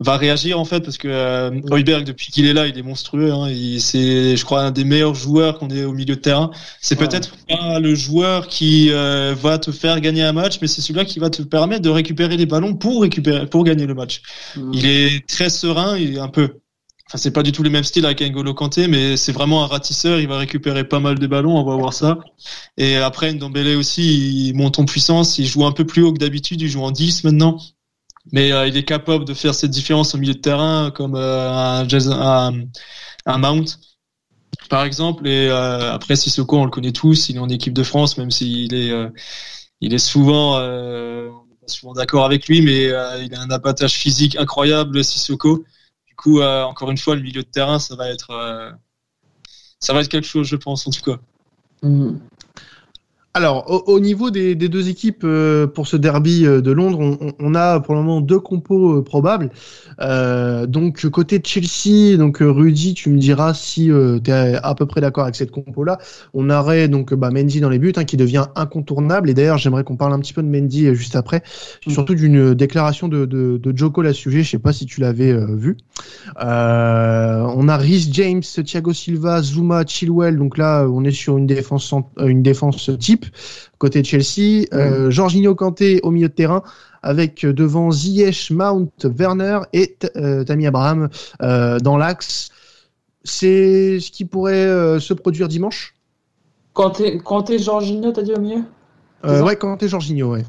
va 0.00 0.16
réagir 0.16 0.59
en 0.59 0.64
fait 0.64 0.81
parce 0.81 0.96
que 0.96 1.09
euh, 1.09 1.50
depuis 1.50 2.33
qu'il 2.33 2.46
est 2.46 2.55
là, 2.55 2.66
il 2.66 2.79
est 2.79 2.83
monstrueux. 2.83 3.33
Hein, 3.33 3.48
c'est, 3.79 4.37
je 4.37 4.44
crois, 4.46 4.62
un 4.62 4.70
des 4.70 4.85
meilleurs 4.85 5.14
joueurs 5.14 5.59
qu'on 5.59 5.68
ait 5.68 5.85
au 5.85 5.92
milieu 5.92 6.16
de 6.16 6.20
terrain. 6.20 6.50
C'est 6.81 6.96
peut-être 6.96 7.37
pas 7.48 7.81
le 7.81 7.94
joueur 7.94 8.48
qui 8.48 8.90
euh, 8.90 9.35
va 9.38 9.59
te 9.59 9.70
faire 9.70 10.00
gagner 10.00 10.22
un 10.22 10.33
match, 10.33 10.59
mais 10.62 10.68
c'est 10.68 10.81
celui-là 10.81 11.05
qui 11.05 11.18
va 11.18 11.29
te 11.29 11.42
permettre 11.42 11.83
de 11.83 11.90
récupérer 11.90 12.38
les 12.38 12.46
ballons 12.46 12.74
pour 12.74 13.02
récupérer 13.02 13.46
pour 13.46 13.64
gagner 13.64 13.87
le 13.87 13.94
match. 13.94 14.22
Mm. 14.57 14.70
Il 14.72 14.87
est 14.87 15.26
très 15.26 15.50
serein, 15.50 15.98
il 15.98 16.16
est 16.16 16.20
un 16.20 16.29
peu 16.29 16.61
Enfin, 17.09 17.19
c'est 17.19 17.31
pas 17.31 17.45
du 17.45 17.53
tout 17.53 17.62
le 17.62 17.71
même 17.71 17.85
style 17.85 18.05
avec 18.05 18.21
N'Golo 18.21 18.53
Kanté, 18.53 18.88
mais 18.88 19.16
c'est 19.16 19.31
vraiment 19.31 19.62
un 19.62 19.69
ratisseur. 19.69 20.19
Il 20.19 20.27
va 20.27 20.38
récupérer 20.38 20.83
pas 20.83 20.99
mal 20.99 21.21
de 21.21 21.27
ballons, 21.29 21.57
on 21.57 21.62
va 21.64 21.77
voir 21.77 21.92
ça. 21.92 22.19
Et 22.79 22.97
après, 22.97 23.33
Ndombele 23.33 23.77
aussi, 23.77 24.49
il 24.49 24.55
monte 24.57 24.81
en 24.81 24.85
puissance. 24.87 25.38
Il 25.38 25.47
joue 25.47 25.64
un 25.64 25.73
peu 25.73 25.87
plus 25.87 26.03
haut 26.03 26.12
que 26.12 26.19
d'habitude. 26.19 26.61
Il 26.61 26.69
joue 26.69 26.83
en 26.83 26.90
10 26.90 27.23
maintenant. 27.23 27.59
Mais 28.33 28.51
euh, 28.51 28.66
il 28.66 28.77
est 28.77 28.85
capable 28.85 29.25
de 29.25 29.35
faire 29.35 29.55
cette 29.55 29.71
différence 29.71 30.16
au 30.16 30.19
milieu 30.19 30.35
de 30.35 30.40
terrain, 30.40 30.90
comme 30.90 31.14
euh, 31.14 31.49
un, 31.49 31.87
un, 31.87 32.64
un, 33.27 33.38
Mount, 33.38 33.79
par 34.69 34.85
exemple. 34.85 35.29
Et 35.29 35.49
euh, 35.49 35.92
après, 35.92 36.16
Sissoko, 36.16 36.59
on 36.59 36.64
le 36.64 36.73
connaît 36.73 36.90
tous. 36.90 37.29
Il 37.29 37.37
est 37.37 37.38
en 37.38 37.49
équipe 37.49 37.73
de 37.73 37.85
France, 37.85 38.19
même 38.19 38.33
s'il 38.33 38.75
est, 38.75 38.92
il 39.81 39.95
est 39.95 39.99
souvent, 39.99 40.61
souvent 41.66 41.92
d'accord 41.92 42.25
avec 42.25 42.49
lui, 42.49 42.62
mais 42.62 42.87
il 42.87 43.35
a 43.35 43.40
un 43.40 43.51
abattage 43.51 43.92
physique 43.92 44.35
incroyable, 44.37 45.05
Sissoko 45.05 45.64
coup, 46.16 46.40
euh, 46.40 46.62
encore 46.64 46.90
une 46.90 46.98
fois, 46.98 47.14
le 47.14 47.22
milieu 47.22 47.42
de 47.42 47.48
terrain, 47.48 47.79
ça 47.79 47.94
va 47.94 48.11
être, 48.11 48.31
euh, 48.31 48.70
ça 49.79 49.92
va 49.92 50.00
être 50.00 50.09
quelque 50.09 50.26
chose, 50.26 50.46
je 50.46 50.57
pense, 50.57 50.87
en 50.87 50.90
tout 50.90 51.02
cas. 51.02 51.18
Mm. 51.83 52.16
Alors, 53.37 53.87
au, 53.87 54.01
niveau 54.01 54.31
des, 54.31 54.55
deux 54.55 54.88
équipes 54.88 55.20
euh, 55.22 55.66
pour 55.66 55.87
ce 55.87 55.99
derby 55.99 56.44
de 56.44 56.72
Londres, 56.72 57.18
on, 57.38 57.55
a 57.55 57.81
pour 57.81 57.94
le 57.94 58.01
moment 58.01 58.22
deux 58.22 58.40
compos 58.40 59.03
probables. 59.03 59.51
Euh, 60.01 60.66
donc 60.66 61.07
côté 61.09 61.40
Chelsea, 61.42 62.16
donc 62.16 62.42
euh, 62.42 62.51
Rudy, 62.51 62.94
tu 62.94 63.11
me 63.11 63.18
diras 63.18 63.55
si 63.55 63.90
euh, 63.90 64.18
tu 64.22 64.31
es 64.31 64.57
à 64.62 64.75
peu 64.75 64.87
près 64.87 65.01
d'accord 65.01 65.25
avec 65.25 65.37
cette 65.37 65.51
compo 65.51 65.85
là. 65.85 65.99
On 66.35 66.51
aurait 66.51 66.88
donc 66.88 67.14
bah, 67.14 67.31
Mendy 67.31 67.61
dans 67.61 67.70
les 67.70 67.79
buts 67.79 67.92
hein, 67.96 68.05
qui 68.05 68.16
devient 68.16 68.46
incontournable 68.55 69.31
et 69.31 69.35
d'ailleurs 69.35 69.59
j'aimerais 69.59 69.85
qu'on 69.85 69.96
parle 69.96 70.12
un 70.12 70.18
petit 70.18 70.33
peu 70.33 70.42
de 70.42 70.49
Mendy 70.49 70.94
juste 70.94 71.16
après, 71.16 71.42
mm. 71.87 71.90
surtout 71.90 72.14
d'une 72.14 72.55
déclaration 72.55 73.09
de, 73.09 73.25
de, 73.25 73.59
de 73.59 73.87
Cole 73.87 74.09
à 74.09 74.12
ce 74.12 74.20
sujet, 74.20 74.42
je 74.42 74.51
sais 74.51 74.59
pas 74.59 74.72
si 74.72 74.85
tu 74.85 75.01
l'avais 75.01 75.33
vu. 75.55 75.77
on 76.37 77.68
a 77.68 77.77
Rhys 77.77 78.09
James, 78.12 78.42
Thiago 78.42 78.92
Silva, 78.92 79.42
Zuma, 79.42 79.85
Chilwell, 79.87 80.37
donc 80.37 80.59
là 80.59 80.87
on 80.90 81.05
est 81.05 81.12
sur 81.12 81.38
une 81.38 81.46
défense 81.46 81.94
une 82.18 82.42
défense 82.42 82.90
type 82.99 83.25
côté 83.78 84.02
Chelsea, 84.04 84.66
mm. 84.72 85.10
Jorginho 85.10 85.54
Kanté 85.54 86.00
au 86.02 86.10
milieu 86.10 86.28
de 86.28 86.34
terrain 86.34 86.62
avec 87.06 87.44
euh, 87.44 87.52
devant 87.52 87.90
Ziyech, 87.90 88.50
Mount, 88.50 88.90
Werner 89.04 89.60
et 89.72 89.96
euh, 90.16 90.44
Tammy 90.44 90.66
Abraham 90.66 91.08
euh, 91.40 91.78
dans 91.78 91.96
l'axe. 91.96 92.50
C'est 93.22 93.98
ce 94.00 94.10
qui 94.10 94.24
pourrait 94.24 95.00
se 95.00 95.12
produire 95.12 95.48
dimanche 95.48 95.94
Quand 96.74 96.90
t'es 96.90 97.58
Jorginho, 97.58 98.12
t'as 98.12 98.22
dit 98.22 98.32
au 98.32 98.40
milieu? 98.40 98.62
Ouais, 99.24 99.58
t'es 99.78 99.88
Jorginho, 99.88 100.32
ouais. 100.32 100.44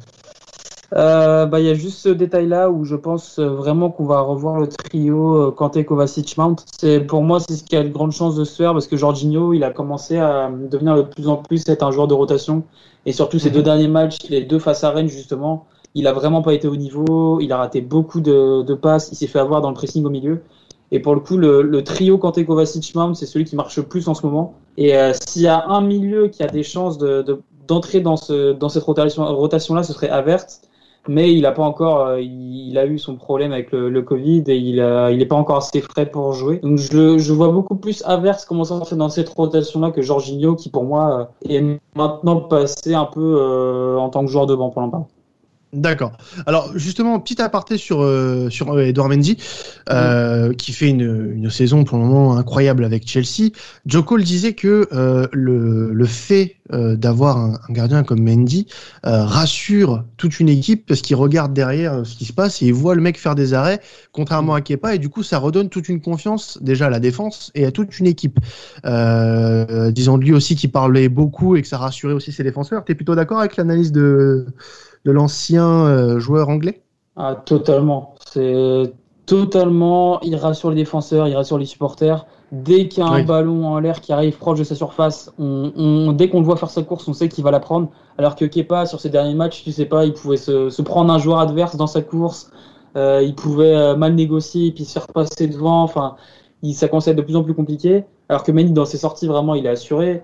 Bah, 0.92 1.60
il 1.60 1.66
y 1.66 1.70
a 1.70 1.74
juste 1.74 2.00
ce 2.00 2.10
détail-là 2.10 2.70
où 2.70 2.86
je 2.86 2.96
pense 2.96 3.40
vraiment 3.40 3.90
qu'on 3.90 4.06
va 4.06 4.22
revoir 4.22 4.60
le 4.60 4.68
trio 4.68 5.52
Kanté, 5.52 5.86
Kovacic, 5.86 6.38
Mount. 6.38 6.56
C'est 6.80 7.02
pour 7.02 7.24
moi 7.24 7.40
c'est 7.40 7.56
ce 7.56 7.64
qui 7.64 7.76
a 7.76 7.84
de 7.84 7.90
grandes 7.90 8.14
chances 8.14 8.36
de 8.36 8.46
se 8.46 8.56
faire 8.56 8.74
parce 8.74 8.88
que 8.88 8.96
Jorginho 8.96 9.54
il 9.54 9.64
a 9.64 9.72
commencé 9.72 10.18
à 10.18 10.50
devenir 10.50 10.96
de 10.96 11.02
plus 11.02 11.28
en 11.28 11.38
plus 11.38 11.68
être 11.68 11.84
un 11.84 11.92
joueur 11.92 12.08
de 12.08 12.14
rotation 12.14 12.64
et 13.06 13.12
surtout 13.12 13.40
ces 13.40 13.50
mhm. 13.50 13.56
deux 13.56 13.64
derniers 13.64 13.88
matchs, 13.88 14.30
les 14.30 14.44
deux 14.44 14.60
face 14.60 14.84
à 14.84 14.92
Rennes 14.92 15.10
justement, 15.10 15.66
il 15.98 16.06
a 16.06 16.14
vraiment 16.14 16.44
pas 16.44 16.54
été 16.54 16.68
au 16.68 16.76
niveau. 16.76 17.40
Il 17.40 17.52
a 17.52 17.58
raté 17.58 17.82
beaucoup 17.82 18.22
de, 18.22 18.74
passes. 18.76 19.10
Il 19.12 19.16
s'est 19.16 19.26
fait 19.26 19.40
avoir 19.40 19.62
dans 19.62 19.70
le 19.70 19.74
pressing 19.74 20.06
au 20.06 20.12
milieu. 20.12 20.44
Et 20.92 21.00
pour 21.00 21.16
le 21.16 21.22
coup, 21.22 21.38
le, 21.38 21.84
trio 21.84 22.20
Kanté 22.20 22.46
Kovacic 22.46 22.94
Mount, 22.94 23.16
c'est 23.16 23.26
celui 23.26 23.46
qui 23.46 23.56
marche 23.56 23.76
le 23.78 23.84
plus 23.84 24.08
en 24.08 24.14
ce 24.14 24.24
moment. 24.24 24.54
Et 24.78 24.96
euh, 24.96 25.12
s'il 25.14 25.42
y 25.42 25.48
a 25.48 25.66
un 25.68 25.82
milieu 25.82 26.28
qui 26.28 26.44
a 26.44 26.48
des 26.48 26.62
chances 26.62 27.00
d'entrer 27.68 28.00
dans, 28.00 28.16
ce, 28.16 28.54
dans 28.54 28.70
cette 28.70 28.84
rotation, 28.84 29.26
rotation 29.36 29.74
là, 29.74 29.82
ce 29.82 29.92
serait 29.92 30.10
Avert. 30.10 30.46
Mais 31.08 31.34
il 31.34 31.46
a 31.46 31.52
pas 31.52 31.64
encore, 31.64 32.06
euh, 32.08 32.22
il, 32.22 32.78
a 32.78 32.86
eu 32.86 33.00
son 33.00 33.16
problème 33.16 33.52
avec 33.52 33.72
le, 33.72 34.02
Covid 34.02 34.44
et 34.48 34.56
il 34.56 34.76
il 35.12 35.22
est 35.22 35.26
pas 35.26 35.36
encore 35.36 35.58
assez 35.58 35.82
frais 35.82 36.06
pour 36.06 36.34
jouer. 36.34 36.60
Donc 36.64 36.78
je, 36.78 37.34
vois 37.34 37.50
beaucoup 37.50 37.76
plus 37.76 38.04
Avert 38.06 38.46
commencer 38.46 38.74
à 38.74 38.76
entrer 38.76 38.96
dans 38.96 39.10
cette 39.10 39.30
rotation 39.30 39.80
là 39.80 39.92
que 39.92 40.02
Jorginho 40.02 40.56
qui 40.56 40.70
pour 40.70 40.84
moi 40.84 41.30
euh, 41.46 41.54
est 41.54 41.80
maintenant 41.96 42.42
passé 42.42 42.94
un 42.94 43.06
peu 43.06 43.98
en 43.98 44.10
tant 44.10 44.26
que 44.26 44.32
joueur 44.32 44.46
de 44.46 44.56
banc 44.56 44.70
pour 44.70 44.82
l'instant. 44.82 45.08
D'accord. 45.74 46.14
Alors 46.46 46.72
justement, 46.78 47.20
petit 47.20 47.42
aparté 47.42 47.78
sur 47.78 48.02
euh, 48.02 48.50
sur 48.50 48.72
euh, 48.72 48.86
Edouard 48.86 49.10
Mendy, 49.10 49.38
euh, 49.90 50.54
qui 50.54 50.72
fait 50.72 50.88
une, 50.88 51.34
une 51.36 51.50
saison 51.50 51.84
pour 51.84 51.98
le 51.98 52.06
moment 52.06 52.38
incroyable 52.38 52.86
avec 52.86 53.06
Chelsea. 53.06 53.52
Joe 53.86 54.06
Cole 54.06 54.24
disait 54.24 54.54
que 54.54 54.88
le, 55.34 55.92
le 55.92 56.06
fait 56.06 56.56
d'avoir 56.70 57.38
un, 57.38 57.60
gardien 57.70 58.04
comme 58.04 58.22
Mendy 58.22 58.68
rassure 59.04 60.06
toute 60.16 60.40
une 60.40 60.50
équipe 60.50 60.86
parce 60.86 61.02
qu'il 61.02 61.16
regarde 61.18 61.54
derrière 61.54 62.06
ce 62.06 62.16
qui 62.16 62.26
se 62.26 62.34
passe 62.34 62.62
et 62.62 62.68
il 62.68 62.74
voit 62.74 62.96
le 62.96 63.02
mec 63.02 63.20
faire 63.20 63.36
des 63.36 63.54
arrêts, 63.54 63.82
contrairement 64.12 64.54
à 64.54 64.62
Kepa, 64.62 64.96
et 64.96 65.00
du 65.00 65.10
coup 65.10 65.24
ça 65.24 65.38
redonne 65.38 65.70
toute 65.70 65.90
une 65.90 66.02
confiance 66.02 66.60
déjà 66.62 66.88
à 66.88 66.90
la 66.90 67.00
défense 67.00 67.52
et 67.56 67.66
à 67.66 67.72
toute 67.72 68.00
une 68.00 68.08
équipe. 68.08 68.40
disons 68.84 70.18
de 70.18 70.24
lui 70.24 70.34
aussi 70.34 70.56
qui 70.56 70.70
parlait 70.70 71.10
beaucoup 71.10 71.58
et 71.58 71.62
que 71.62 71.68
ça 71.68 71.78
rassurait 71.78 72.14
aussi 72.14 72.32
ses 72.32 72.44
défenseurs. 72.44 72.86
T'es 72.86 72.96
plutôt 72.96 73.16
d'accord 73.16 73.40
avec 73.40 73.58
l'analyse 73.58 73.92
de 73.92 74.46
de 75.08 75.12
l'ancien 75.14 75.86
euh, 75.88 76.20
joueur 76.20 76.50
anglais? 76.50 76.82
Ah, 77.16 77.36
Totalement. 77.46 78.16
C'est 78.30 78.94
totalement. 79.26 80.20
Il 80.22 80.36
rassure 80.36 80.70
les 80.70 80.76
défenseurs, 80.76 81.28
il 81.28 81.36
rassure 81.36 81.58
les 81.58 81.66
supporters. 81.66 82.26
Dès 82.52 82.88
qu'il 82.88 83.04
y 83.04 83.08
a 83.08 83.10
un 83.10 83.24
ballon 83.24 83.68
en 83.68 83.80
l'air 83.80 84.00
qui 84.00 84.14
arrive 84.14 84.38
proche 84.38 84.60
de 84.60 84.64
sa 84.64 84.76
surface, 84.76 85.34
on, 85.38 86.14
dès 86.14 86.30
qu'on 86.30 86.40
le 86.40 86.46
voit 86.46 86.56
faire 86.56 86.70
sa 86.70 86.82
course, 86.82 87.06
on 87.08 87.14
sait 87.14 87.28
qu'il 87.28 87.44
va 87.44 87.52
la 87.52 87.60
prendre. 87.60 87.90
Alors 88.18 88.36
que 88.36 88.46
Kepa, 88.46 88.86
sur 88.86 89.02
ses 89.02 89.10
derniers 89.10 89.34
matchs, 89.34 89.64
tu 89.64 89.72
sais 89.74 89.86
pas, 89.86 90.06
il 90.06 90.14
pouvait 90.14 90.38
se, 90.38 90.82
prendre 90.82 91.12
un 91.12 91.20
joueur 91.20 91.40
adverse 91.40 91.76
dans 91.76 91.88
sa 91.88 92.02
course. 92.02 92.52
Euh, 92.96 93.22
il 93.22 93.36
pouvait 93.36 93.76
euh, 93.76 93.96
mal 93.98 94.16
négocier 94.16 94.68
et 94.68 94.72
puis 94.72 94.86
se 94.86 94.94
faire 94.94 95.08
passer 95.08 95.48
devant. 95.48 95.84
Enfin, 95.84 96.16
il, 96.64 96.74
ça 96.74 96.88
commençait 96.88 97.10
à 97.10 97.14
être 97.14 97.18
de 97.18 97.24
plus 97.24 97.36
en 97.36 97.44
plus 97.44 97.54
compliqué. 97.54 98.06
Alors 98.30 98.44
que 98.44 98.52
Mendy, 98.52 98.72
dans 98.72 98.86
ses 98.86 98.98
sorties, 98.98 99.28
vraiment, 99.28 99.56
il 99.56 99.66
est 99.66 99.70
assuré. 99.70 100.24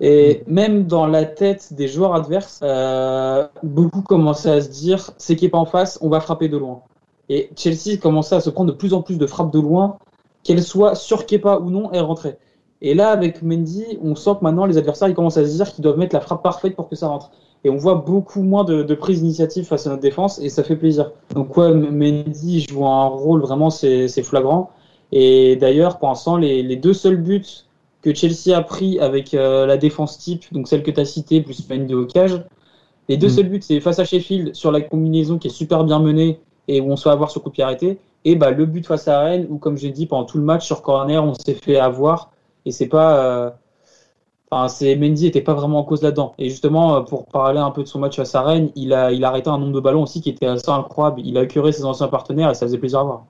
Et 0.00 0.44
mm. 0.46 0.52
même 0.52 0.86
dans 0.86 1.06
la 1.06 1.24
tête 1.24 1.72
des 1.72 1.88
joueurs 1.88 2.14
adverses, 2.14 2.60
euh, 2.62 3.46
beaucoup 3.62 4.02
commençaient 4.02 4.50
à 4.50 4.60
se 4.60 4.68
dire 4.68 5.10
c'est 5.18 5.36
qui 5.36 5.46
est 5.46 5.50
pas 5.50 5.58
en 5.58 5.66
face, 5.66 5.98
on 6.02 6.08
va 6.08 6.20
frapper 6.20 6.48
de 6.48 6.56
loin. 6.56 6.82
Et 7.28 7.50
Chelsea 7.56 7.98
commençait 8.00 8.36
à 8.36 8.40
se 8.40 8.50
prendre 8.50 8.72
de 8.72 8.76
plus 8.76 8.94
en 8.94 9.02
plus 9.02 9.18
de 9.18 9.26
frappes 9.26 9.52
de 9.52 9.60
loin, 9.60 9.98
qu'elles 10.44 10.62
soient 10.62 10.94
sur 10.94 11.26
Kepa 11.26 11.58
ou 11.58 11.70
non, 11.70 11.90
elles 11.92 12.02
rentraient. 12.02 12.38
Et 12.80 12.94
là, 12.94 13.10
avec 13.10 13.42
Mendy, 13.42 13.98
on 14.02 14.14
sent 14.14 14.30
que 14.38 14.44
maintenant 14.44 14.64
les 14.64 14.78
adversaires 14.78 15.08
ils 15.08 15.14
commencent 15.14 15.36
à 15.36 15.44
se 15.44 15.56
dire 15.56 15.72
qu'ils 15.72 15.82
doivent 15.82 15.98
mettre 15.98 16.14
la 16.14 16.20
frappe 16.20 16.42
parfaite 16.42 16.76
pour 16.76 16.88
que 16.88 16.96
ça 16.96 17.08
rentre. 17.08 17.30
Et 17.64 17.70
on 17.70 17.76
voit 17.76 17.96
beaucoup 17.96 18.42
moins 18.42 18.62
de, 18.62 18.84
de 18.84 18.94
prise 18.94 19.20
d'initiative 19.20 19.64
face 19.64 19.86
à 19.88 19.90
notre 19.90 20.02
défense 20.02 20.38
et 20.38 20.48
ça 20.48 20.62
fait 20.62 20.76
plaisir. 20.76 21.10
Donc 21.34 21.56
ouais, 21.56 21.74
Mendy 21.74 22.64
joue 22.68 22.86
un 22.86 23.06
rôle 23.06 23.40
vraiment, 23.40 23.68
c'est 23.68 24.08
flagrant. 24.22 24.70
Et 25.10 25.56
d'ailleurs, 25.56 25.98
pour 25.98 26.08
l'instant, 26.08 26.36
les, 26.36 26.62
les 26.62 26.76
deux 26.76 26.92
seuls 26.92 27.16
buts 27.16 27.64
que 28.02 28.14
Chelsea 28.14 28.56
a 28.56 28.62
pris 28.62 28.98
avec 29.00 29.34
euh, 29.34 29.66
la 29.66 29.76
défense 29.76 30.18
type, 30.18 30.44
donc 30.52 30.68
celle 30.68 30.82
que 30.82 30.90
tu 30.90 31.00
as 31.00 31.04
citée, 31.04 31.40
plus 31.40 31.66
de 31.66 31.94
Hocage. 31.94 32.42
Les 33.08 33.16
deux 33.16 33.28
mm. 33.28 33.30
seuls 33.30 33.48
buts, 33.48 33.62
c'est 33.62 33.80
face 33.80 33.98
à 33.98 34.04
Sheffield 34.04 34.54
sur 34.54 34.70
la 34.70 34.80
combinaison 34.80 35.38
qui 35.38 35.48
est 35.48 35.50
super 35.50 35.84
bien 35.84 35.98
menée 35.98 36.40
et 36.68 36.80
où 36.80 36.90
on 36.90 36.96
se 36.96 37.04
fait 37.04 37.10
avoir 37.10 37.30
sur 37.30 37.42
coup 37.42 37.48
de 37.48 37.54
pied 37.54 37.64
arrêté. 37.64 37.98
Et 38.24 38.36
bah, 38.36 38.50
le 38.50 38.66
but 38.66 38.86
face 38.86 39.08
à 39.08 39.20
Rennes, 39.20 39.46
où, 39.48 39.58
comme 39.58 39.76
j'ai 39.76 39.90
dit, 39.90 40.06
pendant 40.06 40.24
tout 40.24 40.38
le 40.38 40.44
match, 40.44 40.66
sur 40.66 40.82
corner, 40.82 41.24
on 41.24 41.34
s'est 41.34 41.54
fait 41.54 41.78
avoir. 41.78 42.30
Et 42.66 42.72
c'est 42.72 42.88
pas. 42.88 43.24
Euh, 43.24 43.50
enfin, 44.50 44.68
c'est 44.68 44.96
Mendy 44.96 45.26
était 45.26 45.40
pas 45.40 45.54
vraiment 45.54 45.78
en 45.78 45.84
cause 45.84 46.02
là-dedans. 46.02 46.34
Et 46.38 46.50
justement, 46.50 46.96
euh, 46.96 47.00
pour 47.00 47.26
parler 47.26 47.60
un 47.60 47.70
peu 47.70 47.82
de 47.82 47.88
son 47.88 48.00
match 48.00 48.16
face 48.16 48.34
à 48.34 48.42
Rennes, 48.42 48.70
il 48.74 48.92
a, 48.92 49.12
il 49.12 49.24
a 49.24 49.28
arrêté 49.28 49.48
un 49.48 49.58
nombre 49.58 49.72
de 49.72 49.80
ballons 49.80 50.02
aussi 50.02 50.20
qui 50.20 50.30
était 50.30 50.46
assez 50.46 50.70
incroyable. 50.70 51.22
Il 51.24 51.38
a 51.38 51.44
écœuré 51.44 51.72
ses 51.72 51.84
anciens 51.84 52.08
partenaires 52.08 52.50
et 52.50 52.54
ça 52.54 52.66
faisait 52.66 52.78
plaisir 52.78 53.00
à 53.00 53.04
voir. 53.04 53.24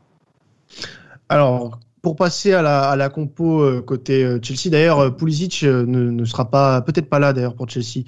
Alors, 1.28 1.78
pour 2.03 2.17
passer 2.17 2.53
à 2.53 2.63
la, 2.97 3.09
compo 3.09 3.61
euh, 3.61 3.83
côté 3.83 4.25
euh, 4.25 4.39
Chelsea, 4.43 4.71
d'ailleurs, 4.71 5.01
euh, 5.01 5.11
Pulisic 5.11 5.63
ne, 5.63 6.25
sera 6.25 6.51
pas, 6.51 6.81
peut-être 6.83 7.09
pas 7.09 7.19
là 7.19 7.33
d'ailleurs 7.33 7.55
pour 7.55 7.69
Chelsea. 7.69 8.05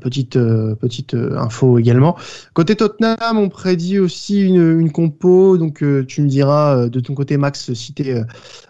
Petite 0.00 0.38
petite 0.80 1.14
info 1.14 1.78
également. 1.78 2.16
Côté 2.54 2.76
Tottenham, 2.76 3.38
on 3.38 3.48
prédit 3.48 3.98
aussi 3.98 4.40
une, 4.40 4.80
une 4.80 4.92
compo. 4.92 5.58
Donc 5.58 5.84
tu 6.06 6.22
me 6.22 6.28
diras 6.28 6.88
de 6.88 7.00
ton 7.00 7.14
côté, 7.14 7.36
Max, 7.36 7.72
si 7.72 7.92
t'es 7.92 8.22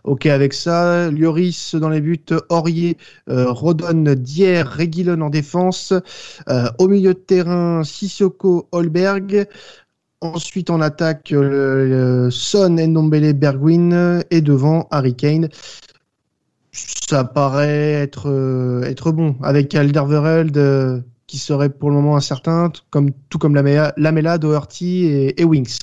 ok 0.04 0.26
avec 0.26 0.52
ça. 0.52 1.10
Lloris 1.10 1.74
dans 1.74 1.88
les 1.88 2.00
buts, 2.00 2.18
Aurier, 2.48 2.96
Rodon, 3.26 4.14
Dier, 4.16 4.62
Reguilon 4.62 5.20
en 5.20 5.30
défense. 5.30 5.92
au 6.78 6.88
milieu 6.88 7.14
de 7.14 7.18
terrain, 7.18 7.84
Sissoko, 7.84 8.68
Holberg. 8.72 9.48
Ensuite, 10.20 10.70
on 10.70 10.80
attaque 10.80 11.32
euh, 11.32 12.28
Son, 12.30 12.70
Ndombele, 12.70 13.34
Bergwin 13.34 14.24
et 14.30 14.40
devant 14.40 14.88
Harry 14.90 15.14
Kane. 15.14 15.48
Ça 16.72 17.24
paraît 17.24 17.92
être, 17.92 18.28
euh, 18.28 18.82
être 18.82 19.12
bon. 19.12 19.36
Avec 19.42 19.74
Alderweireld 19.74 21.04
qui 21.28 21.38
serait 21.38 21.68
pour 21.68 21.90
le 21.90 21.96
moment 21.96 22.16
incertain, 22.16 22.72
comme, 22.90 23.10
tout 23.28 23.38
comme 23.38 23.54
Lamela, 23.54 23.92
Lamela 23.96 24.38
Doherty 24.38 25.04
et, 25.04 25.40
et 25.40 25.44
Winks. 25.44 25.78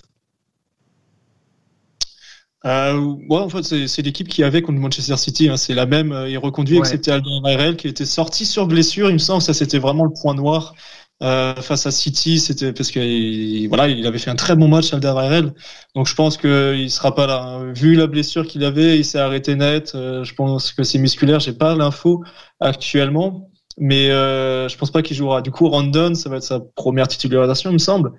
Euh, 2.65 3.00
ouais, 3.30 3.38
en 3.38 3.50
fait, 3.50 3.88
c'est 3.88 4.02
l'équipe 4.02 4.28
qui 4.28 4.43
avait 4.43 4.63
contre 4.63 4.80
Manchester 4.80 5.17
City. 5.17 5.50
Hein. 5.50 5.58
C'est 5.58 5.76
la 5.76 5.86
même. 5.86 6.12
Euh, 6.12 6.28
il 6.28 6.38
reconduit, 6.39 6.76
ouais. 6.76 6.80
excepté 6.80 7.12
Alderweireld 7.12 7.78
qui 7.78 7.88
était 7.88 8.06
sorti 8.06 8.45
sur 8.45 8.65
blessure. 8.65 9.10
Il 9.10 9.13
me 9.13 9.17
semble 9.19 9.39
que 9.39 9.45
ça 9.45 9.54
c'était 9.54 9.78
vraiment 9.78 10.04
le 10.04 10.12
point 10.19 10.34
noir 10.34 10.74
euh, 11.23 11.56
face 11.56 11.86
à 11.86 11.91
City. 11.91 12.39
C'était 12.39 12.73
parce 12.73 12.91
que 12.91 13.67
voilà, 13.67 13.88
il 13.88 14.06
avait 14.06 14.19
fait 14.19 14.32
un 14.32 14.36
très 14.36 14.56
bon 14.56 14.67
match 14.67 14.93
Alderweireld. 14.93 15.54
Donc 15.95 16.08
je 16.08 16.15
pense 16.15 16.38
qu'il 16.38 16.89
sera 16.91 17.15
pas 17.15 17.28
là. 17.28 17.60
Vu 17.73 17.95
la 17.95 18.08
blessure 18.08 18.47
qu'il 18.47 18.63
avait, 18.63 18.97
il 18.97 19.06
s'est 19.06 19.19
arrêté 19.19 19.56
net. 19.56 19.93
Euh, 19.95 20.23
je 20.23 20.34
pense 20.34 20.71
que 20.73 20.84
c'est 20.84 20.99
musculaire. 20.99 21.39
J'ai 21.39 21.54
pas 21.54 21.75
l'info 21.75 22.23
actuellement 22.60 23.49
mais 23.78 24.10
euh, 24.10 24.67
je 24.67 24.78
pense 24.78 24.91
pas 24.91 25.01
qu'il 25.01 25.15
jouera. 25.15 25.41
Du 25.41 25.51
coup, 25.51 25.67
Randon, 25.69 26.15
ça 26.15 26.30
va 26.30 26.38
être 26.38 26.43
sa 26.43 26.60
première 26.60 27.08
titularisation, 27.08 27.69
il 27.71 27.73
me 27.73 27.78
semble. 27.80 28.13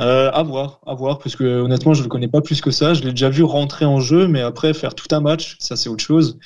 Euh, 0.00 0.30
à 0.32 0.42
voir, 0.42 0.80
à 0.86 0.94
voir, 0.94 1.18
parce 1.18 1.36
que 1.36 1.44
honnêtement, 1.60 1.92
je 1.94 2.02
le 2.02 2.08
connais 2.08 2.28
pas 2.28 2.40
plus 2.40 2.60
que 2.60 2.70
ça. 2.70 2.94
Je 2.94 3.02
l'ai 3.02 3.10
déjà 3.10 3.28
vu 3.28 3.42
rentrer 3.42 3.84
en 3.84 4.00
jeu, 4.00 4.28
mais 4.28 4.40
après 4.40 4.72
faire 4.72 4.94
tout 4.94 5.08
un 5.14 5.20
match, 5.20 5.56
ça 5.60 5.76
c'est 5.76 5.88
autre 5.90 6.04
chose. 6.04 6.38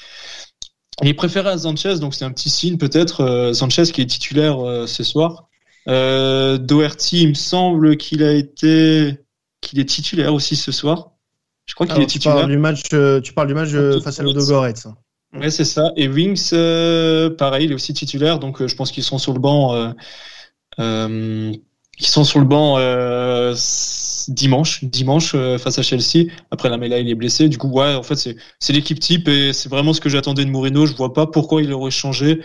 Il 1.03 1.09
est 1.09 1.15
préféré 1.15 1.51
à 1.51 1.59
Sanchez, 1.59 1.99
donc 2.01 2.15
c'est 2.15 2.25
un 2.25 2.33
petit 2.33 2.51
signe 2.51 2.79
peut-être. 2.79 3.23
Euh, 3.23 3.53
Sanchez 3.53 3.85
qui 3.93 4.01
est 4.01 4.07
titulaire 4.07 4.59
ce 4.87 5.03
soir. 5.05 5.49
Euh, 5.89 6.59
Doherty, 6.59 7.23
il 7.23 7.29
me 7.31 7.35
semble 7.35 7.97
qu'il 7.97 8.23
a 8.23 8.33
été, 8.33 9.19
qu'il 9.61 9.79
est 9.81 9.89
titulaire 9.89 10.33
aussi 10.33 10.57
ce 10.57 10.73
soir. 10.73 11.11
Je 11.67 11.75
crois 11.75 11.87
qu'il 11.87 12.03
est 12.03 12.07
titulaire. 12.07 12.37
Tu 12.37 12.41
parles 12.41 12.51
du 12.53 12.59
match, 12.59 12.83
euh, 12.93 13.21
tu 13.21 13.33
parles 13.33 13.49
du 13.49 13.55
match 13.55 13.71
euh, 13.73 14.01
face 14.01 14.21
à 14.21 14.23
Ludogorets. 14.23 14.75
Ouais, 15.35 15.51
c'est 15.51 15.65
ça. 15.65 15.93
Et 15.97 16.09
Wings, 16.09 16.51
euh, 16.53 17.31
pareil, 17.31 17.65
il 17.67 17.73
est 17.73 17.75
aussi 17.75 17.93
titulaire, 17.93 18.39
donc 18.39 18.61
euh, 18.61 18.69
je 18.69 18.77
pense 18.77 18.93
qu'ils 18.93 19.03
sont 19.03 19.19
sur 19.19 19.33
le 19.33 19.41
banc. 19.41 19.75
Euh, 19.75 19.91
euh, 20.79 21.53
ils 21.99 22.07
sont 22.07 22.25
sur 22.25 22.39
le 22.41 22.45
banc 22.45 22.77
dimanche, 24.29 24.85
dimanche 24.85 25.37
face 25.59 25.79
à 25.79 25.83
Chelsea. 25.83 26.31
Après 26.51 26.69
la 26.69 26.77
Mela, 26.77 26.99
il 26.99 27.09
est 27.09 27.15
blessé. 27.15 27.49
Du 27.49 27.59
coup, 27.59 27.69
ouais, 27.69 27.95
en 27.95 28.03
fait, 28.03 28.17
c'est 28.17 28.37
c'est 28.59 28.73
l'équipe 28.73 28.99
type 28.99 29.29
et 29.29 29.53
c'est 29.53 29.69
vraiment 29.69 29.93
ce 29.93 30.01
que 30.01 30.09
j'attendais 30.09 30.45
de 30.45 30.51
Mourinho. 30.51 30.87
Je 30.87 30.95
vois 30.95 31.13
pas 31.13 31.27
pourquoi 31.27 31.63
il 31.63 31.73
aurait 31.73 31.91
changé. 31.91 32.41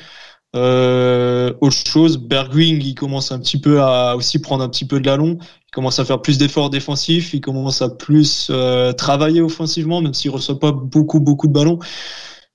Autre 0.53 1.77
chose, 1.87 2.17
Bergwing, 2.17 2.81
il 2.83 2.95
commence 2.95 3.31
un 3.31 3.39
petit 3.39 3.59
peu 3.59 3.81
à 3.81 4.15
aussi 4.15 4.39
prendre 4.39 4.63
un 4.63 4.69
petit 4.69 4.85
peu 4.85 4.99
de 4.99 5.05
l'allon. 5.05 5.37
Il 5.41 5.71
commence 5.71 5.99
à 5.99 6.05
faire 6.05 6.21
plus 6.21 6.37
d'efforts 6.37 6.69
défensifs. 6.69 7.33
Il 7.33 7.41
commence 7.41 7.81
à 7.81 7.89
plus 7.89 8.51
travailler 8.97 9.41
offensivement, 9.41 10.01
même 10.01 10.13
s'il 10.13 10.31
reçoit 10.31 10.59
pas 10.59 10.71
beaucoup 10.71 11.19
beaucoup 11.19 11.47
de 11.47 11.53
ballons. 11.53 11.79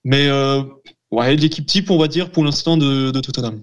Mais 0.05 0.29
euh, 0.29 0.63
ouais, 1.11 1.35
l'équipe 1.37 1.67
type, 1.67 1.91
on 1.91 1.99
va 1.99 2.09
dire, 2.09 2.31
pour 2.31 2.45
l'instant, 2.45 2.77
de, 2.77 3.11
de 3.11 3.21
Tottenham. 3.21 3.63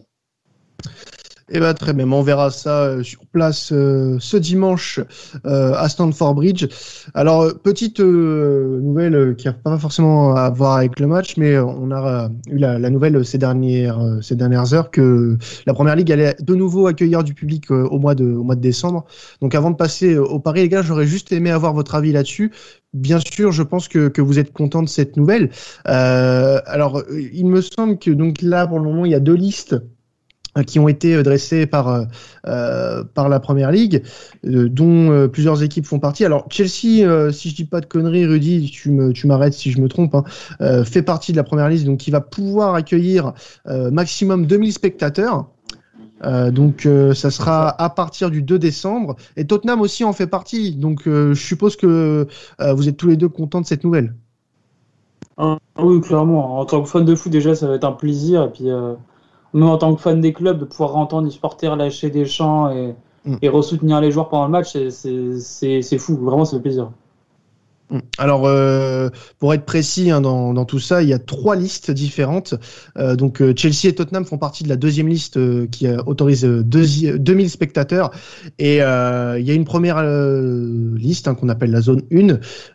Eh 1.54 1.60
ben, 1.60 1.74
très 1.74 1.92
bien, 1.92 2.10
on 2.10 2.22
verra 2.22 2.50
ça 2.50 2.84
euh, 2.84 3.04
sur 3.04 3.26
place 3.26 3.74
euh, 3.74 4.16
ce 4.22 4.38
dimanche 4.38 5.02
euh, 5.46 5.74
à 5.74 5.90
Stanford 5.90 6.36
Bridge. 6.36 6.66
Alors, 7.14 7.54
petite 7.62 8.00
euh, 8.00 8.80
nouvelle 8.80 9.36
qui 9.36 9.48
n'a 9.48 9.54
pas 9.54 9.78
forcément 9.78 10.34
à 10.34 10.50
voir 10.50 10.78
avec 10.78 10.98
le 11.02 11.08
match, 11.08 11.36
mais 11.36 11.60
on 11.60 11.92
a 11.92 12.30
eu 12.48 12.58
la, 12.58 12.90
nouvelle 12.90 13.26
ces 13.26 13.38
dernières, 13.38 14.00
ces 14.22 14.38
dernières 14.38 14.74
heures 14.74 14.92
que 14.92 15.38
la 15.66 15.74
Première 15.74 15.98
Ligue 15.98 16.14
allait 16.14 16.38
de 16.40 16.56
nouveau 16.56 16.88
accueillir 16.88 17.22
du 17.22 17.34
public 17.34 17.70
au, 17.70 18.00
mois 18.00 18.16
de, 18.16 18.32
au 18.32 18.44
mois 18.44 18.56
de 18.56 18.62
décembre. 18.62 19.06
Donc 19.42 19.54
avant 19.54 19.72
de 19.72 19.76
passer 19.76 20.18
au 20.18 20.40
Paris, 20.40 20.62
les 20.62 20.70
gars, 20.70 20.82
j'aurais 20.82 21.08
juste 21.08 21.34
aimé 21.34 21.52
avoir 21.52 21.74
votre 21.74 21.96
avis 21.96 22.14
là-dessus. 22.14 22.54
Bien 22.94 23.20
sûr, 23.20 23.52
je 23.52 23.64
pense 23.64 23.90
que, 23.90 24.08
que 24.08 24.22
vous 24.22 24.40
êtes 24.40 24.54
content 24.54 24.84
de 24.84 24.90
cette 24.90 25.18
nouvelle. 25.18 25.50
alors, 25.84 27.04
il 27.12 27.46
me 27.46 27.60
semble 27.60 28.00
que 28.00 28.12
donc 28.12 28.42
là, 28.42 28.68
pour 28.68 28.80
le 28.80 28.86
moment, 28.86 29.04
il 29.04 29.12
y 29.12 29.16
a 29.16 29.20
deux 29.20 29.36
listes 29.36 29.76
qui 30.66 30.80
ont 30.80 30.88
été 30.88 31.16
euh, 31.16 31.24
dressés 31.24 31.66
par 31.66 31.88
euh, 31.88 32.04
euh, 32.48 33.04
par 33.04 33.30
la 33.30 33.40
première 33.40 33.72
ligue, 33.72 34.04
dont 34.44 35.30
plusieurs 35.32 35.64
équipes 35.64 35.86
font 35.86 36.00
partie. 36.00 36.26
Alors 36.26 36.48
Chelsea, 36.50 37.32
si 37.32 37.50
je 37.50 37.56
dis 37.56 37.66
pas 37.66 37.82
de 37.82 37.86
conneries, 37.86 38.26
Rudy, 38.26 38.70
tu 38.72 38.90
me 38.92 39.14
tu 39.14 39.28
m'arrêtes 39.28 39.54
si 39.54 39.72
je 39.72 39.80
me 39.80 39.88
trompe, 39.88 40.16
hein, 40.16 40.24
fait 40.84 41.04
partie 41.04 41.32
de 41.32 41.38
la 41.38 41.44
première 41.44 41.70
liste, 41.70 41.86
donc 41.86 42.00
qui 42.00 42.10
va 42.10 42.22
pouvoir 42.22 42.74
accueillir 42.74 43.34
maximum 43.68 44.48
2000 44.48 44.74
spectateurs. 44.74 45.50
donc 46.52 46.88
ça 47.14 47.30
sera 47.30 47.70
à 47.82 47.90
partir 47.90 48.32
du 48.32 48.42
2 48.42 48.58
décembre. 48.58 49.16
Et 49.38 49.46
Tottenham 49.46 49.82
aussi 49.82 50.04
en 50.04 50.14
fait 50.14 50.28
partie. 50.28 50.76
Donc 50.76 51.04
je 51.06 51.34
suppose 51.34 51.76
que 51.76 52.28
vous 52.60 52.90
êtes 52.90 52.98
tous 52.98 53.08
les 53.08 53.18
deux 53.18 53.30
contents 53.30 53.62
de 53.62 53.68
cette 53.68 53.84
nouvelle. 53.84 54.16
Ah, 55.38 55.58
oui, 55.78 56.02
clairement. 56.02 56.60
En 56.60 56.66
tant 56.66 56.82
que 56.82 56.90
fan 56.90 57.06
de 57.06 57.16
foot, 57.16 57.32
déjà, 57.32 57.54
ça 57.54 57.68
va 57.68 57.76
être 57.76 57.84
un 57.84 57.94
plaisir. 57.94 58.44
Et 58.44 58.50
puis, 58.50 58.70
nous, 59.54 59.68
en 59.68 59.78
tant 59.78 59.96
que 59.96 60.02
fan 60.02 60.22
des 60.22 60.34
clubs, 60.34 60.60
de 60.60 60.66
pouvoir 60.66 60.96
entendre 60.96 61.26
les 61.26 61.32
supporters 61.32 61.76
lâcher 61.76 62.10
des 62.10 62.26
chants 62.26 62.70
et, 62.70 62.96
mm. 63.26 63.38
et 63.42 63.50
ressoutenir 63.50 64.02
les 64.02 64.12
joueurs 64.12 64.30
pendant 64.30 64.46
le 64.46 64.52
match, 64.52 64.72
c'est 64.72 65.98
fou. 65.98 66.18
Vraiment, 66.18 66.46
ça 66.46 66.58
fait 66.58 66.62
plaisir. 66.62 66.92
Mm. 67.92 68.00
Alors, 68.18 68.48
euh, 68.48 69.10
pour 69.40 69.54
être 69.54 69.66
précis 69.66 70.12
hein, 70.12 70.22
dans, 70.22 70.66
tout 70.66 70.80
ça, 70.80 71.04
il 71.04 71.10
y 71.10 71.14
a 71.14 71.20
trois 71.20 71.56
listes 71.56 71.92
différentes. 71.92 72.56
Euh, 72.98 73.16
donc, 73.16 73.42
euh, 73.42 73.54
Chelsea 73.56 73.88
et 73.90 73.94
Tottenham 73.94 74.26
font 74.26 74.38
partie 74.38 74.64
de 74.64 74.70
la 74.70 74.78
deuxième 74.78 75.08
liste 75.08 75.38
qui 75.70 75.88
autorise 76.06 76.44
deux, 76.44 76.86
2000 77.18 77.50
spectateurs. 77.50 78.12
Et 78.58 78.78
il 78.78 78.78
y 78.78 79.52
a 79.52 79.54
une 79.54 79.66
première 79.66 80.02
liste 80.96 81.28
hein, 81.28 81.36
qu'on 81.36 81.50
appelle 81.50 81.72
la 81.72 81.82
zone 81.82 82.02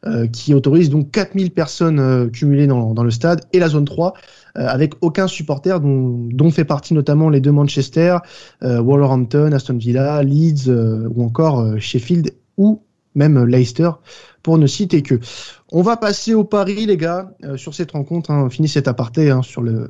1 0.05 0.27
qui 0.29 0.55
autorise 0.55 0.91
donc 0.91 1.11
4000 1.11 1.51
personnes 1.51 2.31
cumulées 2.31 2.67
dans, 2.67 2.93
dans, 2.93 3.05
le 3.05 3.11
stade 3.11 3.43
et 3.53 3.59
la 3.59 3.69
zone 3.69 3.85
3 3.85 4.15
avec 4.55 4.95
aucun 5.01 5.27
supporter 5.27 5.81
dont, 5.81 6.29
dont, 6.31 6.51
fait 6.51 6.65
partie 6.65 6.95
notamment 6.95 7.29
les 7.29 7.41
deux 7.41 7.53
Manchester, 7.53 8.19
Wolverhampton, 8.61 9.53
Aston 9.53 9.79
Villa, 9.79 10.23
Leeds 10.23 10.71
ou 10.71 11.25
encore 11.25 11.79
Sheffield 11.79 12.33
ou 12.57 12.83
même 13.15 13.45
Leicester 13.45 13.91
pour 14.47 14.59
ne 14.59 14.69
citer 14.69 15.03
que. 15.03 15.19
On 15.73 15.83
va 15.83 15.97
passer 15.97 16.33
au 16.33 16.45
pari, 16.45 16.87
les 16.87 16.97
gars, 16.97 17.33
euh, 17.43 17.57
sur 17.57 17.75
cette 17.75 17.91
rencontre. 17.91 18.31
Hein, 18.31 18.45
on 18.47 18.49
finit 18.49 18.69
cet 18.69 18.87
aparté 18.87 19.29
hein, 19.29 19.43
sur 19.43 19.61
le, 19.61 19.89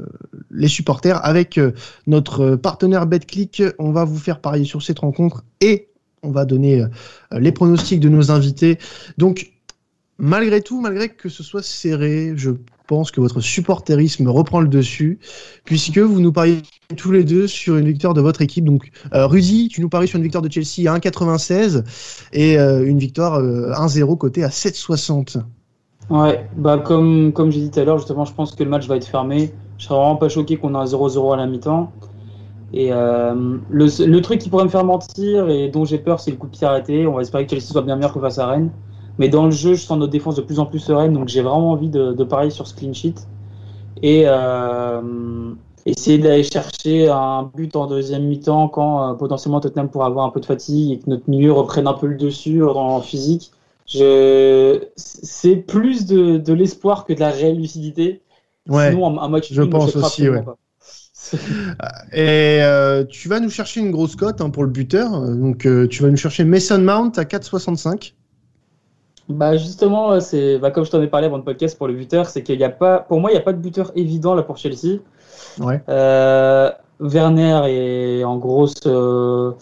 les 0.51 0.69
supporters 0.69 1.23
avec 1.23 1.59
euh, 1.59 1.73
notre 2.07 2.57
partenaire 2.57 3.07
BetClick. 3.07 3.62
On 3.79 3.92
va 3.92 4.07
vous 4.07 4.16
faire 4.16 4.40
parier 4.40 4.64
sur 4.64 4.81
cette 4.81 5.01
rencontre 5.01 5.45
et 5.61 5.90
on 6.23 6.31
va 6.31 6.47
donner 6.47 6.81
euh, 6.81 6.88
les 7.33 7.53
pronostics 7.53 8.01
de 8.01 8.09
nos 8.09 8.31
invités. 8.31 8.79
Donc, 9.19 9.53
malgré 10.18 10.61
tout, 10.61 10.81
malgré 10.81 11.09
que 11.09 11.29
ce 11.29 11.42
soit 11.42 11.62
serré, 11.62 12.33
je 12.37 12.52
pense 12.87 13.11
que 13.11 13.20
votre 13.20 13.40
supporterisme 13.40 14.29
reprend 14.29 14.61
le 14.61 14.68
dessus, 14.68 15.18
puisque 15.64 15.98
vous 15.98 16.20
nous 16.20 16.33
pariez 16.33 16.62
tous 16.96 17.11
les 17.11 17.24
deux 17.24 17.46
sur 17.46 17.76
une 17.76 17.87
victoire 17.87 18.14
de 18.14 18.20
votre 18.20 18.42
équipe. 18.42 18.64
Donc, 18.64 18.90
euh, 19.12 19.29
tu 19.70 19.81
nous 19.81 19.88
paries 19.88 20.09
sur 20.09 20.16
une 20.16 20.22
victoire 20.22 20.42
de 20.42 20.50
Chelsea 20.50 20.90
à 20.90 20.96
1,96 20.98 21.85
et 22.33 22.59
euh, 22.59 22.87
une 22.87 22.98
victoire 22.98 23.35
euh, 23.35 23.72
1-0 23.72 24.16
côté 24.16 24.44
à 24.44 24.48
7,60. 24.48 25.38
Ouais, 26.09 26.48
bah 26.57 26.79
comme, 26.79 27.33
comme 27.33 27.50
j'ai 27.50 27.61
dit 27.61 27.70
tout 27.70 27.81
à 27.81 27.85
l'heure, 27.85 27.98
justement, 27.98 28.24
je 28.24 28.33
pense 28.33 28.55
que 28.55 28.62
le 28.62 28.70
match 28.70 28.87
va 28.87 28.96
être 28.96 29.07
fermé. 29.07 29.52
Je 29.79 29.85
serais 29.85 29.96
vraiment 29.96 30.16
pas 30.16 30.29
choqué 30.29 30.57
qu'on 30.57 30.74
ait 30.74 30.79
un 30.79 30.85
0-0 30.85 31.35
à 31.35 31.37
la 31.37 31.46
mi-temps. 31.46 31.92
Et 32.72 32.92
euh, 32.92 33.59
le, 33.70 34.07
le, 34.07 34.20
truc 34.20 34.40
qui 34.40 34.48
pourrait 34.48 34.64
me 34.64 34.68
faire 34.68 34.85
mentir 34.85 35.48
et 35.48 35.68
dont 35.68 35.85
j'ai 35.85 35.98
peur, 35.98 36.20
c'est 36.20 36.31
le 36.31 36.37
coup 36.37 36.46
de 36.46 36.52
pied 36.52 36.66
arrêté. 36.66 37.07
On 37.07 37.14
va 37.14 37.22
espérer 37.22 37.44
que 37.44 37.50
Chelsea 37.50 37.72
soit 37.72 37.83
bien 37.83 37.96
meilleur 37.96 38.12
que 38.12 38.20
face 38.20 38.38
à 38.38 38.46
Rennes. 38.46 38.70
Mais 39.18 39.29
dans 39.29 39.46
le 39.46 39.50
jeu, 39.50 39.74
je 39.74 39.81
sens 39.81 39.98
notre 39.98 40.12
défense 40.12 40.37
de 40.37 40.42
plus 40.42 40.59
en 40.59 40.66
plus 40.66 40.79
sereine, 40.79 41.12
donc 41.14 41.29
j'ai 41.29 41.42
vraiment 41.42 41.70
envie 41.70 41.88
de, 41.88 42.12
de, 42.12 42.24
parier 42.24 42.50
sur 42.50 42.66
ce 42.66 42.74
clean 42.74 42.92
sheet. 42.92 43.14
Et 44.02 44.24
euh, 44.26 45.00
essayer 45.87 46.18
d'aller 46.18 46.42
chercher 46.42 47.09
un 47.09 47.50
but 47.55 47.74
en 47.76 47.87
deuxième 47.87 48.24
mi-temps 48.24 48.68
quand 48.68 49.11
euh, 49.11 49.14
potentiellement 49.14 49.61
Tottenham 49.61 49.88
pourra 49.88 50.07
avoir 50.07 50.26
un 50.26 50.31
peu 50.31 50.40
de 50.40 50.46
fatigue 50.46 50.92
et 50.92 50.98
que 50.98 51.09
notre 51.09 51.31
milieu 51.31 51.52
reprenne 51.52 51.87
un 51.87 51.94
peu 51.94 52.07
le 52.07 52.16
dessus 52.16 52.62
en 52.62 53.00
physique. 53.00 53.52
Je... 53.87 54.83
C'est 54.96 55.57
plus 55.57 56.07
de, 56.07 56.37
de 56.37 56.52
l'espoir 56.52 57.05
que 57.05 57.12
de 57.12 57.20
la 57.20 57.31
réelle 57.31 57.57
lucidité. 57.57 58.20
Ouais, 58.68 58.90
Sinon, 58.90 59.18
un, 59.20 59.29
match 59.29 59.52
je 59.52 59.62
pense 59.62 59.94
aussi, 59.94 60.29
ouais. 60.29 60.42
Et 62.12 62.59
euh, 62.62 63.05
tu 63.05 63.29
vas 63.29 63.40
nous 63.40 63.50
chercher 63.50 63.81
une 63.81 63.90
grosse 63.90 64.16
cote 64.16 64.40
hein, 64.40 64.50
pour 64.50 64.64
le 64.64 64.70
buteur. 64.70 65.11
Donc, 65.35 65.66
euh, 65.66 65.87
tu 65.88 66.02
vas 66.02 66.11
nous 66.11 66.16
chercher 66.16 66.44
Mason 66.44 66.79
Mount 66.79 67.12
à 67.16 67.24
4,65. 67.24 68.12
Bah 69.29 69.57
justement, 69.57 70.21
c'est 70.21 70.59
bah, 70.59 70.71
comme 70.71 70.85
je 70.85 70.91
t'en 70.91 71.03
ai 71.03 71.09
parlé 71.09 71.27
avant 71.27 71.37
le 71.37 71.43
podcast 71.43 71.77
pour 71.77 71.89
le 71.89 71.95
buteur, 71.95 72.27
c'est 72.27 72.43
qu'il 72.43 72.59
n'y 72.59 72.65
a 72.65 72.71
pas, 72.71 73.01
pour 73.01 73.21
moi, 73.21 73.31
il 73.31 73.35
n'y 73.35 73.41
a 73.41 73.43
pas 73.43 73.53
de 73.53 73.59
buteur 73.59 73.91
évident 73.97 74.35
là 74.35 74.43
pour 74.43 74.57
Chelsea. 74.57 75.01
Ouais. 75.59 75.83
Euh, 75.89 76.71
Werner 77.01 77.62
est 77.67 78.25
en 78.25 78.37
grosse, 78.37 78.75
euh, 78.87 79.53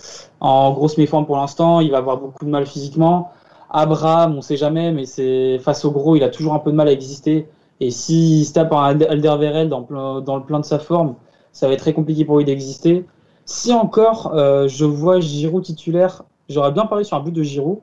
en 0.40 0.72
grosse 0.72 0.98
méforme 0.98 1.26
pour 1.26 1.36
l'instant. 1.36 1.80
Il 1.80 1.90
va 1.90 1.98
avoir 1.98 2.18
beaucoup 2.18 2.44
de 2.44 2.50
mal 2.50 2.66
physiquement. 2.66 3.30
Abraham, 3.70 4.36
on 4.36 4.42
sait 4.42 4.56
jamais, 4.56 4.92
mais 4.92 5.06
c'est 5.06 5.58
face 5.58 5.84
au 5.84 5.90
gros, 5.90 6.14
il 6.14 6.22
a 6.22 6.28
toujours 6.28 6.54
un 6.54 6.60
peu 6.60 6.70
de 6.70 6.76
mal 6.76 6.88
à 6.88 6.92
exister. 6.92 7.48
Et 7.80 7.90
s'il 7.90 8.44
se 8.44 8.52
tape 8.52 8.72
en 8.72 8.80
Alderweireld 8.82 9.68
dans, 9.68 10.20
dans 10.20 10.36
le 10.36 10.42
plein 10.44 10.60
de 10.60 10.64
sa 10.64 10.78
forme, 10.78 11.14
ça 11.52 11.66
va 11.66 11.72
être 11.72 11.80
très 11.80 11.92
compliqué 11.92 12.24
pour 12.24 12.38
lui 12.38 12.44
d'exister. 12.44 13.04
Si 13.46 13.72
encore, 13.72 14.32
euh, 14.34 14.68
je 14.68 14.84
vois 14.84 15.20
Giroud 15.20 15.62
titulaire, 15.64 16.22
j'aurais 16.48 16.72
bien 16.72 16.86
parlé 16.86 17.04
sur 17.04 17.16
un 17.16 17.20
but 17.20 17.32
de 17.32 17.42
Giroud. 17.42 17.78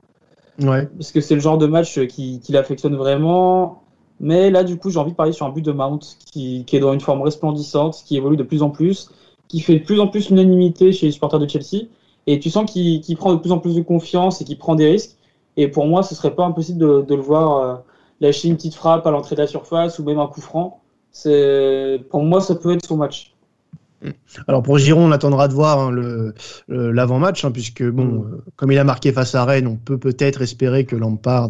Parce 0.97 1.11
que 1.11 1.21
c'est 1.21 1.35
le 1.35 1.41
genre 1.41 1.57
de 1.57 1.67
match 1.67 1.99
qui, 2.07 2.41
l'affectionne 2.49 2.95
vraiment. 2.95 3.83
Mais 4.19 4.51
là, 4.51 4.63
du 4.63 4.77
coup, 4.77 4.89
j'ai 4.89 4.99
envie 4.99 5.11
de 5.11 5.15
parler 5.15 5.31
sur 5.31 5.45
un 5.45 5.49
but 5.49 5.63
de 5.63 5.71
Mount 5.71 5.99
qui, 6.25 6.65
est 6.71 6.79
dans 6.79 6.93
une 6.93 7.01
forme 7.01 7.21
resplendissante, 7.21 8.03
qui 8.05 8.17
évolue 8.17 8.37
de 8.37 8.43
plus 8.43 8.61
en 8.61 8.69
plus, 8.69 9.09
qui 9.47 9.59
fait 9.61 9.79
de 9.79 9.83
plus 9.83 9.99
en 9.99 10.07
plus 10.07 10.29
l'unanimité 10.29 10.91
chez 10.91 11.07
les 11.07 11.11
supporters 11.11 11.39
de 11.39 11.47
Chelsea. 11.47 11.87
Et 12.27 12.39
tu 12.39 12.49
sens 12.49 12.71
qu'il 12.71 13.17
prend 13.17 13.33
de 13.33 13.39
plus 13.39 13.51
en 13.51 13.57
plus 13.57 13.75
de 13.75 13.81
confiance 13.81 14.41
et 14.41 14.45
qu'il 14.45 14.57
prend 14.57 14.75
des 14.75 14.91
risques. 14.91 15.17
Et 15.57 15.67
pour 15.67 15.85
moi, 15.85 16.03
ce 16.03 16.15
serait 16.15 16.35
pas 16.35 16.45
impossible 16.45 16.79
de, 16.79 17.01
de 17.01 17.15
le 17.15 17.21
voir 17.21 17.57
euh, 17.57 17.75
lâcher 18.21 18.47
une 18.47 18.55
petite 18.55 18.75
frappe 18.75 19.05
à 19.07 19.11
l'entrée 19.11 19.35
de 19.35 19.41
la 19.41 19.47
surface 19.47 19.99
ou 19.99 20.03
même 20.03 20.19
un 20.19 20.27
coup 20.27 20.41
franc. 20.41 20.81
Pour 22.09 22.23
moi, 22.23 22.41
ça 22.41 22.55
peut 22.55 22.71
être 22.73 22.85
son 22.85 22.97
match. 22.97 23.33
Alors 24.47 24.63
pour 24.63 24.77
Giron, 24.77 25.07
on 25.07 25.11
attendra 25.11 25.47
de 25.47 25.53
voir 25.53 25.79
hein, 25.79 25.91
le 25.91 26.33
l'avant-match, 26.67 27.45
hein, 27.45 27.51
puisque 27.51 27.83
bon, 27.83 28.05
mm. 28.05 28.33
euh, 28.33 28.37
comme 28.55 28.71
il 28.71 28.79
a 28.79 28.83
marqué 28.83 29.11
face 29.11 29.35
à 29.35 29.45
Rennes, 29.45 29.67
on 29.67 29.75
peut 29.75 29.97
peut-être 29.97 30.41
espérer 30.41 30.85
que 30.85 30.95
Lampard 30.95 31.49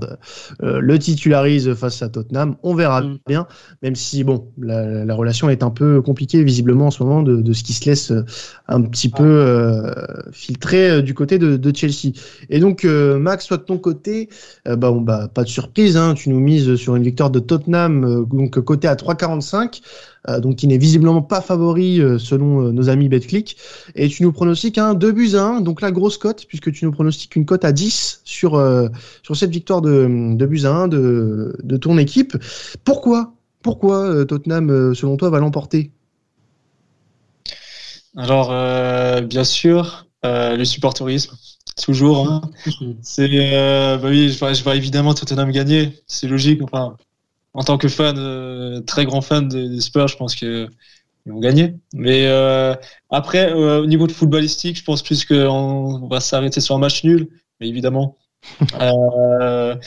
euh, 0.64 0.80
le 0.82 1.00
titularise 1.00 1.74
face 1.74 2.02
à 2.02 2.10
Tottenham. 2.10 2.56
On 2.64 2.76
verra 2.76 3.02
mm. 3.02 3.20
bien, 3.28 3.48
même 3.82 3.96
si 3.96 4.24
bon, 4.24 4.48
la, 4.58 5.06
la, 5.06 5.16
relation 5.16 5.50
est 5.50 5.64
un 5.64 5.70
peu 5.70 6.02
compliquée 6.02 6.44
visiblement 6.44 6.88
en 6.88 6.92
ce 6.92 7.04
moment 7.04 7.24
de, 7.24 7.42
de 7.42 7.54
ce 7.54 7.64
qui 7.64 7.74
se 7.74 7.86
laisse 7.86 8.12
euh, 8.12 8.26
un 8.68 8.82
petit 8.82 9.10
peu 9.10 9.24
euh, 9.24 9.94
filtrer 10.32 11.02
du 11.02 11.14
côté 11.14 11.38
de, 11.38 11.58
de, 11.58 11.76
Chelsea. 11.76 12.14
Et 12.50 12.60
donc 12.60 12.84
Max, 12.84 13.46
soit 13.46 13.58
de 13.58 13.64
ton 13.64 13.78
côté, 13.78 14.30
bah, 14.66 14.76
bon, 14.76 15.02
bah 15.02 15.30
pas 15.34 15.44
de 15.44 15.50
surprise, 15.50 15.98
hein, 15.98 16.14
tu 16.16 16.30
nous 16.30 16.40
mises 16.40 16.76
sur 16.76 16.96
une 16.96 17.04
victoire 17.04 17.30
de 17.30 17.40
Tottenham, 17.40 18.26
donc 18.26 18.60
côté 18.60 18.88
à 18.88 18.96
3,45. 18.96 19.82
Euh, 20.30 20.40
donc 20.40 20.58
qui 20.58 20.68
n'est 20.68 20.78
visiblement 20.78 21.24
pas 21.24 21.42
favori 21.42 22.00
euh, 22.00 22.20
selon 22.20 22.68
euh, 22.68 22.72
nos 22.72 22.90
amis 22.90 23.10
BetClick. 23.10 23.58
Et 23.96 24.08
tu 24.08 24.22
nous 24.22 24.32
pronostiques 24.32 24.78
un 24.78 24.94
2 24.94 25.12
buts 25.12 25.32
à 25.34 25.44
1, 25.44 25.62
donc 25.62 25.82
la 25.82 25.92
grosse 25.92 26.20
cote, 26.20 26.46
puisque 26.48 26.72
tu 26.72 26.86
nous 26.86 26.92
pronostiques 26.92 27.36
une 27.36 27.46
cote 27.46 27.66
à 27.66 27.72
10 27.72 28.22
sur, 28.24 28.52
sur 29.24 29.36
cette 29.36 29.50
victoire 29.50 29.82
de, 29.82 30.36
de 30.36 30.46
buts 30.46 30.66
à 30.66 30.72
1 30.72 30.88
de, 30.90 31.58
de 31.64 31.78
ton 31.78 31.98
équipe. 31.98 32.38
Pourquoi 32.84 33.34
Pourquoi 33.64 34.26
Tottenham, 34.26 34.94
selon 34.94 35.18
toi, 35.18 35.30
va 35.32 35.40
l'emporter? 35.40 35.92
Alors, 38.16 38.50
bien 39.24 39.44
sûr, 39.44 40.06
le 40.24 40.64
supporterisme 40.64 41.36
toujours. 41.84 42.28
Hein. 42.28 42.42
C'est, 43.02 43.28
bah 43.28 44.08
oui, 44.08 44.30
je 44.30 44.38
vois, 44.38 44.54
je 44.54 44.64
vois, 44.64 44.76
évidemment 44.76 45.14
Tottenham 45.16 45.52
gagner, 45.52 45.98
c'est 46.06 46.28
logique. 46.28 46.62
Enfin, 46.62 46.96
en 47.54 47.64
tant 47.64 47.78
que 47.78 47.88
fan, 47.88 48.16
euh, 48.18 48.82
très 48.82 49.06
grand 49.06 49.22
fan 49.22 49.48
des, 49.48 49.82
Spurs, 49.82 50.08
je 50.08 50.18
pense 50.18 50.36
qu'ils 50.36 50.70
vont 51.26 51.40
gagner. 51.40 51.76
Mais 51.94 52.26
euh, 52.28 52.76
après, 53.10 53.52
euh, 53.52 53.82
au 53.82 53.86
niveau 53.86 54.08
de 54.08 54.12
footballistique, 54.12 54.78
je 54.78 54.84
pense 54.84 55.02
plus 55.04 55.26
qu'on 55.26 56.08
va 56.08 56.20
s'arrêter 56.20 56.62
sur 56.62 56.76
un 56.76 56.80
match 56.80 57.04
nul, 57.04 57.30
mais 57.60 57.68
évidemment. 57.68 58.18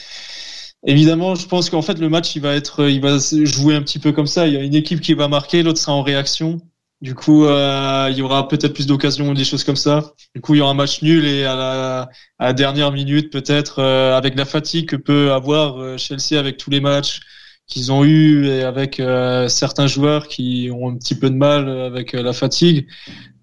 Évidemment, 0.87 1.33
je 1.33 1.47
pense 1.47 1.71
qu'en 1.71 1.81
fait 1.81 1.97
le 1.97 2.09
match 2.09 2.35
il 2.35 2.43
va 2.43 2.53
être, 2.53 2.87
il 2.87 3.01
va 3.01 3.17
jouer 3.17 3.73
un 3.73 3.81
petit 3.81 3.97
peu 3.97 4.11
comme 4.11 4.27
ça. 4.27 4.45
Il 4.47 4.53
y 4.53 4.57
a 4.57 4.61
une 4.61 4.75
équipe 4.75 5.01
qui 5.01 5.15
va 5.15 5.27
marquer, 5.27 5.63
l'autre 5.63 5.79
sera 5.79 5.93
en 5.93 6.03
réaction. 6.03 6.61
Du 7.01 7.15
coup, 7.15 7.45
euh, 7.45 8.07
il 8.11 8.17
y 8.17 8.21
aura 8.21 8.47
peut-être 8.47 8.73
plus 8.73 8.85
d'occasions, 8.85 9.33
des 9.33 9.43
choses 9.43 9.63
comme 9.63 9.75
ça. 9.75 10.13
Du 10.35 10.41
coup, 10.41 10.53
il 10.53 10.59
y 10.59 10.61
aura 10.61 10.71
un 10.71 10.75
match 10.75 11.01
nul 11.01 11.25
et 11.25 11.43
à 11.43 11.55
la, 11.55 12.09
à 12.37 12.45
la 12.45 12.53
dernière 12.53 12.91
minute, 12.91 13.31
peut-être 13.31 13.81
avec 13.81 14.35
la 14.35 14.45
fatigue 14.45 14.87
que 14.87 14.95
peut 14.95 15.33
avoir 15.33 15.97
Chelsea 15.97 16.37
avec 16.37 16.57
tous 16.57 16.69
les 16.69 16.81
matchs, 16.81 17.19
qu'ils 17.67 17.91
ont 17.91 18.03
eu 18.03 18.45
et 18.47 18.63
avec 18.63 18.99
euh, 18.99 19.47
certains 19.47 19.87
joueurs 19.87 20.27
qui 20.27 20.69
ont 20.71 20.89
un 20.89 20.95
petit 20.95 21.15
peu 21.15 21.29
de 21.29 21.35
mal 21.35 21.69
avec 21.69 22.13
euh, 22.13 22.21
la 22.21 22.33
fatigue. 22.33 22.87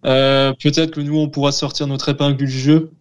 Euh, 0.05 0.53
peut-être 0.63 0.93
que 0.93 1.01
nous, 1.01 1.19
on 1.19 1.29
pourra 1.29 1.53
sortir 1.53 1.87
notre 1.87 2.09
épingle 2.09 2.37
du 2.37 2.49
jeu. 2.49 2.93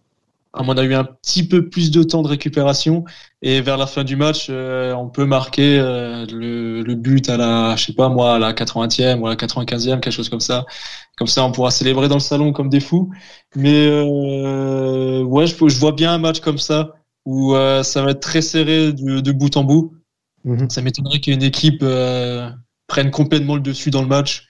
On 0.54 0.76
a 0.76 0.84
eu 0.84 0.94
un 0.94 1.04
petit 1.04 1.48
peu 1.48 1.70
plus 1.70 1.90
de 1.90 2.02
temps 2.02 2.22
de 2.22 2.28
récupération 2.28 3.04
et 3.40 3.62
vers 3.62 3.78
la 3.78 3.86
fin 3.86 4.04
du 4.04 4.16
match, 4.16 4.50
on 4.50 5.08
peut 5.08 5.24
marquer 5.24 5.78
le, 5.78 6.82
le, 6.82 6.94
but 6.94 7.30
à 7.30 7.38
la, 7.38 7.74
je 7.74 7.86
sais 7.86 7.94
pas 7.94 8.10
moi, 8.10 8.34
à 8.34 8.38
la 8.38 8.52
80e 8.52 9.20
ou 9.20 9.26
à 9.26 9.30
la 9.30 9.36
95e, 9.36 10.00
quelque 10.00 10.10
chose 10.10 10.28
comme 10.28 10.40
ça. 10.40 10.66
Comme 11.16 11.26
ça, 11.26 11.42
on 11.42 11.52
pourra 11.52 11.70
célébrer 11.70 12.08
dans 12.08 12.16
le 12.16 12.20
salon 12.20 12.52
comme 12.52 12.68
des 12.68 12.80
fous. 12.80 13.10
Mais 13.56 13.88
ouais, 15.22 15.46
je, 15.46 15.54
je, 15.56 15.78
vois 15.78 15.92
bien 15.92 16.12
un 16.12 16.18
match 16.18 16.40
comme 16.40 16.58
ça 16.58 16.96
où 17.24 17.54
ça 17.82 18.02
va 18.02 18.10
être 18.10 18.20
très 18.20 18.42
serré 18.42 18.92
de, 18.92 19.20
de 19.20 19.32
bout 19.32 19.56
en 19.56 19.64
bout. 19.64 19.94
Mhm. 20.44 20.70
Ça 20.70 20.82
m'étonnerait 20.82 21.20
qu'une 21.20 21.42
équipe 21.42 21.82
euh, 21.82 22.50
prenne 22.86 23.10
complètement 23.10 23.54
le 23.54 23.60
dessus 23.60 23.90
dans 23.90 24.02
le 24.02 24.08
match. 24.08 24.46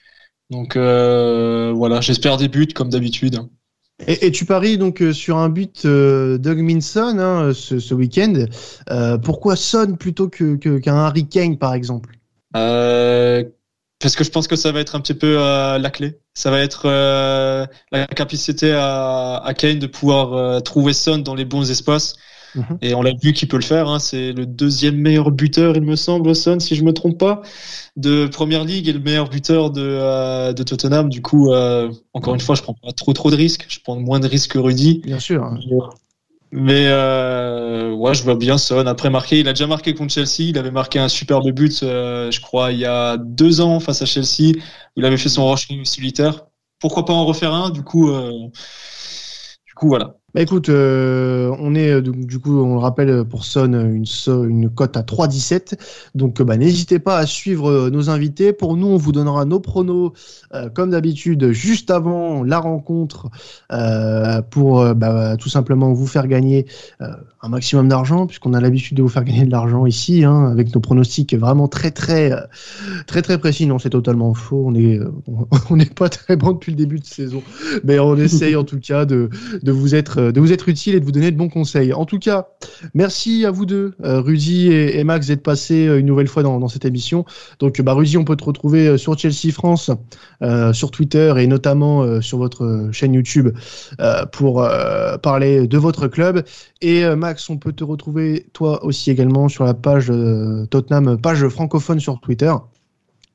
Donc 0.50 0.76
euh, 0.76 1.72
voilà, 1.74 2.00
j'espère 2.00 2.36
des 2.36 2.48
buts 2.48 2.68
comme 2.74 2.90
d'habitude. 2.90 3.40
Et, 4.06 4.26
et, 4.26 4.32
tu 4.32 4.44
paries 4.44 4.78
donc 4.78 5.00
euh, 5.00 5.12
sur 5.12 5.38
un 5.38 5.48
but 5.48 5.84
euh, 5.84 6.36
Doug 6.36 6.58
Minson 6.58 7.18
hein, 7.18 7.52
ce, 7.54 7.78
ce 7.78 7.94
week-end. 7.94 8.46
Pourquoi 9.22 9.56
Son 9.56 9.96
plutôt 9.96 10.28
qu'un 10.28 10.56
que, 10.58 10.90
Harry 10.90 11.28
Kane 11.28 11.56
par 11.56 11.74
exemple? 11.74 12.18
Parce 12.52 14.16
que 14.16 14.24
je 14.24 14.30
pense 14.30 14.48
que 14.48 14.56
ça 14.56 14.72
va 14.72 14.80
être 14.80 14.96
un 14.96 15.00
petit 15.00 15.14
peu 15.14 15.36
la 15.36 15.90
clé. 15.90 16.18
Ça 16.34 16.50
va 16.50 16.60
être 16.60 16.88
la 17.92 18.06
capacité 18.08 18.72
à, 18.72 19.36
à, 19.36 19.54
Kane 19.54 19.78
de 19.78 19.86
pouvoir 19.86 20.62
trouver 20.62 20.92
Son 20.92 21.18
dans 21.18 21.34
les 21.34 21.44
bons 21.44 21.70
espaces 21.70 22.16
Mhm. 22.54 22.78
Et 22.82 22.94
on 22.94 23.02
l'a 23.02 23.12
vu 23.14 23.32
qu'il 23.32 23.48
peut 23.48 23.56
le 23.56 23.62
faire. 23.62 23.88
Hein. 23.88 23.98
C'est 23.98 24.32
le 24.32 24.46
deuxième 24.46 24.96
meilleur 24.96 25.30
buteur, 25.30 25.76
il 25.76 25.82
me 25.82 25.96
semble, 25.96 26.34
Son, 26.34 26.60
si 26.60 26.74
je 26.74 26.84
me 26.84 26.92
trompe 26.92 27.18
pas, 27.18 27.42
de 27.96 28.26
Première 28.26 28.64
Ligue 28.64 28.88
et 28.88 28.92
le 28.92 29.00
meilleur 29.00 29.28
buteur 29.28 29.70
de, 29.70 29.82
euh, 29.82 30.52
de 30.52 30.62
Tottenham. 30.62 31.08
Du 31.08 31.22
coup, 31.22 31.52
euh, 31.52 31.90
encore 32.12 32.34
une 32.34 32.40
fois, 32.40 32.54
je 32.54 32.62
prends 32.62 32.74
pas 32.74 32.92
trop 32.92 33.12
trop 33.12 33.30
de 33.30 33.36
risques. 33.36 33.66
Je 33.68 33.80
prends 33.82 33.96
moins 33.96 34.20
de 34.20 34.28
risques 34.28 34.52
que 34.52 34.58
Rudy. 34.58 35.00
Bien 35.04 35.18
sûr. 35.18 35.42
Hein. 35.42 35.58
Mais 36.54 36.84
euh, 36.88 37.92
ouais, 37.92 38.12
je 38.12 38.22
vois 38.22 38.34
bien 38.34 38.58
Son. 38.58 38.86
Après 38.86 39.08
marqué, 39.08 39.40
il 39.40 39.48
a 39.48 39.52
déjà 39.52 39.66
marqué 39.66 39.94
contre 39.94 40.12
Chelsea. 40.12 40.50
Il 40.50 40.58
avait 40.58 40.70
marqué 40.70 40.98
un 40.98 41.08
superbe 41.08 41.50
but, 41.50 41.82
euh, 41.82 42.30
je 42.30 42.40
crois, 42.40 42.72
il 42.72 42.78
y 42.78 42.84
a 42.84 43.16
deux 43.16 43.62
ans 43.62 43.80
face 43.80 44.02
à 44.02 44.06
Chelsea. 44.06 44.52
Où 44.94 45.00
il 45.00 45.04
avait 45.06 45.16
fait 45.16 45.30
son 45.30 45.50
rush 45.50 45.68
solitaire. 45.84 46.46
Pourquoi 46.78 47.04
pas 47.04 47.14
en 47.14 47.24
refaire 47.24 47.54
un? 47.54 47.70
Du 47.70 47.82
coup, 47.82 48.12
du 48.12 49.74
coup, 49.74 49.88
voilà. 49.88 50.16
Bah 50.34 50.40
écoute, 50.40 50.70
euh, 50.70 51.54
on 51.58 51.74
est 51.74 51.90
euh, 51.90 52.00
du 52.00 52.38
coup, 52.38 52.58
on 52.58 52.72
le 52.76 52.80
rappelle 52.80 53.10
euh, 53.10 53.24
pour 53.24 53.44
Son 53.44 53.74
une, 53.74 54.06
une 54.48 54.70
cote 54.70 54.96
à 54.96 55.02
3,17. 55.02 55.78
Donc 56.14 56.40
bah, 56.40 56.56
n'hésitez 56.56 56.98
pas 56.98 57.18
à 57.18 57.26
suivre 57.26 57.90
nos 57.90 58.08
invités. 58.08 58.54
Pour 58.54 58.78
nous, 58.78 58.86
on 58.86 58.96
vous 58.96 59.12
donnera 59.12 59.44
nos 59.44 59.60
pronos 59.60 60.12
comme 60.74 60.90
d'habitude 60.90 61.52
juste 61.52 61.90
avant 61.90 62.42
la 62.44 62.58
rencontre 62.58 63.30
pour 64.50 64.94
bah, 64.94 65.36
tout 65.38 65.48
simplement 65.48 65.92
vous 65.92 66.06
faire 66.06 66.26
gagner 66.26 66.66
un 67.00 67.48
maximum 67.48 67.88
d'argent 67.88 68.26
puisqu'on 68.26 68.52
a 68.52 68.60
l'habitude 68.60 68.96
de 68.96 69.02
vous 69.02 69.08
faire 69.08 69.24
gagner 69.24 69.44
de 69.46 69.50
l'argent 69.50 69.86
ici 69.86 70.24
hein, 70.24 70.50
avec 70.50 70.74
nos 70.74 70.80
pronostics 70.80 71.34
vraiment 71.34 71.68
très 71.68 71.90
très 71.90 72.32
très 73.06 73.22
très 73.22 73.38
précis. 73.38 73.66
Non, 73.66 73.78
c'est 73.78 73.90
totalement 73.90 74.34
faux. 74.34 74.64
On 74.66 74.74
est 74.74 75.00
on 75.70 75.76
n'est 75.76 75.86
pas 75.86 76.08
très 76.08 76.36
bon 76.36 76.52
depuis 76.52 76.72
le 76.72 76.76
début 76.76 76.98
de 76.98 77.06
saison, 77.06 77.42
mais 77.84 77.98
on 77.98 78.16
essaye 78.16 78.56
en 78.56 78.64
tout 78.64 78.78
cas 78.78 79.04
de 79.06 79.30
de 79.62 79.72
vous 79.72 79.94
être 79.94 80.21
euh, 80.21 80.21
de 80.30 80.40
vous 80.40 80.52
être 80.52 80.68
utile 80.68 80.94
et 80.94 81.00
de 81.00 81.04
vous 81.04 81.12
donner 81.12 81.30
de 81.30 81.36
bons 81.36 81.48
conseils. 81.48 81.92
En 81.92 82.04
tout 82.04 82.18
cas, 82.18 82.48
merci 82.94 83.44
à 83.44 83.50
vous 83.50 83.66
deux, 83.66 83.94
euh, 84.04 84.20
Rudy 84.20 84.68
et, 84.68 85.02
Max, 85.04 85.26
d'être 85.26 85.42
passés 85.42 85.88
euh, 85.88 85.98
une 85.98 86.06
nouvelle 86.06 86.28
fois 86.28 86.42
dans, 86.42 86.68
cette 86.68 86.84
émission. 86.84 87.24
Donc, 87.58 87.80
bah, 87.80 87.96
on 87.96 88.24
peut 88.24 88.36
te 88.36 88.44
retrouver 88.44 88.98
sur 88.98 89.18
Chelsea 89.18 89.52
France, 89.52 89.90
sur 90.72 90.90
Twitter 90.90 91.32
et 91.38 91.46
notamment 91.46 92.20
sur 92.20 92.38
votre 92.38 92.88
chaîne 92.92 93.14
YouTube 93.14 93.48
pour 94.32 94.66
parler 95.22 95.66
de 95.66 95.78
votre 95.78 96.08
club. 96.08 96.44
Et 96.80 97.04
Max, 97.16 97.48
on 97.50 97.58
peut 97.58 97.72
te 97.72 97.84
retrouver 97.84 98.46
toi 98.52 98.84
aussi 98.84 99.10
également 99.10 99.48
sur 99.48 99.64
la 99.64 99.74
page 99.74 100.12
Tottenham, 100.70 101.18
page 101.20 101.46
francophone 101.48 102.00
sur 102.00 102.20
Twitter. 102.20 102.52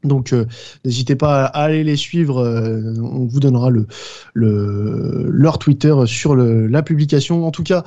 Donc 0.04 0.34
n'hésitez 0.86 1.16
pas 1.16 1.46
à 1.46 1.64
aller 1.64 1.84
les 1.84 1.96
suivre, 1.96 2.42
on 3.02 3.26
vous 3.26 3.40
donnera 3.40 3.70
le, 3.70 3.88
le, 4.34 5.28
leur 5.30 5.58
Twitter 5.58 5.94
sur 6.06 6.36
la 6.36 6.84
publication. 6.84 7.46
En 7.46 7.52
tout 7.52 7.64
cas, 7.64 7.84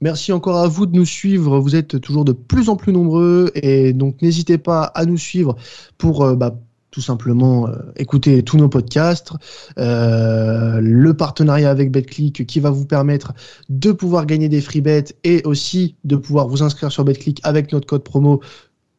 merci 0.00 0.32
encore 0.32 0.56
à 0.58 0.68
vous 0.68 0.86
de 0.86 0.96
nous 0.96 1.04
suivre, 1.04 1.58
vous 1.58 1.76
êtes 1.76 2.00
toujours 2.00 2.24
de 2.24 2.32
plus 2.32 2.68
en 2.68 2.76
plus 2.76 2.92
nombreux 2.92 3.50
et 3.54 3.92
donc 3.92 4.22
n'hésitez 4.22 4.56
pas 4.56 4.84
à 4.84 5.04
nous 5.04 5.18
suivre 5.18 5.56
pour 5.98 6.36
bah, 6.36 6.58
tout 6.90 7.00
simplement 7.00 7.68
écouter 7.96 8.42
tous 8.42 8.56
nos 8.56 8.68
podcasts, 8.68 9.32
euh, 9.78 10.80
le 10.80 11.14
partenariat 11.14 11.70
avec 11.70 11.90
BetClick 11.90 12.46
qui 12.46 12.60
va 12.60 12.70
vous 12.70 12.86
permettre 12.86 13.34
de 13.68 13.92
pouvoir 13.92 14.26
gagner 14.26 14.48
des 14.48 14.60
free 14.60 14.80
bets 14.80 15.04
et 15.24 15.42
aussi 15.44 15.96
de 16.04 16.16
pouvoir 16.16 16.48
vous 16.48 16.62
inscrire 16.62 16.90
sur 16.90 17.04
BetClick 17.04 17.40
avec 17.44 17.72
notre 17.72 17.86
code 17.86 18.04
promo 18.04 18.40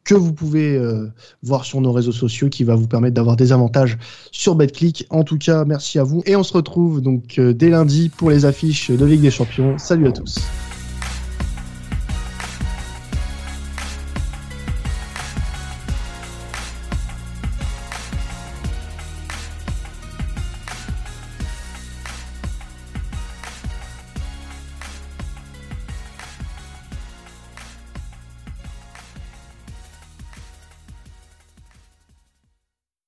que 0.10 0.16
vous 0.16 0.34
pouvez 0.34 0.76
euh, 0.76 1.12
voir 1.44 1.66
sur 1.66 1.82
nos 1.82 1.92
réseaux 1.92 2.12
sociaux 2.12 2.50
qui 2.50 2.64
va 2.64 2.76
vous 2.76 2.88
permettre 2.88 3.14
d'avoir 3.14 3.36
des 3.36 3.52
avantages 3.52 3.98
sur 4.32 4.56
BetClick. 4.56 5.06
En 5.12 5.24
tout 5.24 5.38
cas, 5.38 5.66
merci 5.66 6.00
à 6.00 6.04
vous 6.04 6.24
et 6.26 6.36
on 6.36 6.44
se 6.44 6.54
retrouve 6.54 7.02
donc 7.02 7.38
euh, 7.38 7.54
dès 7.54 7.70
lundi 7.70 8.10
pour 8.10 8.32
les 8.32 8.46
affiches 8.46 8.90
de 8.90 9.06
Ligue 9.06 9.22
des 9.22 9.32
Champions. 9.32 9.78
Salut 9.78 10.08
à 10.08 10.12
tous. 10.12 10.40